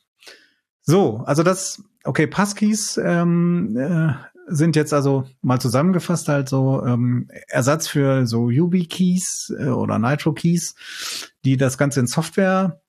So, 0.81 1.23
also 1.25 1.43
das, 1.43 1.83
okay, 2.03 2.27
Passkeys 2.27 2.97
ähm, 2.97 3.77
äh, 3.77 4.13
sind 4.47 4.75
jetzt 4.75 4.93
also 4.93 5.25
mal 5.41 5.59
zusammengefasst 5.59 6.27
halt 6.27 6.49
so 6.49 6.83
ähm, 6.85 7.29
Ersatz 7.47 7.87
für 7.87 8.27
so 8.27 8.49
YubiKeys 8.49 9.53
äh, 9.57 9.67
oder 9.67 9.99
Nitro-Keys, 9.99 10.75
die 11.43 11.57
das 11.57 11.77
Ganze 11.77 11.99
in 11.99 12.07
Software 12.07 12.81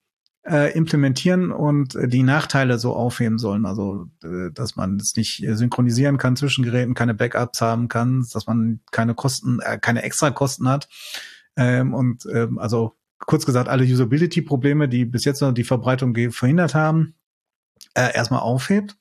äh, 0.48 0.72
implementieren 0.76 1.50
und 1.50 1.96
die 2.00 2.22
Nachteile 2.22 2.78
so 2.78 2.94
aufheben 2.94 3.38
sollen. 3.38 3.66
Also, 3.66 4.08
äh, 4.22 4.50
dass 4.52 4.76
man 4.76 4.96
es 4.96 5.16
nicht 5.16 5.44
synchronisieren 5.46 6.18
kann 6.18 6.36
zwischen 6.36 6.64
Geräten, 6.64 6.94
keine 6.94 7.14
Backups 7.14 7.60
haben 7.60 7.88
kann, 7.88 8.24
dass 8.32 8.46
man 8.46 8.80
keine 8.92 9.14
Kosten, 9.14 9.58
äh, 9.60 9.78
keine 9.78 10.02
extra 10.02 10.30
Kosten 10.30 10.68
hat. 10.68 10.88
Ähm, 11.56 11.94
und 11.94 12.26
ähm, 12.32 12.58
also 12.58 12.94
kurz 13.18 13.46
gesagt, 13.46 13.68
alle 13.68 13.84
Usability-Probleme, 13.84 14.88
die 14.88 15.04
bis 15.04 15.24
jetzt 15.24 15.40
noch 15.40 15.52
die 15.52 15.64
Verbreitung 15.64 16.14
verhindert 16.30 16.74
haben, 16.74 17.14
äh, 17.94 18.14
erstmal 18.14 18.40
aufhebt. 18.40 18.96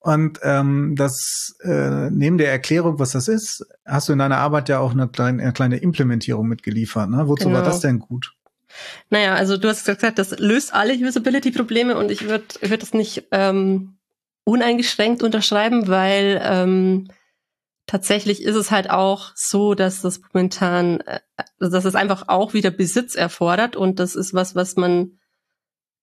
Und 0.00 0.38
ähm, 0.42 0.96
das 0.96 1.56
äh, 1.62 2.10
neben 2.10 2.36
der 2.36 2.50
Erklärung, 2.50 2.98
was 2.98 3.12
das 3.12 3.26
ist, 3.26 3.66
hast 3.86 4.08
du 4.08 4.12
in 4.12 4.18
deiner 4.18 4.36
Arbeit 4.36 4.68
ja 4.68 4.80
auch 4.80 4.92
eine 4.92 5.08
kleine, 5.08 5.42
eine 5.42 5.52
kleine 5.54 5.76
Implementierung 5.78 6.46
mitgeliefert. 6.46 7.08
Ne? 7.08 7.26
Wozu 7.26 7.46
genau. 7.46 7.56
war 7.56 7.64
das 7.64 7.80
denn 7.80 8.00
gut? 8.00 8.34
Naja, 9.10 9.34
also 9.34 9.56
du 9.56 9.68
hast 9.68 9.84
gesagt, 9.84 10.18
das 10.18 10.38
löst 10.38 10.74
alle 10.74 10.94
Usability-Probleme 10.94 11.96
und 11.96 12.10
ich 12.10 12.28
würde 12.28 12.44
würd 12.60 12.82
das 12.82 12.94
nicht 12.94 13.24
ähm, 13.30 13.98
uneingeschränkt 14.44 15.22
unterschreiben, 15.22 15.88
weil 15.88 16.40
ähm, 16.44 17.08
tatsächlich 17.86 18.42
ist 18.42 18.56
es 18.56 18.70
halt 18.70 18.90
auch 18.90 19.32
so, 19.34 19.74
dass 19.74 20.02
das 20.02 20.20
momentan, 20.32 21.00
äh, 21.00 21.20
dass 21.58 21.84
es 21.84 21.94
einfach 21.94 22.28
auch 22.28 22.54
wieder 22.54 22.70
Besitz 22.70 23.14
erfordert 23.14 23.76
und 23.76 23.98
das 23.98 24.16
ist 24.16 24.34
was, 24.34 24.54
was 24.54 24.76
man, 24.76 25.18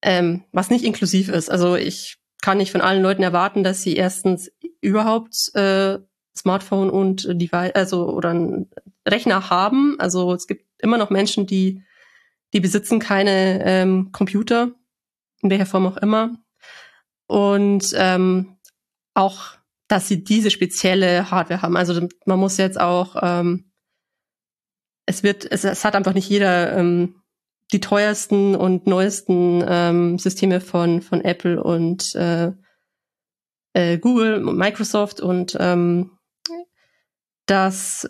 ähm, 0.02 0.44
was 0.52 0.70
nicht 0.70 0.86
inklusiv 0.86 1.30
ist. 1.30 1.50
Also 1.50 1.76
ich 1.76 2.18
kann 2.42 2.58
nicht 2.58 2.72
von 2.72 2.82
allen 2.82 3.04
Leuten 3.04 3.24
erwarten, 3.24 3.64
dass 3.64 3.84
sie 3.84 3.96
erstens 3.96 4.52
überhaupt 4.82 5.36
äh, 5.54 6.00
Smartphone 6.36 6.90
und 6.90 7.28
Device, 7.30 7.76
also 7.76 8.10
oder 8.10 8.30
einen 8.30 8.70
Rechner 9.08 9.50
haben. 9.50 10.00
Also 10.00 10.34
es 10.34 10.48
gibt 10.48 10.66
immer 10.80 10.98
noch 10.98 11.10
Menschen, 11.10 11.46
die 11.46 11.84
die 12.54 12.60
besitzen 12.60 12.99
keine 12.99 13.64
ähm, 13.66 14.12
Computer, 14.12 14.72
in 15.41 15.49
welcher 15.49 15.66
Form 15.66 15.86
auch 15.86 15.97
immer. 15.97 16.38
Und 17.28 17.93
ähm, 17.95 18.58
auch, 19.14 19.54
dass 19.88 20.08
sie 20.08 20.24
diese 20.24 20.52
spezielle 20.52 21.32
Hardware 21.32 21.62
haben. 21.62 21.78
Also 21.78 22.08
man 22.26 22.39
muss 22.39 22.58
jetzt 22.58 22.80
auch, 22.80 23.16
ähm, 23.22 23.72
es 25.06 25.24
wird, 25.24 25.49
es, 25.49 25.64
es 25.64 25.86
hat 25.86 25.95
einfach 25.95 26.14
nicht 26.14 26.30
jeder 26.30 26.78
ähm, 26.78 27.22
die 27.72 27.80
teuersten 27.80 28.56
und 28.56 28.86
neuesten 28.86 29.64
ähm, 29.66 30.20
Systeme 30.20 30.60
von, 30.60 31.02
von 31.02 31.22
Apple 31.22 31.62
und 31.64 32.16
äh, 32.16 32.52
äh, 33.74 33.97
Google 33.97 34.45
und 34.45 34.58
Microsoft 34.58 35.22
und 35.22 35.56
ähm, 35.60 36.12
das 37.45 38.10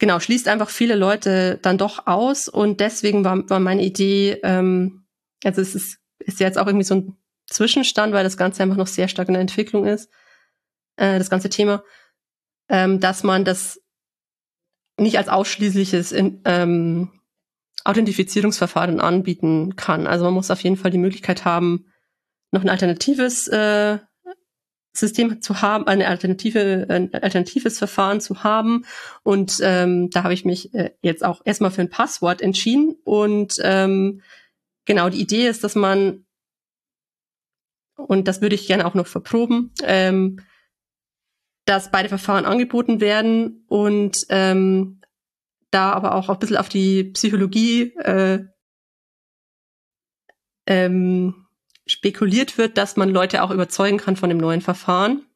genau, 0.00 0.18
schließt 0.18 0.48
einfach 0.48 0.70
viele 0.70 0.96
Leute 0.96 1.60
dann 1.62 1.78
doch 1.78 2.08
aus 2.08 2.48
und 2.48 2.80
deswegen 2.80 3.24
war, 3.24 3.48
war 3.48 3.60
meine 3.60 3.84
Idee, 3.84 4.40
ähm, 4.42 5.04
also 5.44 5.60
es 5.60 5.76
ist, 5.76 5.98
ist 6.18 6.40
jetzt 6.40 6.58
auch 6.58 6.66
irgendwie 6.66 6.84
so 6.84 6.96
ein 6.96 7.16
Zwischenstand, 7.46 8.12
weil 8.12 8.24
das 8.24 8.36
Ganze 8.36 8.62
einfach 8.62 8.76
noch 8.76 8.88
sehr 8.88 9.06
stark 9.06 9.28
in 9.28 9.34
der 9.34 9.40
Entwicklung 9.40 9.86
ist, 9.86 10.10
äh, 10.96 11.18
das 11.18 11.30
ganze 11.30 11.50
Thema, 11.50 11.84
ähm, 12.68 12.98
dass 12.98 13.22
man 13.22 13.44
das 13.44 13.80
nicht 14.98 15.18
als 15.18 15.28
ausschließliches 15.28 16.12
in, 16.12 16.40
ähm, 16.44 17.10
Authentifizierungsverfahren 17.84 19.00
anbieten 19.00 19.76
kann. 19.76 20.06
Also 20.06 20.24
man 20.24 20.34
muss 20.34 20.50
auf 20.50 20.62
jeden 20.62 20.76
Fall 20.76 20.90
die 20.90 20.98
Möglichkeit 20.98 21.44
haben, 21.44 21.86
noch 22.52 22.62
ein 22.62 22.68
alternatives 22.68 23.48
äh, 23.48 23.98
System 25.00 25.42
zu 25.42 25.62
haben, 25.62 25.86
eine 25.86 26.08
alternative, 26.08 26.86
ein 26.88 27.12
alternatives 27.12 27.78
Verfahren 27.78 28.20
zu 28.20 28.44
haben. 28.44 28.84
Und 29.22 29.58
ähm, 29.62 30.10
da 30.10 30.22
habe 30.22 30.34
ich 30.34 30.44
mich 30.44 30.72
äh, 30.74 30.92
jetzt 31.02 31.24
auch 31.24 31.42
erstmal 31.44 31.70
für 31.70 31.80
ein 31.80 31.90
Passwort 31.90 32.40
entschieden. 32.40 32.96
Und 33.04 33.54
ähm, 33.62 34.22
genau, 34.84 35.08
die 35.08 35.20
Idee 35.20 35.48
ist, 35.48 35.64
dass 35.64 35.74
man, 35.74 36.24
und 37.96 38.28
das 38.28 38.40
würde 38.40 38.54
ich 38.54 38.66
gerne 38.66 38.86
auch 38.86 38.94
noch 38.94 39.06
verproben, 39.06 39.72
ähm, 39.82 40.40
dass 41.64 41.90
beide 41.90 42.08
Verfahren 42.08 42.46
angeboten 42.46 43.00
werden 43.00 43.64
und 43.68 44.16
ähm, 44.28 45.00
da 45.70 45.92
aber 45.92 46.14
auch 46.14 46.28
ein 46.28 46.38
bisschen 46.38 46.56
auf 46.56 46.68
die 46.68 47.04
Psychologie 47.04 47.94
äh, 47.98 48.44
ähm, 50.66 51.39
spekuliert 51.90 52.58
wird, 52.58 52.78
dass 52.78 52.96
man 52.96 53.10
Leute 53.10 53.42
auch 53.42 53.50
überzeugen 53.50 53.98
kann 53.98 54.16
von 54.16 54.28
dem 54.28 54.38
neuen 54.38 54.60
Verfahren, 54.60 55.26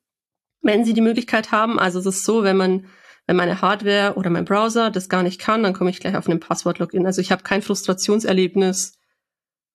wenn 0.63 0.85
sie 0.85 0.95
die 0.95 1.01
Möglichkeit 1.01 1.53
haben. 1.53 1.79
Also 1.79 1.99
es 1.99 2.07
ist 2.07 2.25
so, 2.25 2.43
wenn 2.45 2.57
man 2.57 2.87
wenn 3.27 3.37
meine 3.37 3.61
Hardware 3.61 4.15
oder 4.17 4.31
mein 4.31 4.45
Browser 4.45 4.91
das 4.91 5.09
gar 5.09 5.23
nicht 5.23 5.41
kann, 5.41 5.63
dann 5.63 5.73
komme 5.73 5.91
ich 5.91 6.01
gleich 6.01 6.17
auf 6.17 6.29
einen 6.29 6.41
Passwort-Login. 6.41 7.07
Also 7.07 7.21
ich 7.21 7.33
habe 7.33 7.43
kein 7.43 7.63
Frustrationserlebnis, 7.63 8.99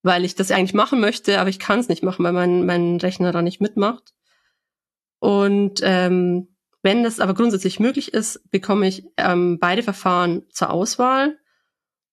weil 0.03 0.23
ich 0.23 0.35
das 0.35 0.51
eigentlich 0.51 0.75
machen 0.75 0.99
möchte, 0.99 1.39
aber 1.39 1.49
ich 1.49 1.59
kann 1.59 1.79
es 1.79 1.89
nicht 1.89 2.03
machen, 2.03 2.23
weil 2.23 2.33
mein, 2.33 2.65
mein 2.65 2.97
Rechner 2.97 3.31
da 3.31 3.41
nicht 3.41 3.59
mitmacht. 3.59 4.13
Und 5.19 5.81
ähm, 5.83 6.55
wenn 6.81 7.03
das 7.03 7.19
aber 7.19 7.33
grundsätzlich 7.33 7.79
möglich 7.79 8.13
ist, 8.13 8.49
bekomme 8.51 8.87
ich 8.87 9.03
ähm, 9.17 9.57
beide 9.59 9.83
Verfahren 9.83 10.43
zur 10.51 10.69
Auswahl. 10.69 11.37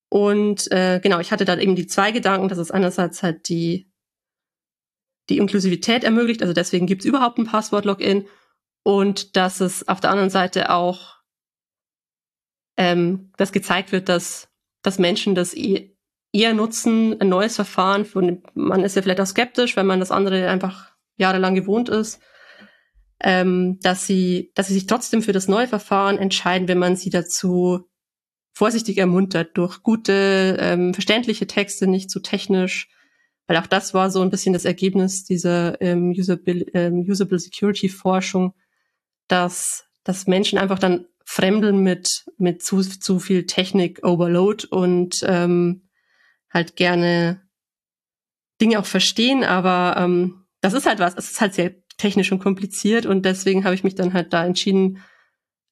Und 0.09 0.71
äh, 0.73 1.01
genau, 1.01 1.21
ich 1.21 1.33
hatte 1.33 1.45
da 1.45 1.57
eben 1.59 1.77
die 1.77 1.87
zwei 1.87 2.13
Gedanken, 2.13 2.49
dass 2.49 2.59
es 2.59 2.71
einerseits 2.71 3.23
halt 3.23 3.49
die 3.49 3.93
die 5.29 5.39
Inklusivität 5.39 6.05
ermöglicht. 6.05 6.43
Also 6.43 6.53
deswegen 6.53 6.87
gibt 6.87 7.03
es 7.03 7.07
überhaupt 7.07 7.39
ein 7.39 7.47
Passwort-Login 7.47 8.27
und 8.83 9.37
dass 9.37 9.61
es 9.61 9.89
auf 9.89 10.01
der 10.01 10.11
anderen 10.11 10.31
Seite 10.31 10.71
auch 10.71 11.17
ähm, 12.77 13.33
dass 13.37 13.53
gezeigt 13.53 13.93
wird, 13.93 14.09
dass, 14.09 14.49
dass 14.83 14.99
Menschen 14.99 15.35
das 15.35 15.55
eher 15.55 16.55
nutzen, 16.55 17.21
ein 17.21 17.29
neues 17.29 17.57
Verfahren. 17.57 18.05
Von, 18.05 18.43
man 18.55 18.85
ist 18.85 18.97
ja 18.97 19.03
vielleicht 19.03 19.21
auch 19.21 19.27
skeptisch, 19.27 19.77
wenn 19.77 19.87
man 19.87 20.01
das 20.01 20.11
andere 20.11 20.49
einfach 20.49 20.93
jahrelang 21.17 21.55
gewohnt 21.55 21.89
ist, 21.89 22.21
ähm, 23.21 23.79
dass 23.81 24.07
sie, 24.07 24.53
dass 24.55 24.69
sie 24.69 24.75
sich 24.75 24.87
trotzdem 24.87 25.23
für 25.23 25.33
das 25.33 25.49
neue 25.49 25.69
Verfahren 25.69 26.19
entscheiden, 26.19 26.69
wenn 26.69 26.79
man 26.79 26.97
sie 26.97 27.11
dazu 27.11 27.89
vorsichtig 28.53 28.99
ermuntert 28.99 29.57
durch 29.57 29.83
gute, 29.83 30.57
ähm, 30.61 30.95
verständliche 30.95 31.47
Texte, 31.47 31.87
nicht 31.87 32.11
zu 32.11 32.21
technisch, 32.21 32.89
weil 33.47 33.57
auch 33.59 33.67
das 33.67 33.95
war 33.95 34.11
so 34.11 34.23
ein 34.23 34.31
bisschen 34.31 34.53
das 34.53 34.65
Ergebnis 34.65 35.25
dieser 35.25 35.81
ähm, 35.81 36.11
Usable, 36.11 36.67
ähm, 36.75 37.05
Usable 37.09 37.39
Security 37.39 37.89
Forschung, 37.89 38.55
dass, 39.29 39.85
dass 40.05 40.27
Menschen 40.27 40.59
einfach 40.59 40.79
dann 40.79 41.07
fremdeln 41.25 41.83
mit, 41.83 42.25
mit 42.39 42.63
zu, 42.63 42.81
zu 42.83 43.19
viel 43.19 43.47
Technik-Overload 43.47 44.69
und 44.71 45.17
ähm, 45.25 45.89
halt 46.51 46.77
gerne 46.77 47.43
Dinge 48.61 48.79
auch 48.79 48.87
verstehen, 48.87 49.45
aber 49.45 50.01
ähm, 50.01 50.47
das 50.61 50.73
ist 50.73 50.87
halt 50.87 50.99
was, 50.99 51.15
es 51.17 51.33
ist 51.33 51.41
halt 51.41 51.55
sehr 51.55 51.75
technisch 51.99 52.33
und 52.33 52.39
kompliziert 52.39 53.07
und 53.07 53.25
deswegen 53.25 53.65
habe 53.65 53.75
ich 53.75 53.85
mich 53.85 53.95
dann 53.95 54.15
halt 54.15 54.33
da 54.33 54.45
entschieden, 54.45 55.03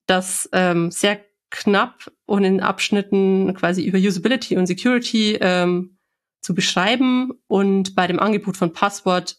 das 0.06 0.48
ähm, 0.52 0.90
sehr 0.90 1.20
knapp 1.50 2.10
und 2.26 2.44
in 2.44 2.60
Abschnitten 2.60 3.54
quasi 3.54 3.84
über 3.84 3.98
Usability 3.98 4.56
und 4.56 4.66
Security 4.66 5.38
ähm, 5.40 5.93
zu 6.44 6.54
beschreiben 6.54 7.32
und 7.46 7.94
bei 7.94 8.06
dem 8.06 8.20
Angebot 8.20 8.58
von 8.58 8.72
Passwort 8.72 9.38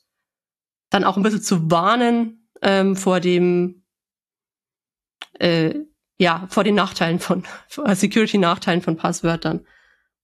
dann 0.90 1.04
auch 1.04 1.18
ein 1.18 1.24
bisschen 1.24 1.44
zu 1.44 1.70
warnen 1.70 2.50
ähm, 2.64 2.96
vor 2.96 3.20
dem 3.20 3.84
äh, 5.40 5.76
ja 6.18 6.48
vor 6.50 6.64
den 6.64 6.74
Nachteilen 6.74 7.20
von 7.20 7.44
Security-Nachteilen 7.70 8.82
von 8.82 8.98
Passwörtern 8.98 9.68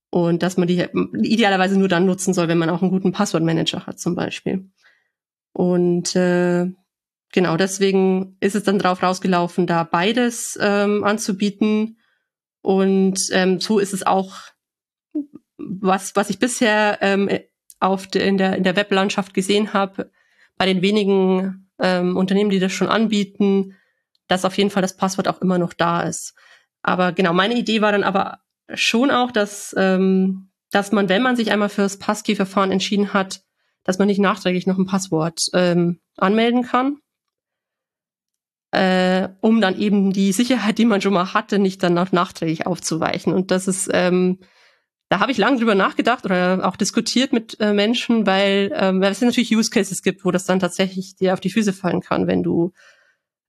und 0.10 0.42
dass 0.42 0.58
man 0.58 0.68
die 0.68 0.84
idealerweise 1.22 1.78
nur 1.78 1.88
dann 1.88 2.08
nutzen 2.08 2.34
soll, 2.34 2.48
wenn 2.48 2.58
man 2.58 2.72
auch 2.72 2.82
einen 2.82 2.90
guten 2.90 3.12
Passwortmanager 3.12 3.86
hat 3.86 4.00
zum 4.00 4.16
Beispiel. 4.16 4.72
Und 5.54 6.16
äh, 6.16 6.66
genau 7.32 7.58
deswegen 7.58 8.38
ist 8.40 8.56
es 8.56 8.64
dann 8.64 8.80
drauf 8.80 9.04
rausgelaufen, 9.04 9.68
da 9.68 9.84
beides 9.84 10.58
ähm, 10.60 11.04
anzubieten. 11.04 12.00
Und 12.64 13.30
ähm, 13.32 13.60
so 13.60 13.78
ist 13.78 13.94
es 13.94 14.04
auch, 14.04 14.34
was, 15.68 16.16
was 16.16 16.30
ich 16.30 16.40
bisher 16.40 16.98
ähm, 17.02 17.30
auf 17.80 18.08
de, 18.08 18.28
in, 18.28 18.38
der, 18.38 18.56
in 18.56 18.64
der 18.64 18.76
Weblandschaft 18.76 19.34
gesehen 19.34 19.74
habe, 19.74 20.12
bei 20.58 20.66
den 20.66 20.82
wenigen 20.82 21.72
ähm, 21.80 22.16
Unternehmen, 22.16 22.50
die 22.50 22.60
das 22.60 22.72
schon 22.72 22.88
anbieten, 22.88 23.76
dass 24.28 24.46
auf 24.46 24.58
jeden 24.58 24.70
Fall 24.70 24.82
das 24.82 24.96
Passwort 24.96 25.28
auch 25.28 25.42
immer 25.42 25.58
noch 25.58 25.74
da 25.74 26.04
ist. 26.04 26.36
Aber 26.84 27.12
genau, 27.12 27.34
meine 27.34 27.56
Idee 27.56 27.82
war 27.82 27.92
dann 27.92 28.04
aber 28.04 28.40
schon 28.74 29.12
auch, 29.12 29.32
dass, 29.32 29.76
ähm, 29.78 30.52
dass 30.72 30.92
man, 30.92 31.10
wenn 31.10 31.22
man 31.22 31.36
sich 31.36 31.52
einmal 31.52 31.70
fürs 31.70 31.98
Passkey-Verfahren 31.98 32.72
entschieden 32.72 33.14
hat, 33.14 33.42
dass 33.84 33.98
man 33.98 34.08
nicht 34.08 34.20
nachträglich 34.20 34.68
noch 34.68 34.78
ein 34.78 34.86
Passwort 34.86 35.40
ähm, 35.54 36.00
anmelden 36.18 36.64
kann, 36.64 36.98
äh, 38.72 39.30
um 39.42 39.60
dann 39.60 39.78
eben 39.78 40.14
die 40.14 40.32
Sicherheit, 40.32 40.78
die 40.78 40.86
man 40.86 41.02
schon 41.02 41.14
mal 41.14 41.34
hatte, 41.34 41.60
nicht 41.60 41.84
dann 41.84 41.96
noch 41.96 42.12
nachträglich 42.12 42.68
aufzuweichen. 42.68 43.34
Und 43.34 43.52
das 43.52 43.68
ist, 43.68 43.90
ähm, 43.92 44.40
da 45.12 45.20
habe 45.20 45.34
ich 45.34 45.38
lange 45.38 45.58
drüber 45.58 45.76
nachgedacht 45.76 46.24
oder 46.24 46.66
auch 46.66 46.78
diskutiert 46.78 47.34
mit 47.34 47.60
äh, 47.60 47.74
Menschen, 47.74 48.26
weil, 48.26 48.72
ähm, 48.74 49.02
weil 49.02 49.12
es 49.12 49.20
natürlich 49.20 49.54
Use 49.54 49.70
Cases 49.70 50.04
gibt, 50.04 50.24
wo 50.24 50.32
das 50.32 50.46
dann 50.46 50.62
tatsächlich 50.62 51.18
dir 51.18 51.34
auf 51.34 51.42
die 51.42 51.50
Füße 51.50 51.74
fallen 51.74 52.00
kann, 52.00 52.28
wenn 52.28 52.44
du 52.44 52.72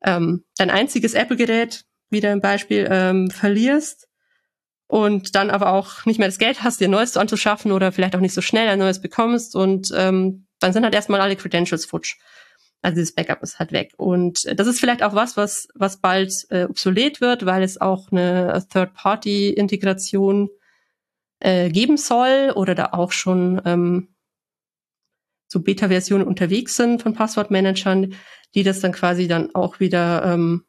ähm, 0.03 0.43
dein 0.59 0.71
einziges 0.71 1.15
Apple-Gerät, 1.15 1.85
wieder 2.11 2.33
im 2.33 2.41
Beispiel, 2.41 2.89
ähm, 2.91 3.31
verlierst 3.31 4.09
und 4.89 5.37
dann 5.37 5.51
aber 5.51 5.73
auch 5.73 6.05
nicht 6.05 6.19
mehr 6.19 6.27
das 6.27 6.41
Geld 6.41 6.65
hast, 6.65 6.81
dir 6.81 6.89
ein 6.89 6.91
neues 6.91 7.17
anzuschaffen 7.17 7.71
oder 7.71 7.93
vielleicht 7.93 8.17
auch 8.17 8.21
nicht 8.21 8.35
so 8.35 8.41
schnell 8.41 8.67
ein 8.67 8.81
neues 8.81 9.01
bekommst 9.01 9.55
und 9.55 9.93
ähm, 9.97 10.49
dann 10.59 10.73
sind 10.73 10.83
halt 10.83 10.97
erstmal 10.97 11.21
alle 11.21 11.37
Credentials 11.37 11.85
futsch. 11.85 12.17
Also 12.81 12.97
dieses 12.97 13.15
Backup 13.15 13.41
ist 13.45 13.61
halt 13.61 13.71
weg. 13.71 13.93
Und 13.99 14.41
das 14.59 14.67
ist 14.67 14.81
vielleicht 14.81 15.05
auch 15.05 15.15
was, 15.15 15.37
was, 15.37 15.69
was 15.77 16.01
bald 16.01 16.33
äh, 16.51 16.65
obsolet 16.65 17.21
wird, 17.21 17.47
weil 17.47 17.63
es 17.63 17.81
auch 17.81 18.11
eine 18.11 18.67
Third-Party-Integration 18.73 20.51
äh, 21.43 21.71
geben 21.71 21.97
soll 21.97 22.53
oder 22.55 22.75
da 22.75 22.91
auch 22.93 23.13
schon 23.13 23.61
ähm, 23.65 24.09
so 25.49 25.61
Beta-Versionen 25.61 26.27
unterwegs 26.27 26.75
sind 26.75 27.03
von 27.03 27.15
Passwortmanagern, 27.15 28.15
die 28.55 28.63
das 28.63 28.81
dann 28.81 28.93
quasi 28.93 29.29
dann 29.29 29.55
auch 29.55 29.81
wieder 29.81 30.25
ähm, 30.25 30.65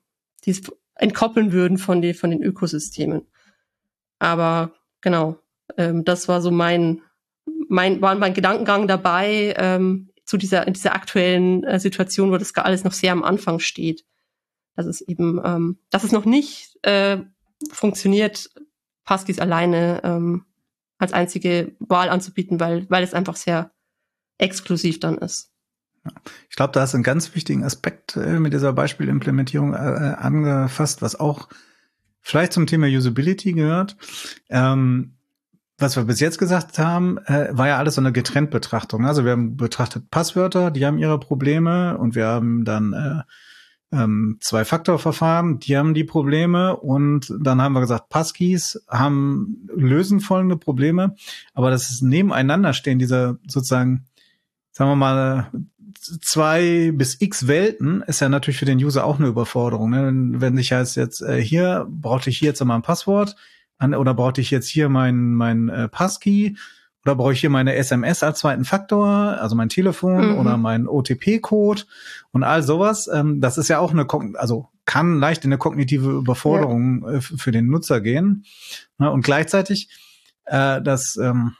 dies 0.45 0.61
entkoppeln 0.95 1.51
würden 1.51 1.78
von, 1.78 2.01
den 2.01 2.13
von 2.13 2.32
den 2.32 2.43
Ökosystemen. 2.43 3.28
Aber 4.19 4.74
genau, 5.01 5.38
ähm, 5.78 6.03
das 6.03 6.28
war 6.28 6.41
so 6.41 6.51
mein, 6.51 7.01
mein, 7.69 8.01
war 8.01 8.15
mein 8.15 8.34
Gedankengang 8.34 8.88
dabei 8.88 9.53
ähm, 9.57 10.09
zu 10.26 10.38
dieser, 10.38 10.67
in 10.67 10.74
dieser 10.74 10.95
aktuellen 10.95 11.63
äh, 11.63 11.80
Situation, 11.80 12.32
wo 12.32 12.38
das 12.38 12.55
alles 12.55 12.84
noch 12.84 12.93
sehr 12.93 13.11
am 13.11 13.24
Anfang 13.24 13.59
steht. 13.59 14.05
Dass 14.76 14.86
es 14.86 15.01
eben, 15.01 15.39
ähm, 15.43 15.78
dass 15.91 16.03
es 16.03 16.11
noch 16.11 16.26
nicht 16.26 16.84
äh, 16.84 17.19
funktioniert, 17.71 18.49
Passkeys 19.05 19.39
alleine 19.39 20.01
ähm, 20.03 20.45
als 20.98 21.14
einzige 21.14 21.76
Wahl 21.80 22.10
anzubieten, 22.10 22.60
weil, 22.60 22.89
weil 22.89 23.04
es 23.04 23.14
einfach 23.14 23.36
sehr 23.36 23.72
exklusiv 24.38 25.00
dann 25.00 25.18
ist. 25.18 25.52
Ich 26.50 26.56
glaube, 26.56 26.74
da 26.74 26.82
hast 26.82 26.94
du 26.94 26.98
einen 26.98 27.04
ganz 27.04 27.34
wichtigen 27.34 27.64
Aspekt 27.64 28.18
äh, 28.18 28.39
mit 28.39 28.54
dieser 28.54 28.74
Beispielimplementierung 28.74 29.74
äh, 29.74 29.78
angefasst, 29.78 31.02
was 31.02 31.18
auch 31.20 31.48
vielleicht 32.20 32.54
zum 32.54 32.68
Thema 32.68 32.88
Usability 32.88 33.54
gehört. 33.54 33.96
Ähm, 34.50 35.16
was 35.78 35.96
wir 35.96 36.04
bis 36.04 36.20
jetzt 36.20 36.38
gesagt 36.38 36.78
haben, 36.78 37.18
äh, 37.26 37.50
war 37.52 37.68
ja 37.68 37.78
alles 37.78 37.96
so 37.96 38.02
eine 38.02 38.12
Getrenntbetrachtung. 38.12 39.06
Also 39.06 39.26
wir 39.26 39.32
haben 39.32 39.58
betrachtet 39.58 40.12
Passwörter, 40.12 40.72
die 40.72 40.86
haben 40.86 40.98
ihre 40.98 41.20
Probleme 41.20 41.98
und 41.98 42.16
wir 42.16 42.28
haben 42.28 42.64
dann 42.66 42.94
äh, 42.94 43.24
ähm, 43.94 44.38
Zwei-Faktor-Verfahren, 44.41 45.60
die 45.60 45.78
haben 45.78 45.94
die 45.94 46.04
Probleme 46.04 46.76
und 46.76 47.34
dann 47.39 47.62
haben 47.62 47.74
wir 47.74 47.82
gesagt, 47.82 48.10
Passkeys 48.10 48.84
haben 48.89 49.68
lösen 49.74 50.20
folgende 50.20 50.58
Probleme, 50.58 51.16
aber 51.54 51.70
das 51.70 52.02
nebeneinander 52.02 52.74
stehen, 52.74 53.00
dieser 53.00 53.38
sozusagen, 53.48 54.06
sagen 54.72 54.89
wir 54.89 54.96
mal, 54.96 55.52
zwei 56.22 56.91
bis 56.94 57.22
x 57.22 57.48
Welten 57.48 58.02
ist 58.02 58.20
ja 58.20 58.30
natürlich 58.30 58.58
für 58.58 58.66
den 58.66 58.84
User 58.84 59.06
auch 59.06 59.20
eine 59.20 59.28
Überforderung. 59.28 59.91
Ne? 59.91 60.06
Wenn, 60.08 60.41
wenn 60.41 60.58
ich 60.58 60.74
heißt 60.74 60.96
jetzt 60.96 61.22
äh, 61.22 61.41
hier 61.41 61.88
brauchte 61.89 62.30
ich 62.30 62.39
hier 62.39 62.50
jetzt 62.50 62.64
mal 62.64 62.76
ein 62.76 62.82
Passwort 62.82 63.36
an, 63.78 63.94
oder 63.94 64.14
brauchte 64.14 64.41
ich 64.41 64.52
jetzt 64.52 64.68
hier 64.68 64.89
mein 64.89 65.34
mein 65.34 65.70
äh, 65.70 65.88
Passkey 65.88 66.58
oder 67.06 67.16
brauche 67.16 67.34
ich 67.34 67.41
hier 67.41 67.49
meine 67.49 67.76
SMS 67.76 68.24
als 68.24 68.39
zweiten 68.39 68.66
Faktor, 68.66 69.08
also 69.08 69.56
mein 69.56 69.70
Telefon 69.70 70.32
mhm. 70.32 70.38
oder 70.38 70.58
mein 70.58 70.88
OTP-Code 70.88 71.84
und 72.32 72.43
all 72.43 72.64
sowas. 72.64 73.10
Ähm, 73.14 73.41
das 73.41 73.58
ist 73.58 73.68
ja 73.68 73.80
auch 73.80 73.91
eine, 73.91 74.08
also 74.36 74.70
kann 74.86 75.20
leicht 75.20 75.43
in 75.45 75.49
eine 75.49 75.58
kognitive 75.58 76.10
Überforderung 76.10 77.04
ja. 77.04 77.18
äh, 77.18 77.22
für 77.22 77.51
den 77.51 77.68
Nutzer 77.68 78.01
gehen. 78.01 78.45
Ne? 78.97 79.12
Und 79.12 79.24
gleichzeitig 79.24 79.89
äh, 80.45 80.82
das 80.82 81.18
ähm, 81.18 81.56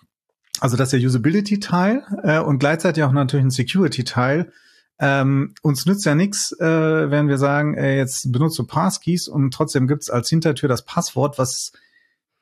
also 0.60 0.78
das 0.78 0.94
ist 0.94 1.02
der 1.02 1.08
Usability-Teil 1.08 2.04
äh, 2.24 2.39
und 2.39 2.60
gleichzeitig 2.60 3.04
auch 3.04 3.12
natürlich 3.12 3.46
ein 3.46 3.52
Security-Teil. 3.52 4.52
Ähm, 5.00 5.56
uns 5.62 5.86
nützt 5.86 6.06
ja 6.06 6.16
nichts, 6.16 6.58
äh, 6.60 7.12
wenn 7.12 7.28
wir 7.28 7.38
sagen, 7.38 7.76
äh, 7.76 7.98
jetzt 7.98 8.32
benutzt 8.32 8.58
du 8.60 8.64
Passkeys 8.66 9.28
und 9.28 9.54
trotzdem 9.54 9.88
gibt's 9.88 10.10
als 10.10 10.30
Hintertür 10.30 10.70
das 10.70 10.86
Passwort, 10.86 11.38
was 11.38 11.74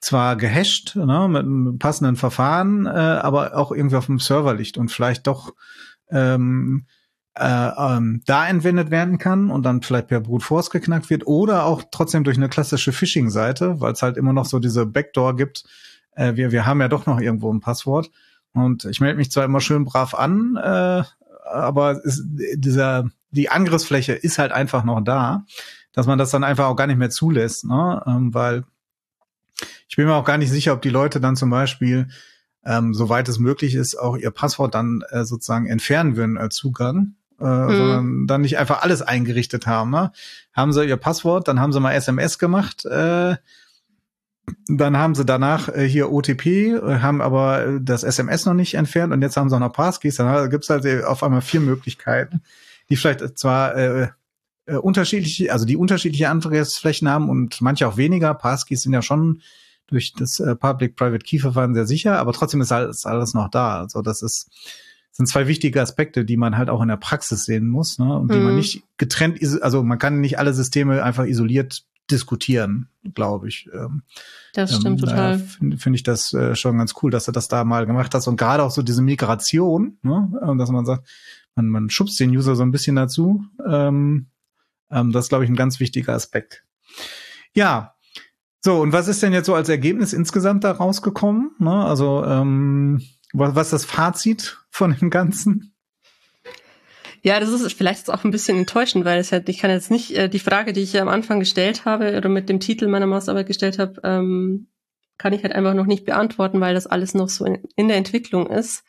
zwar 0.01 0.35
gehasht, 0.35 0.95
ne, 0.95 1.27
mit 1.29 1.43
einem 1.43 1.79
passenden 1.79 2.15
Verfahren, 2.15 2.85
äh, 2.87 2.89
aber 2.89 3.55
auch 3.55 3.71
irgendwie 3.71 3.95
auf 3.95 4.07
dem 4.07 4.19
Server 4.19 4.53
liegt 4.53 4.77
und 4.77 4.91
vielleicht 4.91 5.27
doch 5.27 5.53
ähm, 6.09 6.85
äh, 7.35 7.69
ähm, 7.77 8.21
da 8.25 8.47
entwendet 8.47 8.91
werden 8.91 9.17
kann 9.17 9.51
und 9.51 9.63
dann 9.63 9.81
vielleicht 9.81 10.07
per 10.07 10.19
Brute 10.19 10.43
Force 10.43 10.69
geknackt 10.69 11.09
wird 11.09 11.27
oder 11.27 11.65
auch 11.65 11.83
trotzdem 11.91 12.23
durch 12.23 12.37
eine 12.37 12.49
klassische 12.49 12.91
Phishing-Seite, 12.91 13.79
weil 13.79 13.93
es 13.93 14.01
halt 14.01 14.17
immer 14.17 14.33
noch 14.33 14.45
so 14.45 14.59
diese 14.59 14.85
Backdoor 14.85 15.35
gibt, 15.35 15.63
äh, 16.15 16.35
wir, 16.35 16.51
wir 16.51 16.65
haben 16.65 16.81
ja 16.81 16.87
doch 16.87 17.05
noch 17.05 17.19
irgendwo 17.19 17.53
ein 17.53 17.61
Passwort. 17.61 18.11
Und 18.53 18.85
ich 18.85 18.99
melde 18.99 19.17
mich 19.17 19.31
zwar 19.31 19.45
immer 19.45 19.61
schön 19.61 19.85
brav 19.85 20.13
an, 20.13 20.57
äh, 20.57 21.03
aber 21.45 22.03
ist, 22.03 22.23
dieser, 22.55 23.09
die 23.31 23.49
Angriffsfläche 23.49 24.13
ist 24.13 24.39
halt 24.39 24.51
einfach 24.51 24.83
noch 24.83 25.01
da, 25.01 25.45
dass 25.93 26.07
man 26.07 26.17
das 26.17 26.31
dann 26.31 26.43
einfach 26.43 26.65
auch 26.65 26.75
gar 26.75 26.87
nicht 26.87 26.99
mehr 26.99 27.09
zulässt, 27.09 27.65
ne? 27.65 28.03
Ähm, 28.05 28.33
weil 28.33 28.63
ich 29.87 29.95
bin 29.95 30.05
mir 30.05 30.15
auch 30.15 30.25
gar 30.25 30.37
nicht 30.37 30.51
sicher, 30.51 30.73
ob 30.73 30.81
die 30.81 30.89
Leute 30.89 31.19
dann 31.19 31.35
zum 31.35 31.49
Beispiel, 31.49 32.07
ähm, 32.65 32.93
soweit 32.93 33.27
es 33.29 33.39
möglich 33.39 33.75
ist, 33.75 33.95
auch 33.95 34.17
ihr 34.17 34.31
Passwort 34.31 34.75
dann 34.75 35.03
äh, 35.09 35.25
sozusagen 35.25 35.67
entfernen 35.67 36.15
würden 36.15 36.37
als 36.37 36.55
Zugang. 36.55 37.15
Äh, 37.39 37.43
mhm. 37.43 37.75
sondern 37.75 38.27
dann 38.27 38.41
nicht 38.41 38.59
einfach 38.59 38.83
alles 38.83 39.01
eingerichtet 39.01 39.65
haben. 39.65 39.89
Ne? 39.89 40.11
Haben 40.53 40.73
sie 40.73 40.85
ihr 40.85 40.97
Passwort, 40.97 41.47
dann 41.47 41.59
haben 41.59 41.73
sie 41.73 41.79
mal 41.79 41.93
SMS 41.93 42.37
gemacht, 42.37 42.85
äh, 42.85 43.35
dann 44.67 44.97
haben 44.97 45.15
sie 45.15 45.25
danach 45.25 45.69
äh, 45.69 45.87
hier 45.87 46.11
OTP, 46.11 46.45
äh, 46.45 46.99
haben 46.99 47.21
aber 47.21 47.65
äh, 47.65 47.79
das 47.81 48.03
SMS 48.03 48.45
noch 48.45 48.53
nicht 48.53 48.75
entfernt 48.75 49.13
und 49.13 49.21
jetzt 49.21 49.37
haben 49.37 49.49
sie 49.49 49.55
auch 49.55 49.59
noch 49.59 49.73
Passkeys. 49.73 50.17
Dann 50.17 50.49
gibt's 50.49 50.69
halt 50.69 50.85
äh, 50.85 51.03
auf 51.03 51.23
einmal 51.23 51.41
vier 51.41 51.61
Möglichkeiten, 51.61 52.41
die 52.89 52.95
vielleicht 52.95 53.37
zwar 53.37 53.75
äh, 53.75 54.09
äh, 54.71 54.77
unterschiedliche, 54.77 55.51
also 55.51 55.65
die 55.65 55.77
unterschiedliche 55.77 56.29
Angriffsflächen 56.29 57.09
haben 57.09 57.29
und 57.29 57.61
manche 57.61 57.87
auch 57.87 57.97
weniger. 57.97 58.33
Passkeys 58.33 58.83
sind 58.83 58.93
ja 58.93 59.01
schon 59.01 59.41
durch 59.87 60.13
das 60.13 60.39
äh, 60.39 60.55
Public-Private 60.55 61.23
Key-Verfahren 61.25 61.73
sehr 61.73 61.85
sicher, 61.85 62.19
aber 62.19 62.33
trotzdem 62.33 62.61
ist 62.61 62.71
alles, 62.71 63.05
alles 63.05 63.33
noch 63.33 63.49
da. 63.49 63.81
Also 63.81 64.01
das 64.01 64.21
ist 64.21 64.49
sind 65.13 65.27
zwei 65.27 65.45
wichtige 65.45 65.81
Aspekte, 65.81 66.23
die 66.23 66.37
man 66.37 66.57
halt 66.57 66.69
auch 66.69 66.81
in 66.81 66.87
der 66.87 66.95
Praxis 66.95 67.43
sehen 67.43 67.67
muss, 67.67 67.99
ne? 67.99 68.17
Und 68.17 68.31
die 68.31 68.37
man 68.37 68.51
mhm. 68.51 68.59
nicht 68.59 68.83
getrennt, 68.95 69.39
also 69.61 69.83
man 69.83 69.99
kann 69.99 70.21
nicht 70.21 70.39
alle 70.39 70.53
Systeme 70.53 71.03
einfach 71.03 71.25
isoliert 71.25 71.83
diskutieren, 72.09 72.87
glaube 73.13 73.49
ich. 73.49 73.69
Ähm, 73.73 74.03
das 74.53 74.75
stimmt 74.75 75.01
ähm, 75.01 75.09
total. 75.09 75.39
Finde 75.39 75.77
find 75.77 75.95
ich 75.97 76.03
das 76.03 76.33
äh, 76.33 76.55
schon 76.55 76.77
ganz 76.77 76.93
cool, 77.01 77.11
dass 77.11 77.27
er 77.27 77.33
das 77.33 77.49
da 77.49 77.65
mal 77.65 77.85
gemacht 77.85 78.13
hat 78.13 78.25
und 78.27 78.37
gerade 78.37 78.63
auch 78.63 78.71
so 78.71 78.81
diese 78.81 79.01
Migration, 79.01 79.97
ne, 80.01 80.55
dass 80.57 80.69
man 80.69 80.85
sagt, 80.85 81.07
man, 81.55 81.67
man 81.67 81.89
schubst 81.89 82.19
den 82.19 82.29
User 82.29 82.55
so 82.55 82.63
ein 82.63 82.71
bisschen 82.71 82.95
dazu, 82.95 83.43
ähm, 83.67 84.27
Ähm, 84.91 85.11
das 85.11 85.25
ist, 85.25 85.29
glaube 85.29 85.43
ich, 85.43 85.49
ein 85.49 85.55
ganz 85.55 85.79
wichtiger 85.79 86.13
Aspekt. 86.13 86.63
Ja, 87.53 87.95
so, 88.63 88.79
und 88.79 88.93
was 88.93 89.07
ist 89.07 89.23
denn 89.23 89.33
jetzt 89.33 89.47
so 89.47 89.55
als 89.55 89.69
Ergebnis 89.69 90.13
insgesamt 90.13 90.63
da 90.63 90.71
rausgekommen? 90.71 91.51
Ne? 91.57 91.83
Also, 91.83 92.23
ähm, 92.23 93.01
was, 93.33 93.55
was 93.55 93.67
ist 93.67 93.73
das 93.73 93.85
Fazit 93.85 94.59
von 94.69 94.95
dem 94.95 95.09
Ganzen? 95.09 95.73
Ja, 97.23 97.39
das 97.39 97.49
ist 97.49 97.73
vielleicht 97.73 98.09
auch 98.09 98.23
ein 98.23 98.31
bisschen 98.31 98.57
enttäuschend, 98.57 99.05
weil 99.05 99.23
halt, 99.23 99.49
ich 99.49 99.59
kann 99.59 99.71
jetzt 99.71 99.91
nicht 99.91 100.15
äh, 100.15 100.27
die 100.27 100.39
Frage, 100.39 100.73
die 100.73 100.81
ich 100.81 100.93
ja 100.93 101.01
am 101.01 101.07
Anfang 101.07 101.39
gestellt 101.39 101.85
habe 101.85 102.17
oder 102.17 102.29
mit 102.29 102.49
dem 102.49 102.59
Titel 102.59 102.87
meiner 102.87 103.05
Masterarbeit 103.05 103.47
gestellt 103.47 103.79
habe, 103.79 104.01
ähm, 104.03 104.67
kann 105.17 105.33
ich 105.33 105.43
halt 105.43 105.53
einfach 105.53 105.75
noch 105.75 105.85
nicht 105.85 106.05
beantworten, 106.05 106.61
weil 106.61 106.73
das 106.73 106.87
alles 106.87 107.13
noch 107.13 107.29
so 107.29 107.45
in, 107.45 107.59
in 107.75 107.87
der 107.87 107.97
Entwicklung 107.97 108.47
ist. 108.47 108.83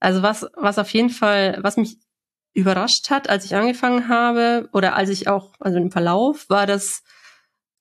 Also 0.00 0.22
was, 0.22 0.46
was 0.56 0.78
auf 0.78 0.90
jeden 0.90 1.10
Fall, 1.10 1.58
was 1.62 1.76
mich 1.76 1.98
überrascht 2.54 3.10
hat, 3.10 3.28
als 3.28 3.44
ich 3.44 3.54
angefangen 3.54 4.08
habe 4.08 4.68
oder 4.72 4.96
als 4.96 5.10
ich 5.10 5.28
auch, 5.28 5.54
also 5.60 5.78
im 5.78 5.90
Verlauf, 5.90 6.48
war 6.48 6.66
das, 6.66 7.02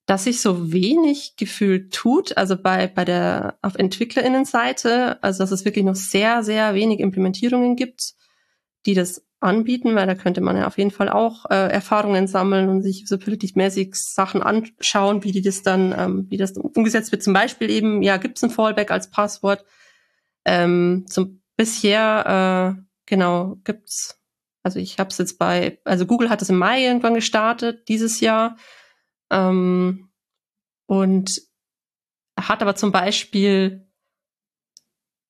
dass 0.06 0.24
sich 0.24 0.42
so 0.42 0.72
wenig 0.72 1.36
gefühlt 1.36 1.94
tut, 1.94 2.38
also 2.38 2.56
bei, 2.56 2.88
bei 2.88 3.04
der, 3.04 3.58
auf 3.62 3.76
EntwicklerInnenseite, 3.76 5.22
also 5.22 5.44
dass 5.44 5.52
es 5.52 5.66
wirklich 5.66 5.84
noch 5.84 5.96
sehr, 5.96 6.44
sehr 6.44 6.74
wenig 6.76 7.00
Implementierungen 7.00 7.76
gibt, 7.76 8.14
die 8.86 8.94
das 8.94 9.28
anbieten, 9.40 9.96
weil 9.96 10.08
da 10.08 10.16
könnte 10.16 10.42
man 10.42 10.58
ja 10.58 10.66
auf 10.66 10.78
jeden 10.78 10.92
Fall 10.92 11.10
auch 11.10 11.46
äh, 11.50 11.72
Erfahrungen 11.72 12.28
sammeln 12.28 12.70
und 12.70 12.82
sich 12.82 13.08
so 13.08 13.18
mäßig 13.18 13.96
Sachen 13.96 14.42
anschauen, 14.42 15.24
wie 15.24 15.32
die 15.32 15.42
das 15.42 15.62
dann, 15.62 15.94
ähm, 15.98 16.26
wie 16.30 16.38
das 16.38 16.58
umgesetzt 16.58 17.12
wird. 17.12 17.24
Zum 17.24 17.34
Beispiel 17.34 17.70
eben, 17.70 18.02
ja, 18.02 18.18
gibt 18.18 18.38
es 18.38 18.44
ein 18.44 18.50
Fallback 18.50 18.90
als 18.90 19.12
Passwort? 19.12 19.64
Ähm, 20.46 21.06
zum 21.08 21.42
bisher, 21.56 22.78
äh, 22.78 22.82
genau, 23.06 23.58
gibt's, 23.64 24.17
also 24.68 24.80
ich 24.80 25.00
habe 25.00 25.10
es 25.10 25.18
jetzt 25.18 25.40
bei, 25.40 25.80
also 25.86 26.06
Google 26.06 26.30
hat 26.30 26.42
es 26.42 26.50
im 26.50 26.58
Mai 26.58 26.84
irgendwann 26.84 27.14
gestartet, 27.14 27.88
dieses 27.88 28.20
Jahr. 28.20 28.58
Ähm, 29.32 30.10
und 30.88 31.42
hat 32.38 32.62
aber 32.62 32.76
zum 32.76 32.92
Beispiel 32.92 33.88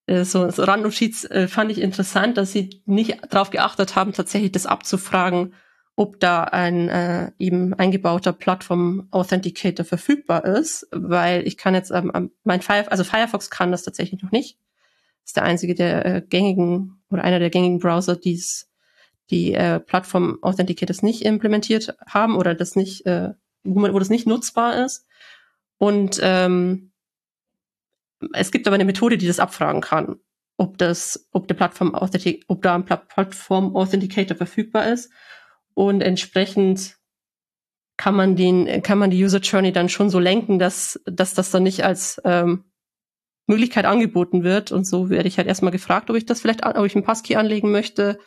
äh, 0.08 0.24
so, 0.24 0.50
so 0.50 0.64
Randnotiz 0.64 1.24
äh, 1.26 1.48
fand 1.48 1.72
ich 1.72 1.80
interessant, 1.80 2.38
dass 2.38 2.52
sie 2.52 2.82
nicht 2.88 3.20
darauf 3.30 3.52
geachtet 3.52 3.96
haben, 3.96 4.12
tatsächlich 4.12 4.52
das 4.52 4.66
abzufragen, 4.66 5.54
ob 5.96 6.20
da 6.20 6.46
ein 6.46 6.90
äh, 6.90 7.32
eben 7.38 7.76
eingebauter 7.76 8.34
Plattform 8.34 9.08
Authenticator 9.12 9.86
verfügbar 9.86 10.46
ist, 10.46 10.88
weil 10.92 11.46
ich 11.46 11.58
kann 11.58 11.76
jetzt 11.76 11.92
ähm, 11.92 12.32
mein 12.44 12.62
Fire, 12.64 12.92
also 12.92 13.04
Firefox 13.04 13.52
kann 13.52 13.72
das 13.72 13.84
tatsächlich 13.84 14.24
noch 14.24 14.32
nicht. 14.32 14.58
ist 15.24 15.36
der 15.36 15.44
einzige 15.44 15.76
der 15.76 16.06
äh, 16.06 16.22
gängigen 16.28 16.98
oder 17.12 17.24
einer 17.24 17.40
der 17.40 17.52
gängigen 17.52 17.80
Browser, 17.80 18.16
die's, 18.16 18.67
die 19.30 19.54
äh, 19.54 19.80
Plattform 19.80 20.40
Authenticators 20.42 21.04
nicht 21.04 21.24
implementiert 21.24 21.96
haben 22.06 22.36
oder 22.36 22.56
das 22.56 22.76
nicht 22.76 23.06
äh, 23.06 23.32
wo, 23.68 23.80
man, 23.80 23.94
wo 23.94 24.00
das 24.00 24.10
nicht 24.10 24.28
nutzbar 24.28 24.84
ist. 24.86 25.06
Und 25.78 26.20
ähm, 26.24 26.92
es 28.34 28.52
gibt 28.52 28.68
aber 28.68 28.76
eine 28.76 28.86
Methode, 28.86 29.18
die 29.18 29.28
das 29.28 29.40
abfragen 29.40 29.82
kann, 29.82 30.20
ob 30.58 30.78
das, 30.78 31.28
ob 31.32 31.48
der 31.48 31.56
Plattform 31.56 31.94
ob 31.94 32.62
da 32.62 32.76
ein 32.76 32.86
Plattform 32.86 33.76
Authenticator 33.76 34.36
verfügbar 34.36 34.88
ist. 34.88 35.12
Und 35.74 36.02
entsprechend 36.02 36.98
kann 37.98 38.16
man 38.16 38.36
den, 38.36 38.82
kann 38.82 38.98
man 38.98 39.12
die 39.12 39.24
User 39.24 39.40
Journey 39.40 39.72
dann 39.72 39.90
schon 39.90 40.10
so 40.10 40.20
lenken, 40.20 40.60
dass, 40.60 41.00
dass 41.06 41.34
das 41.34 41.52
dann 41.52 41.64
nicht 41.64 41.84
als 41.84 42.22
ähm, 42.24 42.66
Möglichkeit 43.46 43.86
angeboten 43.86 44.44
wird. 44.44 44.72
Und 44.72 44.86
so 44.86 45.10
werde 45.10 45.28
ich 45.28 45.38
halt 45.38 45.48
erstmal 45.48 45.72
gefragt, 45.72 46.10
ob 46.10 46.16
ich 46.16 46.26
das 46.26 46.42
vielleicht, 46.42 46.66
ob 46.66 46.86
ich 46.86 46.96
einen 46.96 47.06
Passkey 47.06 47.36
anlegen 47.36 47.72
möchte. 47.72 48.20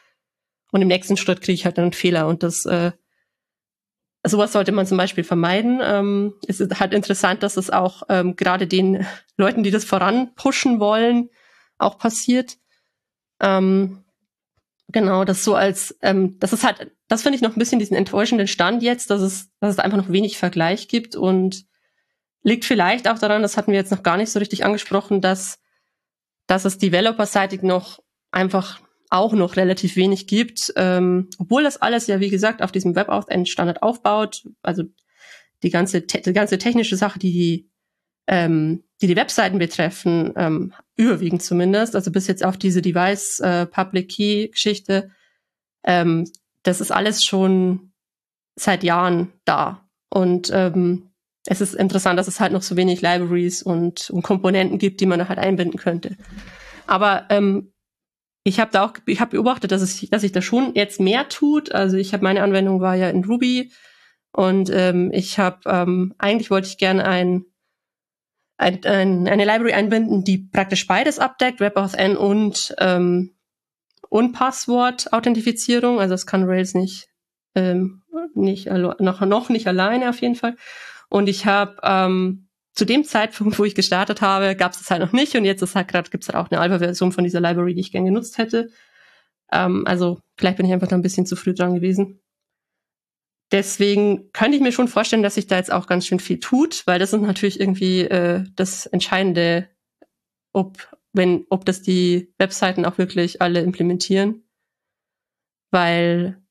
Und 0.72 0.82
im 0.82 0.88
nächsten 0.88 1.16
Schritt 1.16 1.40
kriege 1.40 1.54
ich 1.54 1.64
halt 1.64 1.78
einen 1.78 1.92
Fehler. 1.92 2.26
Und 2.26 2.42
das 2.42 2.64
äh, 2.66 2.92
Sowas 4.22 4.52
sollte 4.52 4.72
man 4.72 4.86
zum 4.86 4.98
Beispiel 4.98 5.24
vermeiden. 5.24 5.80
Ähm, 5.82 6.34
es 6.46 6.60
ist 6.60 6.78
halt 6.78 6.92
interessant, 6.92 7.42
dass 7.42 7.56
es 7.56 7.70
auch 7.70 8.02
ähm, 8.10 8.36
gerade 8.36 8.66
den 8.66 9.06
Leuten, 9.38 9.62
die 9.62 9.70
das 9.70 9.84
voran 9.84 10.34
pushen 10.34 10.78
wollen, 10.78 11.30
auch 11.78 11.96
passiert. 11.96 12.58
Ähm, 13.40 14.04
genau, 14.88 15.24
das 15.24 15.42
so 15.42 15.54
als, 15.54 15.96
ähm, 16.02 16.38
das 16.38 16.52
ist 16.52 16.64
halt, 16.64 16.92
das 17.08 17.22
finde 17.22 17.36
ich 17.36 17.42
noch 17.42 17.56
ein 17.56 17.58
bisschen 17.58 17.78
diesen 17.78 17.96
enttäuschenden 17.96 18.46
Stand 18.46 18.82
jetzt, 18.82 19.08
dass 19.08 19.22
es, 19.22 19.48
dass 19.58 19.70
es 19.70 19.78
einfach 19.78 19.96
noch 19.96 20.10
wenig 20.10 20.36
Vergleich 20.36 20.88
gibt 20.88 21.16
und 21.16 21.64
liegt 22.42 22.66
vielleicht 22.66 23.08
auch 23.08 23.18
daran, 23.18 23.40
das 23.40 23.56
hatten 23.56 23.72
wir 23.72 23.78
jetzt 23.78 23.90
noch 23.90 24.02
gar 24.02 24.18
nicht 24.18 24.30
so 24.30 24.38
richtig 24.38 24.66
angesprochen, 24.66 25.22
dass, 25.22 25.60
dass 26.46 26.66
es 26.66 26.76
developer-seitig 26.76 27.62
noch 27.62 28.00
einfach 28.32 28.80
auch 29.10 29.32
noch 29.32 29.56
relativ 29.56 29.96
wenig 29.96 30.28
gibt, 30.28 30.72
ähm, 30.76 31.28
obwohl 31.38 31.64
das 31.64 31.76
alles 31.82 32.06
ja, 32.06 32.20
wie 32.20 32.30
gesagt, 32.30 32.62
auf 32.62 32.72
diesem 32.72 32.94
Web-Standard 32.94 33.82
aufbaut. 33.82 34.44
Also 34.62 34.84
die 35.62 35.70
ganze, 35.70 36.00
die 36.02 36.32
ganze 36.32 36.58
technische 36.58 36.96
Sache, 36.96 37.18
die 37.18 37.32
die, 37.32 37.70
ähm, 38.28 38.84
die, 39.02 39.08
die 39.08 39.16
Webseiten 39.16 39.58
betreffen, 39.58 40.32
ähm, 40.36 40.72
überwiegend 40.96 41.42
zumindest, 41.42 41.96
also 41.96 42.12
bis 42.12 42.28
jetzt 42.28 42.44
auf 42.44 42.56
diese 42.56 42.82
Device 42.82 43.40
äh, 43.40 43.66
ähm, 45.84 46.30
das 46.62 46.80
ist 46.80 46.92
alles 46.92 47.24
schon 47.24 47.92
seit 48.54 48.84
Jahren 48.84 49.32
da. 49.44 49.88
Und 50.08 50.50
ähm, 50.52 51.10
es 51.46 51.60
ist 51.60 51.74
interessant, 51.74 52.18
dass 52.18 52.28
es 52.28 52.38
halt 52.40 52.52
noch 52.52 52.62
so 52.62 52.76
wenig 52.76 53.00
Libraries 53.00 53.62
und, 53.62 54.10
und 54.10 54.22
Komponenten 54.22 54.78
gibt, 54.78 55.00
die 55.00 55.06
man 55.06 55.28
halt 55.28 55.38
einbinden 55.38 55.78
könnte. 55.78 56.16
Aber 56.86 57.26
ähm, 57.30 57.72
ich 58.44 58.58
habe 58.58 58.70
da 58.70 58.84
auch, 58.84 58.94
ich 59.06 59.20
habe 59.20 59.32
beobachtet, 59.32 59.72
dass 59.72 59.82
es, 59.82 60.08
dass 60.08 60.22
sich 60.22 60.32
da 60.32 60.40
schon 60.40 60.74
jetzt 60.74 61.00
mehr 61.00 61.28
tut. 61.28 61.72
Also 61.72 61.96
ich 61.96 62.12
habe 62.12 62.24
meine 62.24 62.42
Anwendung 62.42 62.80
war 62.80 62.94
ja 62.94 63.10
in 63.10 63.24
Ruby 63.24 63.72
und 64.32 64.70
ähm, 64.72 65.10
ich 65.12 65.38
habe 65.38 65.58
ähm, 65.66 66.14
eigentlich 66.18 66.50
wollte 66.50 66.68
ich 66.68 66.78
gerne 66.78 67.04
ein, 67.04 67.44
ein, 68.56 68.84
ein, 68.84 69.28
eine 69.28 69.44
Library 69.44 69.72
einbinden, 69.72 70.24
die 70.24 70.38
praktisch 70.38 70.86
beides 70.86 71.18
abdeckt, 71.18 71.60
WebAuthn 71.60 72.16
und 72.16 72.74
ähm, 72.78 73.34
und 74.08 74.32
Passwort-Authentifizierung. 74.32 76.00
Also 76.00 76.14
das 76.14 76.26
kann 76.26 76.44
Rails 76.44 76.74
nicht 76.74 77.08
ähm, 77.54 78.02
nicht 78.34 78.66
noch 78.66 79.20
noch 79.20 79.48
nicht 79.48 79.66
alleine 79.66 80.10
auf 80.10 80.20
jeden 80.20 80.34
Fall. 80.34 80.56
Und 81.08 81.28
ich 81.28 81.46
habe 81.46 81.76
ähm, 81.82 82.48
zu 82.80 82.86
dem 82.86 83.04
Zeitpunkt, 83.04 83.58
wo 83.58 83.66
ich 83.66 83.74
gestartet 83.74 84.22
habe, 84.22 84.56
gab 84.56 84.72
es 84.72 84.78
das 84.78 84.90
halt 84.90 85.02
noch 85.02 85.12
nicht 85.12 85.36
und 85.36 85.44
jetzt 85.44 85.60
ist 85.60 85.76
halt 85.76 85.88
gerade 85.88 86.08
gibt 86.08 86.24
es 86.24 86.28
halt 86.28 86.36
auch 86.36 86.50
eine 86.50 86.62
Alpha-Version 86.62 87.12
von 87.12 87.24
dieser 87.24 87.38
Library, 87.38 87.74
die 87.74 87.82
ich 87.82 87.92
gern 87.92 88.06
genutzt 88.06 88.38
hätte. 88.38 88.70
Ähm, 89.52 89.86
also 89.86 90.18
vielleicht 90.38 90.56
bin 90.56 90.64
ich 90.64 90.72
einfach 90.72 90.86
noch 90.90 90.96
ein 90.96 91.02
bisschen 91.02 91.26
zu 91.26 91.36
früh 91.36 91.52
dran 91.52 91.74
gewesen. 91.74 92.22
Deswegen 93.52 94.32
könnte 94.32 94.56
ich 94.56 94.62
mir 94.62 94.72
schon 94.72 94.88
vorstellen, 94.88 95.22
dass 95.22 95.34
sich 95.34 95.46
da 95.46 95.56
jetzt 95.56 95.70
auch 95.70 95.88
ganz 95.88 96.06
schön 96.06 96.20
viel 96.20 96.40
tut, 96.40 96.86
weil 96.86 96.98
das 96.98 97.12
ist 97.12 97.20
natürlich 97.20 97.60
irgendwie 97.60 98.00
äh, 98.00 98.44
das 98.56 98.86
Entscheidende, 98.86 99.68
ob 100.54 100.96
wenn 101.12 101.44
ob 101.50 101.66
das 101.66 101.82
die 101.82 102.32
Webseiten 102.38 102.86
auch 102.86 102.96
wirklich 102.96 103.42
alle 103.42 103.60
implementieren, 103.60 104.42
weil 105.70 106.42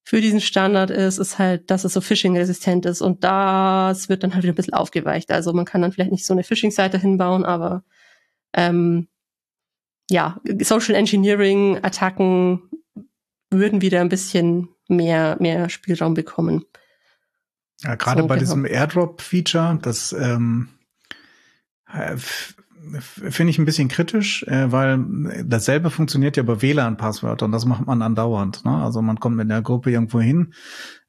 für 0.03 0.21
diesen 0.21 0.39
Standard 0.39 0.89
ist, 0.89 1.17
ist 1.17 1.37
halt, 1.37 1.69
dass 1.69 1.83
es 1.83 1.91
so 1.91 1.99
Phishing-resistent 1.99 2.85
ist. 2.85 3.01
Und 3.01 3.25
das 3.25 4.07
wird 4.07 4.23
dann 4.23 4.33
halt 4.33 4.43
wieder 4.43 4.53
ein 4.53 4.55
bisschen 4.55 4.73
aufgeweicht. 4.73 5.31
Also 5.33 5.51
man 5.51 5.65
kann 5.65 5.81
dann 5.81 5.91
vielleicht 5.91 6.13
nicht 6.13 6.25
so 6.25 6.33
eine 6.33 6.45
Phishing-Seite 6.45 6.97
hinbauen, 6.97 7.43
aber 7.43 7.83
ähm, 8.53 9.09
ja, 10.09 10.39
Social 10.61 10.95
Engineering-Attacken 10.95 12.61
würden 13.51 13.81
wieder 13.81 13.99
ein 13.99 14.07
bisschen 14.07 14.69
mehr, 14.87 15.35
mehr 15.41 15.69
Spielraum 15.69 16.13
bekommen. 16.13 16.63
Ja, 17.81 17.95
gerade 17.95 18.21
so, 18.21 18.27
bei 18.27 18.35
genau. 18.35 18.45
diesem 18.45 18.65
Airdrop-Feature, 18.65 19.79
das 19.81 20.13
ähm, 20.13 20.69
finde 22.99 23.51
ich 23.51 23.59
ein 23.59 23.65
bisschen 23.65 23.87
kritisch, 23.87 24.43
äh, 24.43 24.71
weil 24.71 25.43
dasselbe 25.45 25.89
funktioniert 25.89 26.37
ja 26.37 26.43
bei 26.43 26.61
WLAN-Passwörtern. 26.61 27.51
Das 27.51 27.65
macht 27.65 27.85
man 27.85 28.01
andauernd. 28.01 28.65
Ne? 28.65 28.71
Also 28.71 29.01
man 29.01 29.19
kommt 29.19 29.37
mit 29.37 29.49
der 29.49 29.61
Gruppe 29.61 29.91
irgendwo 29.91 30.19
hin, 30.19 30.53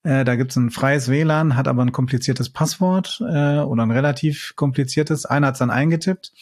äh, 0.03 0.24
da 0.24 0.37
gibt's 0.37 0.57
ein 0.57 0.70
freies 0.70 1.09
WLAN, 1.09 1.57
hat 1.57 1.68
aber 1.68 1.83
ein 1.83 1.93
kompliziertes 1.93 2.51
Passwort 2.51 3.20
äh, 3.20 3.59
oder 3.59 3.83
ein 3.83 3.91
relativ 3.91 4.55
kompliziertes. 4.57 5.26
Einer 5.26 5.49
hat's 5.49 5.59
dann 5.59 5.70
eingetippt 5.70 6.33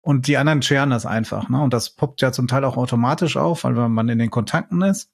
und 0.00 0.26
die 0.26 0.36
anderen 0.36 0.62
scheren 0.62 0.90
das 0.90 1.06
einfach. 1.06 1.48
Ne? 1.48 1.60
Und 1.60 1.72
das 1.72 1.90
poppt 1.90 2.22
ja 2.22 2.32
zum 2.32 2.48
Teil 2.48 2.64
auch 2.64 2.76
automatisch 2.76 3.36
auf, 3.36 3.64
weil 3.64 3.72
man 3.88 4.08
in 4.08 4.18
den 4.18 4.30
Kontakten 4.30 4.82
ist. 4.82 5.10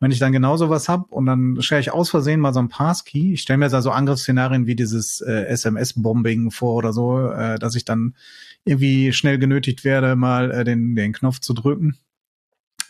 Wenn 0.00 0.12
ich 0.12 0.20
dann 0.20 0.30
genau 0.30 0.56
sowas 0.56 0.88
hab 0.88 1.10
und 1.10 1.26
dann 1.26 1.60
share 1.60 1.80
ich 1.80 1.90
aus 1.90 2.08
Versehen 2.10 2.38
mal 2.38 2.54
so 2.54 2.60
ein 2.60 2.68
Passkey, 2.68 3.32
ich 3.32 3.40
stelle 3.40 3.58
mir 3.58 3.68
da 3.68 3.82
so 3.82 3.90
Angriffsszenarien 3.90 4.66
wie 4.66 4.76
dieses 4.76 5.20
äh, 5.20 5.46
SMS-Bombing 5.46 6.52
vor 6.52 6.74
oder 6.74 6.92
so, 6.92 7.30
äh, 7.30 7.58
dass 7.58 7.74
ich 7.74 7.84
dann 7.84 8.14
irgendwie 8.68 9.12
schnell 9.12 9.38
genötigt 9.38 9.84
werde, 9.84 10.16
mal 10.16 10.50
äh, 10.50 10.64
den, 10.64 10.94
den 10.94 11.12
Knopf 11.12 11.40
zu 11.40 11.54
drücken, 11.54 11.98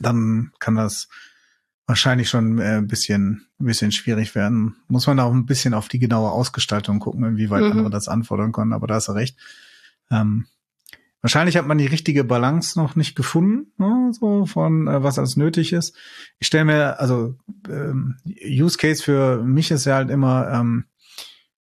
dann 0.00 0.52
kann 0.58 0.74
das 0.74 1.08
wahrscheinlich 1.86 2.28
schon 2.28 2.58
äh, 2.58 2.78
ein 2.78 2.86
bisschen, 2.86 3.46
ein 3.58 3.66
bisschen 3.66 3.92
schwierig 3.92 4.34
werden. 4.34 4.76
Muss 4.88 5.06
man 5.06 5.18
auch 5.20 5.32
ein 5.32 5.46
bisschen 5.46 5.74
auf 5.74 5.88
die 5.88 5.98
genaue 5.98 6.30
Ausgestaltung 6.30 6.98
gucken, 6.98 7.24
inwieweit 7.24 7.64
mhm. 7.64 7.72
andere 7.72 7.90
das 7.90 8.08
anfordern 8.08 8.52
können, 8.52 8.72
aber 8.72 8.86
da 8.86 8.96
hast 8.96 9.08
du 9.08 9.12
recht. 9.12 9.36
Ähm, 10.10 10.46
Wahrscheinlich 11.20 11.56
hat 11.56 11.66
man 11.66 11.78
die 11.78 11.86
richtige 11.86 12.22
Balance 12.22 12.78
noch 12.78 12.94
nicht 12.94 13.16
gefunden, 13.16 13.72
ne, 13.76 14.12
so 14.12 14.46
von 14.46 14.86
äh, 14.86 15.02
was 15.02 15.18
alles 15.18 15.36
nötig 15.36 15.72
ist. 15.72 15.96
Ich 16.38 16.46
stelle 16.46 16.64
mir, 16.64 17.00
also 17.00 17.34
ähm, 17.68 18.18
Use 18.24 18.78
Case 18.78 19.02
für 19.02 19.42
mich 19.42 19.72
ist 19.72 19.84
ja 19.84 19.96
halt 19.96 20.10
immer, 20.10 20.48
ähm, 20.52 20.84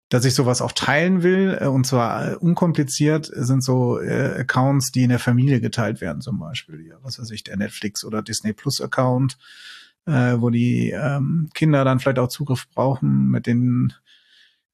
dass 0.09 0.25
ich 0.25 0.35
sowas 0.35 0.63
auch 0.63 0.73
teilen 0.73 1.23
will 1.23 1.59
äh, 1.61 1.67
und 1.67 1.87
zwar 1.87 2.33
äh, 2.33 2.35
unkompliziert 2.37 3.31
sind 3.33 3.63
so 3.63 4.01
äh, 4.01 4.41
Accounts, 4.41 4.93
die 4.93 5.03
in 5.03 5.11
der 5.11 5.19
Familie 5.19 5.61
geteilt 5.61 6.01
werden, 6.01 6.21
zum 6.21 6.39
Beispiel, 6.39 6.87
ja, 6.87 6.97
was 7.03 7.19
weiß 7.19 7.31
ich, 7.31 7.45
der 7.45 7.57
Netflix 7.57 8.05
oder 8.05 8.23
Disney 8.23 8.53
Plus 8.53 8.81
Account, 8.81 9.37
äh, 10.07 10.37
wo 10.39 10.51
die 10.51 10.91
ähm, 10.91 11.49
Kinder 11.55 11.85
dann 11.85 11.99
vielleicht 11.99 12.19
auch 12.19 12.29
Zugriff 12.29 12.69
brauchen, 12.71 13.29
mit 13.29 13.47
den 13.47 13.93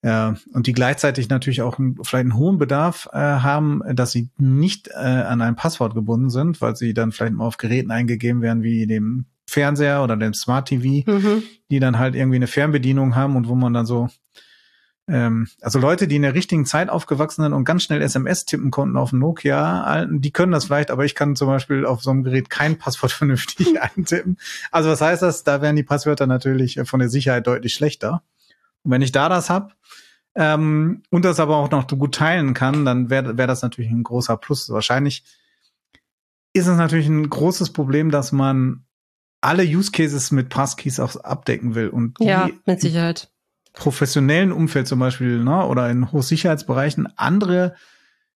ja, 0.05 0.35
und 0.53 0.67
die 0.67 0.73
gleichzeitig 0.73 1.29
natürlich 1.29 1.63
auch 1.63 1.79
einen, 1.79 1.95
vielleicht 2.03 2.23
einen 2.23 2.37
hohen 2.37 2.59
Bedarf 2.59 3.09
äh, 3.13 3.19
haben, 3.19 3.83
dass 3.95 4.11
sie 4.11 4.31
nicht 4.37 4.89
äh, 4.89 4.95
an 4.97 5.41
ein 5.41 5.55
Passwort 5.55 5.95
gebunden 5.95 6.29
sind, 6.29 6.61
weil 6.61 6.75
sie 6.75 6.93
dann 6.93 7.13
vielleicht 7.13 7.35
mal 7.35 7.47
auf 7.47 7.57
Geräten 7.57 7.93
eingegeben 7.93 8.43
werden 8.43 8.65
wie 8.65 8.89
dem 8.89 9.27
Fernseher 9.47 10.03
oder 10.03 10.17
dem 10.17 10.35
Smart 10.35 10.67
TV, 10.67 11.09
mhm. 11.09 11.45
die 11.71 11.79
dann 11.79 12.01
halt 12.01 12.17
irgendwie 12.17 12.37
eine 12.37 12.49
Fernbedienung 12.49 13.15
haben 13.15 13.37
und 13.37 13.47
wo 13.47 13.55
man 13.55 13.75
dann 13.75 13.87
so 13.87 14.09
ähm, 15.09 15.49
also 15.61 15.79
Leute, 15.79 16.07
die 16.07 16.17
in 16.17 16.23
der 16.23 16.35
richtigen 16.35 16.65
Zeit 16.65 16.89
aufgewachsen 16.89 17.43
sind 17.43 17.53
und 17.53 17.65
ganz 17.65 17.83
schnell 17.83 18.01
SMS 18.03 18.45
tippen 18.45 18.71
konnten 18.71 18.97
auf 18.97 19.13
Nokia, 19.13 20.07
die 20.09 20.31
können 20.31 20.53
das 20.53 20.67
vielleicht, 20.67 20.91
aber 20.91 21.05
ich 21.05 21.15
kann 21.15 21.35
zum 21.35 21.49
Beispiel 21.49 21.85
auf 21.85 22.03
so 22.03 22.11
einem 22.11 22.23
Gerät 22.23 22.51
kein 22.51 22.79
Passwort 22.79 23.13
vernünftig 23.13 23.81
eintippen. 23.97 24.39
Also 24.71 24.91
was 24.91 25.01
heißt 25.01 25.23
das? 25.23 25.45
Da 25.45 25.61
wären 25.61 25.77
die 25.77 25.83
Passwörter 25.83 26.27
natürlich 26.27 26.81
von 26.85 27.01
der 27.01 27.09
Sicherheit 27.09 27.47
deutlich 27.47 27.75
schlechter. 27.75 28.23
Und 28.85 28.93
wenn 28.93 29.03
ich 29.03 29.13
da 29.13 29.29
das 29.29 29.51
hab 29.51 29.77
ähm, 30.35 31.03
und 31.11 31.25
das 31.25 31.41
aber 31.41 31.57
auch 31.57 31.71
noch 31.71 31.87
gut 31.89 32.15
teilen 32.15 32.55
kann, 32.55 32.85
dann 32.85 33.11
wäre 33.11 33.37
wär 33.37 33.47
das 33.47 33.63
natürlich 33.63 33.91
ein 33.91 34.03
großer 34.05 34.37
Plus. 34.37 34.71
Wahrscheinlich 34.71 35.25
ist 36.53 36.67
es 36.67 36.77
natürlich 36.77 37.09
ein 37.09 37.29
großes 37.29 37.73
Problem, 37.73 38.11
dass 38.11 38.31
man 38.31 38.85
alle 39.41 39.65
Use 39.65 39.91
Cases 39.91 40.31
mit 40.31 40.49
Passkeys 40.49 41.01
auch 41.01 41.17
abdecken 41.17 41.75
will 41.75 41.89
und 41.89 42.21
die 42.21 42.27
ja, 42.27 42.49
mit 42.65 42.81
Sicherheit 42.81 43.32
professionellen 43.73 44.53
Umfeld 44.53 44.87
zum 44.87 44.99
Beispiel 44.99 45.43
ne, 45.43 45.67
oder 45.67 45.89
in 45.91 46.13
Hochsicherheitsbereichen 46.13 47.09
andere 47.17 47.75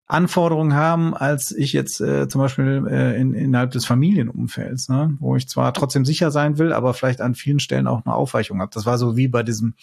Anforderungen 0.07 0.75
haben, 0.75 1.15
als 1.15 1.51
ich 1.51 1.73
jetzt 1.73 2.01
äh, 2.01 2.29
zum 2.29 2.41
Beispiel 2.41 2.87
äh, 2.91 3.19
in, 3.19 3.33
innerhalb 3.33 3.71
des 3.71 3.87
Familienumfelds, 3.87 4.89
ne, 4.89 5.17
wo 5.19 5.35
ich 5.35 5.49
zwar 5.49 5.73
trotzdem 5.73 6.05
sicher 6.05 6.31
sein 6.31 6.59
will, 6.59 6.73
aber 6.73 6.95
vielleicht 6.95 7.21
an 7.21 7.35
vielen 7.35 7.59
Stellen 7.59 7.87
auch 7.87 8.05
eine 8.05 8.15
Aufweichung 8.15 8.61
habe. 8.61 8.71
Das 8.75 8.87
war 8.87 8.99
so 8.99 9.17
wie 9.17 9.29
bei 9.29 9.43
diesem 9.43 9.75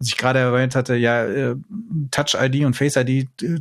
was 0.00 0.08
ich 0.08 0.16
gerade 0.16 0.38
erwähnt 0.38 0.74
hatte, 0.74 0.96
ja, 0.96 1.24
äh, 1.24 1.56
Touch 2.10 2.34
ID 2.34 2.64
und 2.64 2.74
Face 2.74 2.96
ID 2.96 3.28
äh, 3.42 3.60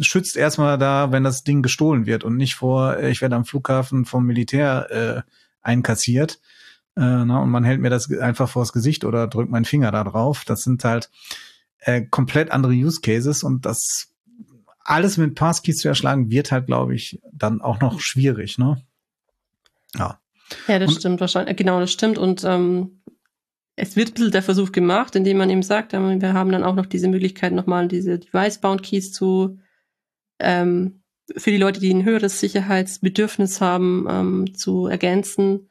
schützt 0.00 0.36
erstmal 0.36 0.78
da, 0.78 1.12
wenn 1.12 1.24
das 1.24 1.44
Ding 1.44 1.62
gestohlen 1.62 2.06
wird 2.06 2.24
und 2.24 2.36
nicht 2.36 2.54
vor, 2.54 2.98
äh, 2.98 3.10
ich 3.10 3.22
werde 3.22 3.36
am 3.36 3.46
Flughafen 3.46 4.04
vom 4.04 4.26
Militär 4.26 4.90
äh, 4.90 5.22
einkassiert. 5.62 6.40
Äh, 6.96 7.24
na, 7.24 7.42
und 7.42 7.50
man 7.50 7.64
hält 7.64 7.80
mir 7.80 7.90
das 7.90 8.10
einfach 8.12 8.48
vors 8.48 8.72
Gesicht 8.72 9.04
oder 9.04 9.26
drückt 9.26 9.50
meinen 9.50 9.64
Finger 9.64 9.90
da 9.90 10.04
drauf. 10.04 10.44
Das 10.44 10.62
sind 10.62 10.84
halt 10.84 11.10
äh, 11.78 12.02
komplett 12.02 12.50
andere 12.50 12.72
Use 12.72 13.00
Cases 13.00 13.42
und 13.42 13.64
das 13.64 14.08
alles 14.84 15.16
mit 15.16 15.34
Passkeys 15.34 15.78
zu 15.78 15.88
erschlagen, 15.88 16.30
wird 16.30 16.52
halt, 16.52 16.66
glaube 16.66 16.94
ich, 16.94 17.20
dann 17.32 17.60
auch 17.60 17.80
noch 17.80 18.00
schwierig, 18.00 18.58
ne? 18.58 18.82
Ja. 19.94 20.20
Ja, 20.68 20.78
das 20.78 20.90
und, 20.90 20.98
stimmt 20.98 21.20
wahrscheinlich. 21.20 21.56
Genau, 21.56 21.80
das 21.80 21.92
stimmt. 21.92 22.18
Und 22.18 22.44
ähm, 22.44 23.02
es 23.76 23.96
wird 23.96 24.08
ein 24.10 24.14
bisschen 24.14 24.30
der 24.32 24.42
Versuch 24.42 24.72
gemacht, 24.72 25.16
indem 25.16 25.38
man 25.38 25.50
eben 25.50 25.62
sagt, 25.62 25.92
wir 25.92 26.32
haben 26.32 26.52
dann 26.52 26.64
auch 26.64 26.74
noch 26.74 26.86
diese 26.86 27.08
Möglichkeit, 27.08 27.52
nochmal 27.52 27.88
diese 27.88 28.18
Device-Bound 28.18 28.82
Keys 28.82 29.12
zu, 29.12 29.58
ähm, 30.38 31.02
für 31.36 31.50
die 31.50 31.58
Leute, 31.58 31.80
die 31.80 31.92
ein 31.92 32.04
höheres 32.04 32.40
Sicherheitsbedürfnis 32.40 33.60
haben, 33.60 34.06
ähm, 34.10 34.54
zu 34.54 34.86
ergänzen. 34.86 35.70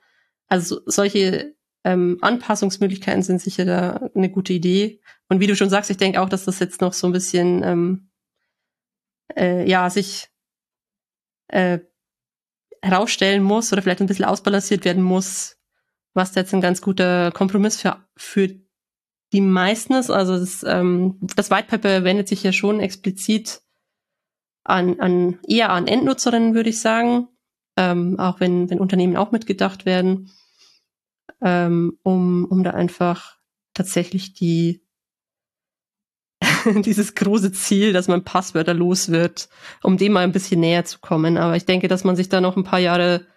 Also 0.52 0.82
solche 0.86 1.56
ähm, 1.86 2.18
Anpassungsmöglichkeiten 2.20 3.24
sind 3.24 3.42
sicher 3.42 3.64
da 3.64 4.10
eine 4.14 4.30
gute 4.30 4.52
Idee. 4.52 5.00
Und 5.30 5.40
wie 5.40 5.48
du 5.48 5.56
schon 5.56 5.70
sagst, 5.70 5.90
ich 5.90 5.96
denke 5.96 6.22
auch, 6.22 6.28
dass 6.28 6.44
das 6.44 6.60
jetzt 6.60 6.82
noch 6.82 6.92
so 6.92 7.08
ein 7.08 7.14
bisschen, 7.14 7.64
ähm, 7.64 8.12
äh, 9.34 9.66
ja, 9.66 9.90
sich 9.90 10.28
äh, 11.48 11.80
herausstellen 12.82 13.44
muss 13.44 13.72
oder 13.72 13.82
vielleicht 13.82 14.02
ein 14.02 14.08
bisschen 14.08 14.26
ausbalanciert 14.26 14.84
werden 14.84 15.04
muss, 15.04 15.58
was 16.14 16.36
jetzt 16.36 16.54
ein 16.54 16.60
ganz 16.60 16.82
guter 16.82 17.32
Kompromiss 17.32 17.80
für, 17.80 18.06
für 18.18 18.50
die 19.32 19.42
meisten 19.42 19.94
ist. 19.94 20.10
Also 20.10 20.38
das, 20.38 20.66
ähm, 20.68 21.18
das 21.22 21.50
White 21.50 21.68
Paper 21.70 22.04
wendet 22.04 22.28
sich 22.28 22.44
ja 22.44 22.52
schon 22.52 22.82
explizit 22.82 23.62
an, 24.66 25.00
an 25.00 25.40
eher 25.48 25.70
an 25.70 25.88
Endnutzerinnen, 25.88 26.56
würde 26.56 26.72
ich 26.72 26.82
sagen, 26.82 27.30
ähm, 27.78 28.20
auch 28.20 28.42
wenn, 28.42 28.70
wenn 28.70 28.82
Unternehmen 28.82 29.16
auch 29.16 29.32
mitgedacht 29.32 29.86
werden, 29.86 30.30
ähm, 31.42 31.98
um, 32.04 32.46
um 32.46 32.64
da 32.64 32.72
einfach 32.72 33.38
tatsächlich 33.74 34.34
die 34.34 34.86
dieses 36.86 37.16
große 37.16 37.52
Ziel, 37.52 37.94
dass 37.94 38.08
man 38.08 38.24
Passwörter 38.24 38.74
los 38.74 39.10
wird, 39.10 39.50
um 39.84 39.98
dem 39.98 40.14
mal 40.14 40.24
ein 40.24 40.32
bisschen 40.32 40.60
näher 40.60 40.86
zu 40.86 41.00
kommen. 41.00 41.38
Aber 41.38 41.56
ich 41.56 41.66
denke, 41.66 41.88
dass 41.88 42.04
man 42.04 42.16
sich 42.16 42.30
da 42.30 42.42
noch 42.42 42.58
ein 42.58 42.64
paar 42.64 42.80
Jahre 42.80 43.28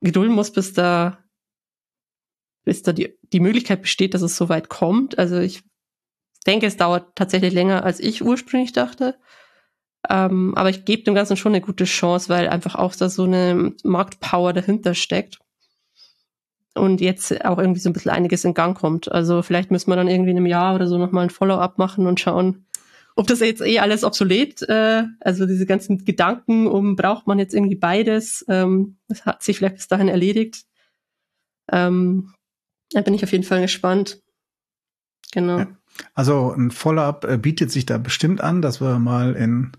gedulden 0.00 0.34
muss, 0.34 0.52
bis 0.52 0.72
da 0.72 1.18
bis 2.64 2.82
da 2.82 2.92
die, 2.92 3.16
die 3.32 3.40
Möglichkeit 3.40 3.82
besteht, 3.82 4.12
dass 4.12 4.22
es 4.22 4.36
so 4.36 4.48
weit 4.48 4.68
kommt. 4.68 5.18
Also 5.18 5.38
ich 5.38 5.62
denke, 6.46 6.66
es 6.66 6.76
dauert 6.76 7.14
tatsächlich 7.14 7.54
länger, 7.54 7.84
als 7.84 8.00
ich 8.00 8.24
ursprünglich 8.24 8.72
dachte. 8.72 9.18
Ähm, 10.10 10.54
aber 10.56 10.68
ich 10.70 10.84
gebe 10.84 11.04
dem 11.04 11.14
Ganzen 11.14 11.36
schon 11.36 11.52
eine 11.52 11.60
gute 11.60 11.84
Chance, 11.84 12.28
weil 12.28 12.48
einfach 12.48 12.74
auch 12.74 12.94
da 12.94 13.08
so 13.08 13.22
eine 13.22 13.72
Marktpower 13.84 14.52
dahinter 14.52 14.94
steckt. 14.94 15.38
Und 16.76 17.00
jetzt 17.00 17.44
auch 17.44 17.58
irgendwie 17.58 17.80
so 17.80 17.88
ein 17.88 17.92
bisschen 17.92 18.10
einiges 18.10 18.44
in 18.44 18.54
Gang 18.54 18.76
kommt. 18.76 19.10
Also 19.10 19.42
vielleicht 19.42 19.70
müssen 19.70 19.90
wir 19.90 19.96
dann 19.96 20.08
irgendwie 20.08 20.30
in 20.30 20.36
einem 20.36 20.46
Jahr 20.46 20.74
oder 20.74 20.86
so 20.86 20.98
nochmal 20.98 21.24
ein 21.24 21.30
Follow-up 21.30 21.78
machen 21.78 22.06
und 22.06 22.20
schauen, 22.20 22.66
ob 23.16 23.26
das 23.26 23.40
jetzt 23.40 23.62
eh 23.62 23.78
alles 23.78 24.04
obsolet, 24.04 24.62
äh, 24.68 25.04
also 25.20 25.46
diese 25.46 25.64
ganzen 25.64 26.04
Gedanken 26.04 26.66
um, 26.66 26.96
braucht 26.96 27.26
man 27.26 27.38
jetzt 27.38 27.54
irgendwie 27.54 27.76
beides, 27.76 28.44
ähm, 28.48 28.98
das 29.08 29.24
hat 29.24 29.42
sich 29.42 29.56
vielleicht 29.56 29.76
bis 29.76 29.88
dahin 29.88 30.08
erledigt. 30.08 30.66
Ähm, 31.72 32.34
da 32.90 33.00
bin 33.00 33.14
ich 33.14 33.24
auf 33.24 33.32
jeden 33.32 33.44
Fall 33.44 33.62
gespannt. 33.62 34.20
Genau. 35.32 35.64
Also 36.14 36.52
ein 36.52 36.70
Follow-up 36.70 37.24
äh, 37.24 37.38
bietet 37.38 37.72
sich 37.72 37.86
da 37.86 37.96
bestimmt 37.96 38.42
an, 38.42 38.60
dass 38.60 38.82
wir 38.82 38.98
mal 38.98 39.34
in 39.34 39.72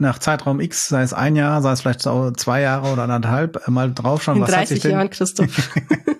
nach 0.00 0.18
Zeitraum 0.18 0.60
X, 0.60 0.88
sei 0.88 1.02
es 1.02 1.12
ein 1.12 1.36
Jahr, 1.36 1.62
sei 1.62 1.72
es 1.72 1.80
vielleicht 1.82 2.02
zwei 2.02 2.60
Jahre 2.60 2.92
oder 2.92 3.02
anderthalb, 3.02 3.68
mal 3.68 3.92
draufschauen, 3.92 4.38
in 4.38 4.42
was 4.42 4.50
30 4.50 4.60
hat 4.60 4.68
sich 4.68 4.80
denn, 4.80 4.90
Jahren, 4.92 5.10
Christoph. 5.10 5.70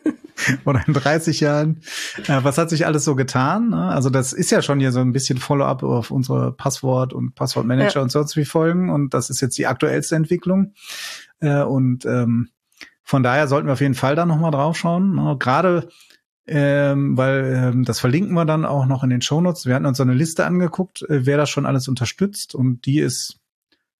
oder 0.64 0.82
in 0.86 0.94
30 0.94 1.40
Jahren, 1.40 1.82
äh, 2.26 2.38
was 2.42 2.58
hat 2.58 2.70
sich 2.70 2.86
alles 2.86 3.04
so 3.04 3.14
getan? 3.14 3.70
Ne? 3.70 3.88
Also 3.88 4.10
das 4.10 4.32
ist 4.32 4.50
ja 4.50 4.62
schon 4.62 4.80
hier 4.80 4.92
so 4.92 5.00
ein 5.00 5.12
bisschen 5.12 5.38
Follow-up 5.38 5.82
auf 5.82 6.10
unsere 6.10 6.52
Passwort- 6.52 7.12
und 7.12 7.34
Passwortmanager 7.34 7.96
ja. 7.96 8.02
und 8.02 8.10
sonst 8.10 8.36
wie 8.36 8.44
Folgen 8.44 8.90
und 8.90 9.14
das 9.14 9.30
ist 9.30 9.40
jetzt 9.40 9.58
die 9.58 9.66
aktuellste 9.66 10.16
Entwicklung 10.16 10.74
äh, 11.40 11.62
und 11.62 12.04
ähm, 12.04 12.50
von 13.02 13.22
daher 13.22 13.48
sollten 13.48 13.66
wir 13.66 13.72
auf 13.72 13.80
jeden 13.80 13.94
Fall 13.94 14.14
da 14.14 14.24
nochmal 14.24 14.52
draufschauen. 14.52 15.16
Ne? 15.16 15.36
Gerade 15.38 15.88
ähm, 16.46 17.16
weil 17.16 17.72
ähm, 17.74 17.84
das 17.84 18.00
verlinken 18.00 18.34
wir 18.34 18.44
dann 18.44 18.64
auch 18.64 18.86
noch 18.86 19.04
in 19.04 19.10
den 19.10 19.22
Shownotes. 19.22 19.66
Wir 19.66 19.74
hatten 19.74 19.86
uns 19.86 19.98
so 19.98 20.02
eine 20.02 20.14
Liste 20.14 20.44
angeguckt, 20.44 21.02
äh, 21.02 21.26
wer 21.26 21.36
das 21.36 21.50
schon 21.50 21.66
alles 21.66 21.86
unterstützt 21.86 22.54
und 22.54 22.86
die 22.86 22.98
ist 22.98 23.39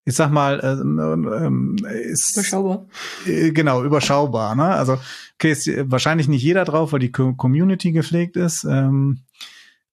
ich 0.05 0.15
sag 0.15 0.31
mal, 0.31 0.61
ähm, 0.63 1.29
ähm, 1.33 1.77
ist 1.85 2.33
überschaubar. 2.35 2.87
Äh, 3.27 3.53
genau, 3.53 3.85
überschaubar. 3.85 4.55
Ne? 4.55 4.65
Also, 4.65 4.99
okay, 5.35 5.53
ist 5.53 5.69
wahrscheinlich 5.91 6.29
nicht 6.29 6.43
jeder 6.43 6.65
drauf, 6.65 6.93
weil 6.93 7.01
die 7.01 7.13
Community 7.13 7.93
gepflegt 7.93 8.37
ist. 8.37 8.65
Ähm, 8.65 9.21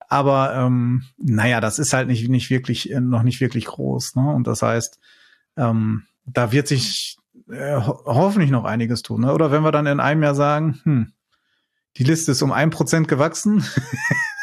aber 0.10 0.56
ähm, 0.56 1.04
naja, 1.18 1.60
das 1.60 1.80
ist 1.80 1.94
halt 1.94 2.08
nicht, 2.08 2.30
nicht 2.30 2.50
wirklich, 2.50 2.92
äh, 2.92 3.02
noch 3.02 3.24
nicht 3.24 3.42
wirklich 3.42 3.66
groß. 3.66 4.16
Ne? 4.16 4.34
Und 4.34 4.48
das 4.48 4.62
heißt, 4.62 5.00
ähm, 5.58 6.04
da 6.26 6.52
wird 6.52 6.68
sich 6.68 7.18
äh, 7.50 7.76
ho 7.76 8.04
hoffentlich 8.06 8.52
noch 8.52 8.64
einiges 8.64 9.02
tun. 9.02 9.22
Ne? 9.22 9.34
Oder 9.34 9.52
wenn 9.52 9.64
wir 9.64 9.72
dann 9.72 9.86
in 9.86 10.00
einem 10.00 10.24
Jahr 10.24 10.36
sagen, 10.36 10.80
hm, 10.84 11.12
die 11.98 12.04
Liste 12.04 12.32
ist 12.32 12.42
um 12.42 12.52
ein 12.52 12.70
Prozent 12.70 13.08
gewachsen, 13.08 13.66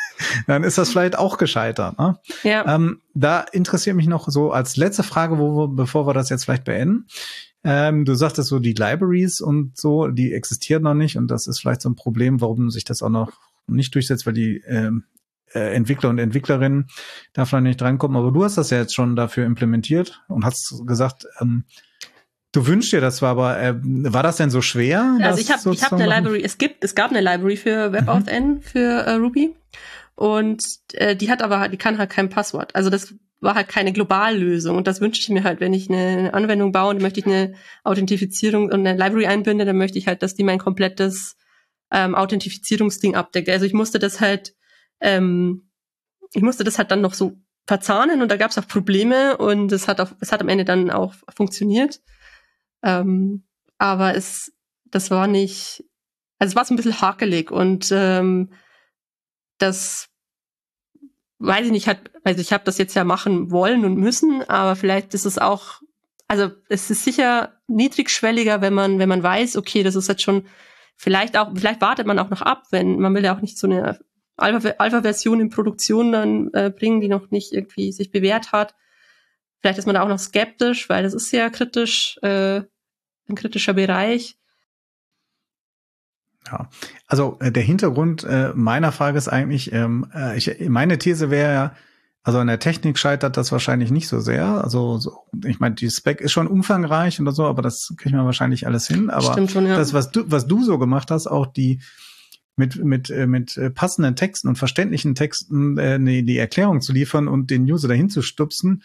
dann 0.47 0.65
ist 0.65 0.79
das 0.79 0.91
vielleicht 0.91 1.19
auch 1.19 1.39
gescheitert. 1.39 1.99
Ne? 1.99 2.19
Ja. 2.43 2.75
Ähm, 2.75 3.01
da 3.15 3.41
interessiert 3.41 3.97
mich 3.97 4.07
noch 4.07 4.29
so 4.29 4.53
als 4.53 4.77
letzte 4.77 5.03
Frage, 5.03 5.39
wo 5.39 5.57
wir, 5.57 5.69
bevor 5.69 6.07
wir 6.07 6.15
das 6.15 6.29
jetzt 6.29 6.45
vielleicht 6.45 6.65
beenden. 6.65 7.07
Ähm, 7.65 8.05
du 8.05 8.15
sagtest 8.15 8.49
so, 8.49 8.59
die 8.59 8.75
Libraries 8.75 9.41
und 9.41 9.77
so, 9.77 10.09
die 10.09 10.33
existieren 10.33 10.83
noch 10.83 10.95
nicht 10.95 11.17
und 11.17 11.29
das 11.29 11.47
ist 11.47 11.61
vielleicht 11.61 11.81
so 11.81 11.89
ein 11.89 11.97
Problem, 11.97 12.41
warum 12.41 12.71
sich 12.71 12.85
das 12.85 13.03
auch 13.03 13.09
noch 13.09 13.33
nicht 13.67 13.95
durchsetzt, 13.95 14.27
weil 14.27 14.35
die 14.35 14.63
ähm, 14.67 15.05
äh, 15.55 15.75
Entwickler 15.75 16.11
und 16.11 16.19
Entwicklerinnen 16.19 16.89
da 17.33 17.47
vielleicht 17.47 17.65
nicht 17.65 17.81
drankommen. 17.81 18.19
Aber 18.19 18.33
du 18.33 18.45
hast 18.45 18.59
das 18.59 18.71
ja 18.71 18.79
jetzt 18.79 18.95
schon 18.95 19.17
dafür 19.17 19.47
implementiert 19.47 20.23
und 20.29 20.45
hast 20.45 20.83
gesagt, 20.87 21.27
ähm, 21.41 21.65
Du 22.55 22.69
wünschst 22.69 22.93
dir 22.93 23.01
das 23.01 23.17
zwar, 23.17 23.31
aber 23.31 23.61
äh, 23.61 23.75
war 23.83 24.23
das 24.23 24.37
denn 24.37 24.49
so 24.49 24.63
schwer? 24.63 25.19
Also 25.21 25.41
ich 25.41 25.51
habe 25.51 25.75
ich 25.75 25.83
hab 25.83 25.93
eine 25.93 26.07
Library, 26.07 26.41
es 26.45 26.57
gibt, 26.57 26.85
es 26.85 26.95
gab 26.95 27.11
eine 27.11 27.21
Library 27.21 27.57
für 27.57 27.93
WebAuthn 27.93 28.47
mhm. 28.47 28.63
für 28.63 28.79
äh, 28.79 29.15
Ruby 29.15 29.57
und 30.17 30.65
äh, 30.93 31.17
die 31.17 31.31
hat 31.31 31.43
aber, 31.43 31.69
die 31.69 31.77
kann 31.77 31.99
halt 31.99 32.11
kein 32.11 32.31
Passwort. 32.31 32.75
Also 32.75 32.91
das 32.91 33.15
war 33.41 33.55
halt 33.55 33.69
keine 33.69 33.93
Globallösung 33.93 34.77
und 34.77 34.87
das 34.87 35.01
wünsche 35.01 35.21
ich 35.21 35.29
mir 35.29 35.45
halt, 35.45 35.61
wenn 35.61 35.75
ich 35.75 35.91
eine 35.91 36.33
Anwendung 36.35 36.73
baue, 36.73 36.95
dann 36.95 37.03
möchte 37.03 37.21
ich 37.21 37.27
eine 37.27 37.55
Authentifizierung 37.83 38.65
und 38.65 38.87
eine 38.87 38.97
Library 38.97 39.27
einbinde, 39.27 39.65
dann 39.65 39.77
möchte 39.77 39.99
ich 39.99 40.07
halt, 40.07 40.23
dass 40.23 40.35
die 40.35 40.45
mein 40.45 40.59
komplettes 40.59 41.37
ähm, 41.91 42.15
Authentifizierungsding 42.15 43.15
abdeckt. 43.15 43.49
Also 43.49 43.67
ich 43.67 43.75
musste 43.75 43.99
das 43.99 44.21
halt, 44.21 44.55
ähm, 45.01 45.71
ich 46.33 46.43
musste 46.43 46.65
das 46.65 46.79
halt 46.79 46.91
dann 46.91 47.01
noch 47.01 47.15
so 47.15 47.37
verzahnen 47.67 48.23
und 48.23 48.31
da 48.31 48.37
gab 48.37 48.51
es 48.51 48.59
auch 48.59 48.69
Probleme 48.69 49.37
und 49.37 49.73
es 49.73 49.89
hat 49.89 50.01
auch, 50.01 50.13
es 50.21 50.33
hat 50.33 50.41
am 50.41 50.49
Ende 50.49 50.65
dann 50.65 50.91
auch 50.91 51.15
funktioniert. 51.35 52.01
Ähm, 52.83 53.45
aber 53.79 54.15
es, 54.15 54.53
das 54.85 55.11
war 55.11 55.27
nicht, 55.27 55.85
also 56.39 56.53
es 56.53 56.57
war 56.57 56.65
so 56.65 56.75
ein 56.75 56.77
bisschen 56.77 57.01
hakelig 57.01 57.51
und 57.51 57.89
ähm, 57.93 58.51
das 59.59 60.09
weiß 61.39 61.67
ich 61.67 61.73
nicht, 61.73 61.89
hat, 61.89 62.11
also 62.23 62.41
ich 62.41 62.53
habe 62.53 62.65
das 62.65 62.79
jetzt 62.79 62.95
ja 62.95 63.05
machen 63.05 63.51
wollen 63.51 63.85
und 63.85 63.97
müssen, 63.97 64.43
aber 64.49 64.77
vielleicht 64.77 65.15
ist 65.15 65.27
es 65.27 65.39
auch, 65.39 65.83
also 66.27 66.51
es 66.69 66.91
ist 66.91 67.05
sicher 67.05 67.61
niedrigschwelliger, 67.67 68.61
wenn 68.61 68.73
man, 68.73 68.99
wenn 68.99 69.09
man 69.09 69.23
weiß, 69.23 69.57
okay, 69.57 69.83
das 69.83 69.95
ist 69.95 70.09
jetzt 70.09 70.23
schon, 70.23 70.47
vielleicht 70.97 71.37
auch, 71.37 71.53
vielleicht 71.55 71.81
wartet 71.81 72.07
man 72.07 72.19
auch 72.19 72.31
noch 72.31 72.43
ab, 72.43 72.65
wenn 72.71 72.99
man 72.99 73.15
will 73.15 73.25
ja 73.25 73.37
auch 73.37 73.43
nicht 73.43 73.59
so 73.59 73.67
eine 73.67 73.99
Alpha-Version 74.37 75.41
in 75.41 75.51
Produktion 75.51 76.13
dann 76.13 76.51
äh, 76.55 76.71
bringen, 76.71 77.01
die 77.01 77.09
noch 77.09 77.31
nicht 77.31 77.53
irgendwie 77.53 77.93
sich 77.93 78.11
bewährt 78.11 78.53
hat. 78.53 78.75
Vielleicht 79.61 79.79
ist 79.79 79.87
man 79.87 79.95
da 79.95 80.03
auch 80.03 80.09
noch 80.09 80.19
skeptisch, 80.19 80.89
weil 80.89 81.05
das 81.05 81.15
ist 81.15 81.31
sehr 81.31 81.51
kritisch. 81.51 82.19
Äh, 82.23 82.63
ein 83.29 83.37
kritischer 83.37 83.75
Bereich. 83.75 84.37
Ja, 86.47 86.69
also 87.07 87.39
äh, 87.41 87.51
der 87.51 87.63
Hintergrund 87.63 88.25
äh, 88.25 88.53
meiner 88.55 88.93
Frage 88.93 89.17
ist 89.19 89.29
eigentlich, 89.29 89.73
ähm, 89.73 90.07
äh, 90.15 90.37
ich, 90.37 90.69
meine 90.69 90.99
These 90.99 91.31
wäre 91.31 91.53
ja, 91.53 91.75
also 92.23 92.39
an 92.39 92.47
der 92.47 92.59
Technik 92.59 92.99
scheitert 92.99 93.37
das 93.37 93.53
wahrscheinlich 93.53 93.91
nicht 93.91 94.09
so 94.09 94.19
sehr. 94.19 94.47
Also 94.47 94.99
so, 94.99 95.25
ich 95.45 95.61
meine, 95.61 95.75
die 95.75 95.91
Spec 95.91 96.23
ist 96.23 96.33
schon 96.33 96.47
umfangreich 96.47 97.21
oder 97.21 97.33
so, 97.33 97.45
aber 97.45 97.61
das 97.61 97.93
kriegt 97.99 98.15
man 98.15 98.25
wahrscheinlich 98.25 98.67
alles 98.67 98.87
hin. 98.87 99.11
Aber 99.11 99.49
schon, 99.49 99.67
ja. 99.67 99.77
das, 99.77 99.93
was 99.93 100.11
du, 100.11 100.25
was 100.27 100.47
du 100.47 100.65
so 100.65 100.79
gemacht 100.79 101.11
hast, 101.11 101.27
auch 101.27 101.47
die 101.47 101.81
mit 102.57 102.83
mit 102.83 103.11
äh, 103.11 103.27
mit 103.27 103.57
äh, 103.59 103.71
passenden 103.71 104.17
Texten 104.17 104.49
und 104.49 104.57
verständlichen 104.57 105.15
Texten 105.15 105.77
äh, 105.77 106.01
die, 106.01 106.25
die 106.25 106.39
Erklärung 106.39 106.81
zu 106.81 106.93
liefern 106.93 107.29
und 107.29 107.51
den 107.51 107.71
User 107.71 107.89
dahin 107.89 108.09
zu 108.09 108.23
stupsen, 108.23 108.83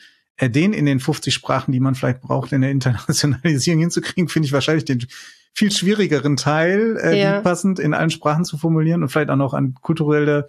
den 0.48 0.74
in 0.74 0.86
den 0.86 1.00
50 1.00 1.34
Sprachen, 1.34 1.72
die 1.72 1.80
man 1.80 1.96
vielleicht 1.96 2.22
braucht, 2.22 2.54
in 2.54 2.62
der 2.62 2.72
Internationalisierung 2.72 3.80
hinzukriegen, 3.82 4.30
finde 4.30 4.46
ich 4.46 4.54
wahrscheinlich 4.54 4.86
den 4.86 5.06
viel 5.54 5.72
schwierigeren 5.72 6.38
Teil, 6.38 6.98
äh, 7.04 7.20
ja. 7.20 7.38
die 7.38 7.44
passend 7.44 7.80
in 7.80 7.94
allen 7.94 8.12
Sprachen 8.12 8.46
zu 8.46 8.58
formulieren 8.58 9.02
und 9.04 9.10
vielleicht 9.10 9.30
auch 9.30 9.36
noch 9.36 9.54
an 9.54 9.74
kulturelle 9.82 10.48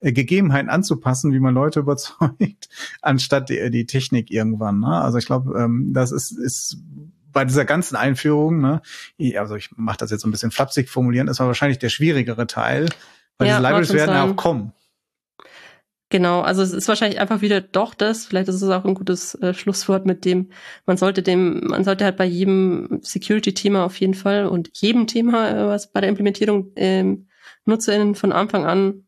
äh, 0.00 0.12
Gegebenheiten 0.12 0.68
anzupassen, 0.68 1.32
wie 1.32 1.40
man 1.40 1.54
Leute 1.54 1.80
überzeugt, 1.80 2.68
anstatt 3.00 3.48
die, 3.48 3.70
die 3.70 3.86
Technik 3.86 4.30
irgendwann. 4.30 4.80
Ne? 4.80 5.00
Also 5.00 5.18
ich 5.18 5.26
glaube, 5.26 5.58
ähm, 5.58 5.92
das 5.94 6.12
ist, 6.12 6.32
ist 6.32 6.78
bei 7.32 7.44
dieser 7.44 7.64
ganzen 7.64 7.96
Einführung, 7.96 8.60
ne, 8.60 8.82
also 9.36 9.54
ich 9.54 9.70
mache 9.76 9.98
das 9.98 10.10
jetzt 10.10 10.22
so 10.22 10.28
ein 10.28 10.32
bisschen 10.32 10.50
flapsig 10.50 10.88
formulieren, 10.88 11.28
ist 11.28 11.38
wahrscheinlich 11.38 11.78
der 11.78 11.88
schwierigere 11.88 12.48
Teil, 12.48 12.88
weil 13.38 13.48
ja, 13.48 13.58
diese 13.58 13.68
Libraries 13.68 13.92
werden 13.92 14.14
ja 14.14 14.24
auch 14.24 14.36
kommen. 14.36 14.72
Genau, 16.12 16.40
also 16.40 16.62
es 16.62 16.72
ist 16.72 16.88
wahrscheinlich 16.88 17.20
einfach 17.20 17.40
wieder 17.40 17.60
doch 17.60 17.94
das, 17.94 18.26
vielleicht 18.26 18.48
ist 18.48 18.60
es 18.60 18.68
auch 18.68 18.84
ein 18.84 18.94
gutes 18.94 19.36
äh, 19.36 19.54
Schlusswort 19.54 20.06
mit 20.06 20.24
dem, 20.24 20.50
man 20.84 20.96
sollte 20.96 21.22
dem, 21.22 21.60
man 21.68 21.84
sollte 21.84 22.04
halt 22.04 22.16
bei 22.16 22.24
jedem 22.24 22.98
Security-Thema 23.00 23.84
auf 23.84 24.00
jeden 24.00 24.14
Fall 24.14 24.46
und 24.46 24.70
jedem 24.74 25.06
Thema, 25.06 25.48
äh, 25.48 25.66
was 25.68 25.92
bei 25.92 26.00
der 26.00 26.10
Implementierung 26.10 26.72
ähm, 26.74 27.28
NutzerInnen 27.64 28.16
von 28.16 28.32
Anfang 28.32 28.66
an 28.66 29.06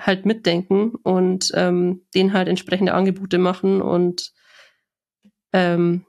halt 0.00 0.24
mitdenken 0.24 0.94
und 1.02 1.52
ähm, 1.54 2.06
denen 2.14 2.32
halt 2.32 2.48
entsprechende 2.48 2.94
Angebote 2.94 3.36
machen 3.36 3.82
und 3.82 4.32
ähm, 5.52 6.06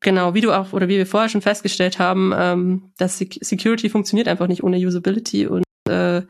genau, 0.00 0.34
wie 0.34 0.42
du 0.42 0.52
auch, 0.52 0.74
oder 0.74 0.88
wie 0.88 0.98
wir 0.98 1.06
vorher 1.06 1.30
schon 1.30 1.40
festgestellt 1.40 1.98
haben, 1.98 2.34
ähm, 2.36 2.92
dass 2.98 3.16
Security 3.16 3.88
funktioniert 3.88 4.28
einfach 4.28 4.46
nicht 4.46 4.62
ohne 4.62 4.76
Usability 4.76 5.46
und 5.46 5.64
äh, 5.88 6.22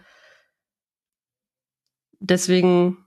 deswegen 2.21 2.99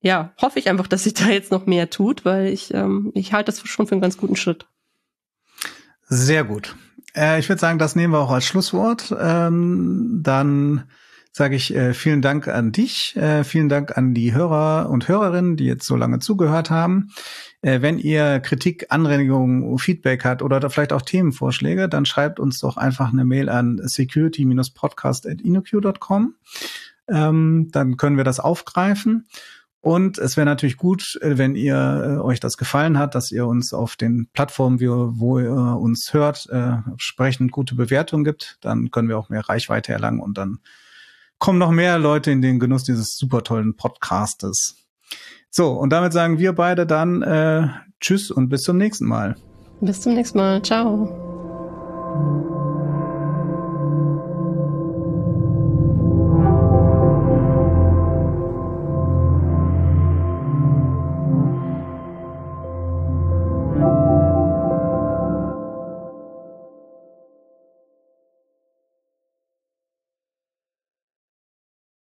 ja, 0.00 0.32
hoffe 0.40 0.58
ich 0.58 0.68
einfach, 0.68 0.86
dass 0.86 1.04
sich 1.04 1.14
da 1.14 1.28
jetzt 1.28 1.50
noch 1.50 1.66
mehr 1.66 1.90
tut, 1.90 2.24
weil 2.24 2.48
ich, 2.48 2.72
ähm, 2.72 3.10
ich 3.14 3.32
halte 3.32 3.52
das 3.52 3.66
schon 3.66 3.86
für 3.86 3.92
einen 3.92 4.02
ganz 4.02 4.16
guten 4.16 4.36
Schritt. 4.36 4.66
Sehr 6.08 6.44
gut. 6.44 6.76
Äh, 7.14 7.40
ich 7.40 7.48
würde 7.48 7.60
sagen, 7.60 7.78
das 7.78 7.96
nehmen 7.96 8.12
wir 8.12 8.20
auch 8.20 8.30
als 8.30 8.46
Schlusswort. 8.46 9.16
Ähm, 9.18 10.20
dann 10.22 10.84
sage 11.32 11.56
ich 11.56 11.74
äh, 11.74 11.92
vielen 11.92 12.22
Dank 12.22 12.46
an 12.48 12.72
dich, 12.72 13.14
äh, 13.16 13.44
vielen 13.44 13.68
Dank 13.68 13.98
an 13.98 14.14
die 14.14 14.32
Hörer 14.32 14.88
und 14.88 15.06
Hörerinnen, 15.06 15.58
die 15.58 15.66
jetzt 15.66 15.86
so 15.86 15.94
lange 15.94 16.18
zugehört 16.18 16.70
haben. 16.70 17.10
Äh, 17.60 17.82
wenn 17.82 17.98
ihr 17.98 18.40
Kritik, 18.40 18.86
Anregungen, 18.88 19.78
Feedback 19.78 20.24
hat 20.24 20.40
oder 20.40 20.70
vielleicht 20.70 20.94
auch 20.94 21.02
Themenvorschläge, 21.02 21.90
dann 21.90 22.06
schreibt 22.06 22.40
uns 22.40 22.60
doch 22.60 22.78
einfach 22.78 23.12
eine 23.12 23.26
Mail 23.26 23.50
an 23.50 23.78
security-podcast.inoq.com 23.82 26.34
ähm, 27.08 27.68
dann 27.72 27.96
können 27.96 28.16
wir 28.16 28.24
das 28.24 28.40
aufgreifen. 28.40 29.26
Und 29.80 30.18
es 30.18 30.36
wäre 30.36 30.46
natürlich 30.46 30.76
gut, 30.78 31.16
äh, 31.22 31.38
wenn 31.38 31.54
ihr 31.54 31.76
äh, 31.76 32.20
euch 32.20 32.40
das 32.40 32.56
gefallen 32.56 32.98
hat, 32.98 33.14
dass 33.14 33.30
ihr 33.30 33.46
uns 33.46 33.72
auf 33.72 33.94
den 33.94 34.28
Plattformen, 34.32 34.80
wo, 34.80 35.38
ihr 35.38 35.52
uns 35.52 36.12
hört, 36.12 36.48
äh, 36.50 36.78
entsprechend 36.90 37.52
gute 37.52 37.76
Bewertungen 37.76 38.24
gibt. 38.24 38.58
Dann 38.62 38.90
können 38.90 39.08
wir 39.08 39.16
auch 39.16 39.28
mehr 39.28 39.48
Reichweite 39.48 39.92
erlangen 39.92 40.18
und 40.18 40.38
dann 40.38 40.58
kommen 41.38 41.60
noch 41.60 41.70
mehr 41.70 41.98
Leute 42.00 42.32
in 42.32 42.42
den 42.42 42.58
Genuss 42.58 42.82
dieses 42.82 43.16
super 43.16 43.44
tollen 43.44 43.76
Podcastes. 43.76 44.76
So, 45.50 45.70
und 45.70 45.90
damit 45.90 46.12
sagen 46.12 46.40
wir 46.40 46.52
beide 46.52 46.84
dann 46.84 47.22
äh, 47.22 47.68
Tschüss 48.00 48.32
und 48.32 48.48
bis 48.48 48.62
zum 48.62 48.78
nächsten 48.78 49.06
Mal. 49.06 49.36
Bis 49.80 50.00
zum 50.00 50.14
nächsten 50.14 50.38
Mal. 50.38 50.62
Ciao. 50.62 52.55